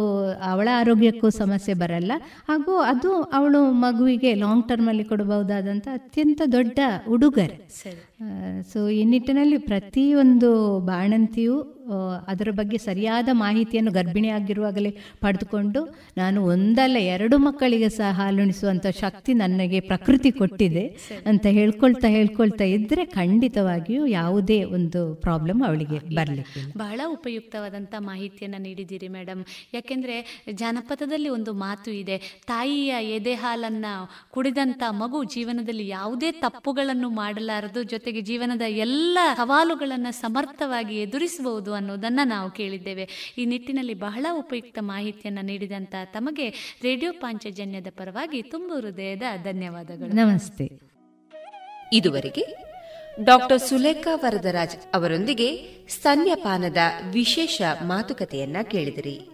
[0.52, 2.12] ಅವಳ ಆರೋಗ್ಯಕ್ಕೂ ಸಮಸ್ಯೆ ಬರಲ್ಲ.
[2.48, 6.80] ಹಾಗೂ ಅದು ಅವಳು ಮಗುವಿಗೆ ಲಾಂಗ್ ಟರ್ಮಲ್ಲಿ ಕೊಡಬಹುದಾದಂಥ ಅತ್ಯಂತ ದೊಡ್ಡ
[7.10, 7.68] ಉಡುಗೊರೆ.
[8.74, 10.50] ಸೊ ಈ ನಿಟ್ಟಿನಲ್ಲಿ ಪ್ರತಿಯೊಂದು
[10.86, 11.56] ಬಾಣಂತಿಯು
[12.28, 15.80] ಅದರ ಬಗ್ಗೆ ಸರಿಯಾದ ಮಾಹಿತಿಯನ್ನು ಗರ್ಭಿಣಿಯಾಗಿರುವಾಗಲೇ ಪಡೆದುಕೊಂಡು
[16.18, 20.84] ನಾನು ಒಂದಲ್ಲ ಎರಡು ಮಕ್ಕಳಿಗೆ ಸಹ ಹಾಲುಣಿಸುವಂಥ ಶಕ್ತಿ ನನಗೆ ಪ್ರಕೃತಿ ಕೊಟ್ಟಿದೆ
[21.26, 29.44] ಅಂತ ಹೇಳ್ಕೊಳ್ತಾ ಹೇಳ್ಕೊಳ್ತಾ ಇದ್ದರೆ ಖಂಡಿತವಾಗಿಯೂ ಯಾವುದೇ ಒಂದು ಪ್ರಾಬ್ಲಮ್ ಅವಳಿಗೆ ಬರಲಿಕ್ಕೆ ಬಹಳ ಉಪಯುಕ್ತವಾದಂಥ ಮಾಹಿತಿಯನ್ನು ನೀಡಿದ್ದೀರಿ ಮೇಡಮ್
[29.74, 30.18] ಯಾಕೆಂದರೆ
[30.54, 32.18] ಜಾನಪದದಲ್ಲಿ ಒಂದು ಮಾತು ಇದೆ
[32.48, 33.94] ತಾಯಿಯ ಎದೆ ಹಾಲನ್ನು
[34.32, 43.34] ಕುಡಿದಂಥ ಮಗು ಜೀವನದಲ್ಲಿ ಯಾವುದೇ ತಪ್ಪುಗಳನ್ನು ಮಾಡಲಾರದು ಜೊತೆಗೆ ಜೀವನದ ಎಲ್ಲ ಸವಾಲುಗಳನ್ನು ಸಮರ್ಥವಾಗಿ ಎದುರಿಸಬಹುದು ಅನ್ನೋದನ್ನ ನಾವು ಕೇಳಿದ್ದೇವೆ.
[43.38, 50.16] ಈ ನಿಟ್ಟಿನಲ್ಲಿ ಬಹಳ ಉಪಯುಕ್ತ ಮಾಹಿತಿಯನ್ನು ನೀಡಿದಂತ ತಮಗೆ ರೇಡಿಯೋ ಪಾಂಚಜನ್ಯದ ಪರವಾಗಿ ತುಂಬ ಹೃದಯದ ಧನ್ಯವಾದಗಳು.
[50.16, 50.72] ನಮಸ್ತೆ.
[51.94, 52.46] ಇದುವರೆಗೆ
[53.24, 56.78] ಡಾಕ್ಟರ್ ಸುಲೇಖಾ ವರದರಾಜ್ ಅವರೊಂದಿಗೆ ಸ್ತನ್ಯಪಾನದ
[57.12, 59.33] ವಿಶೇಷ ಮಾತುಕತೆಯನ್ನ ಕೇಳಿದಿರಿ.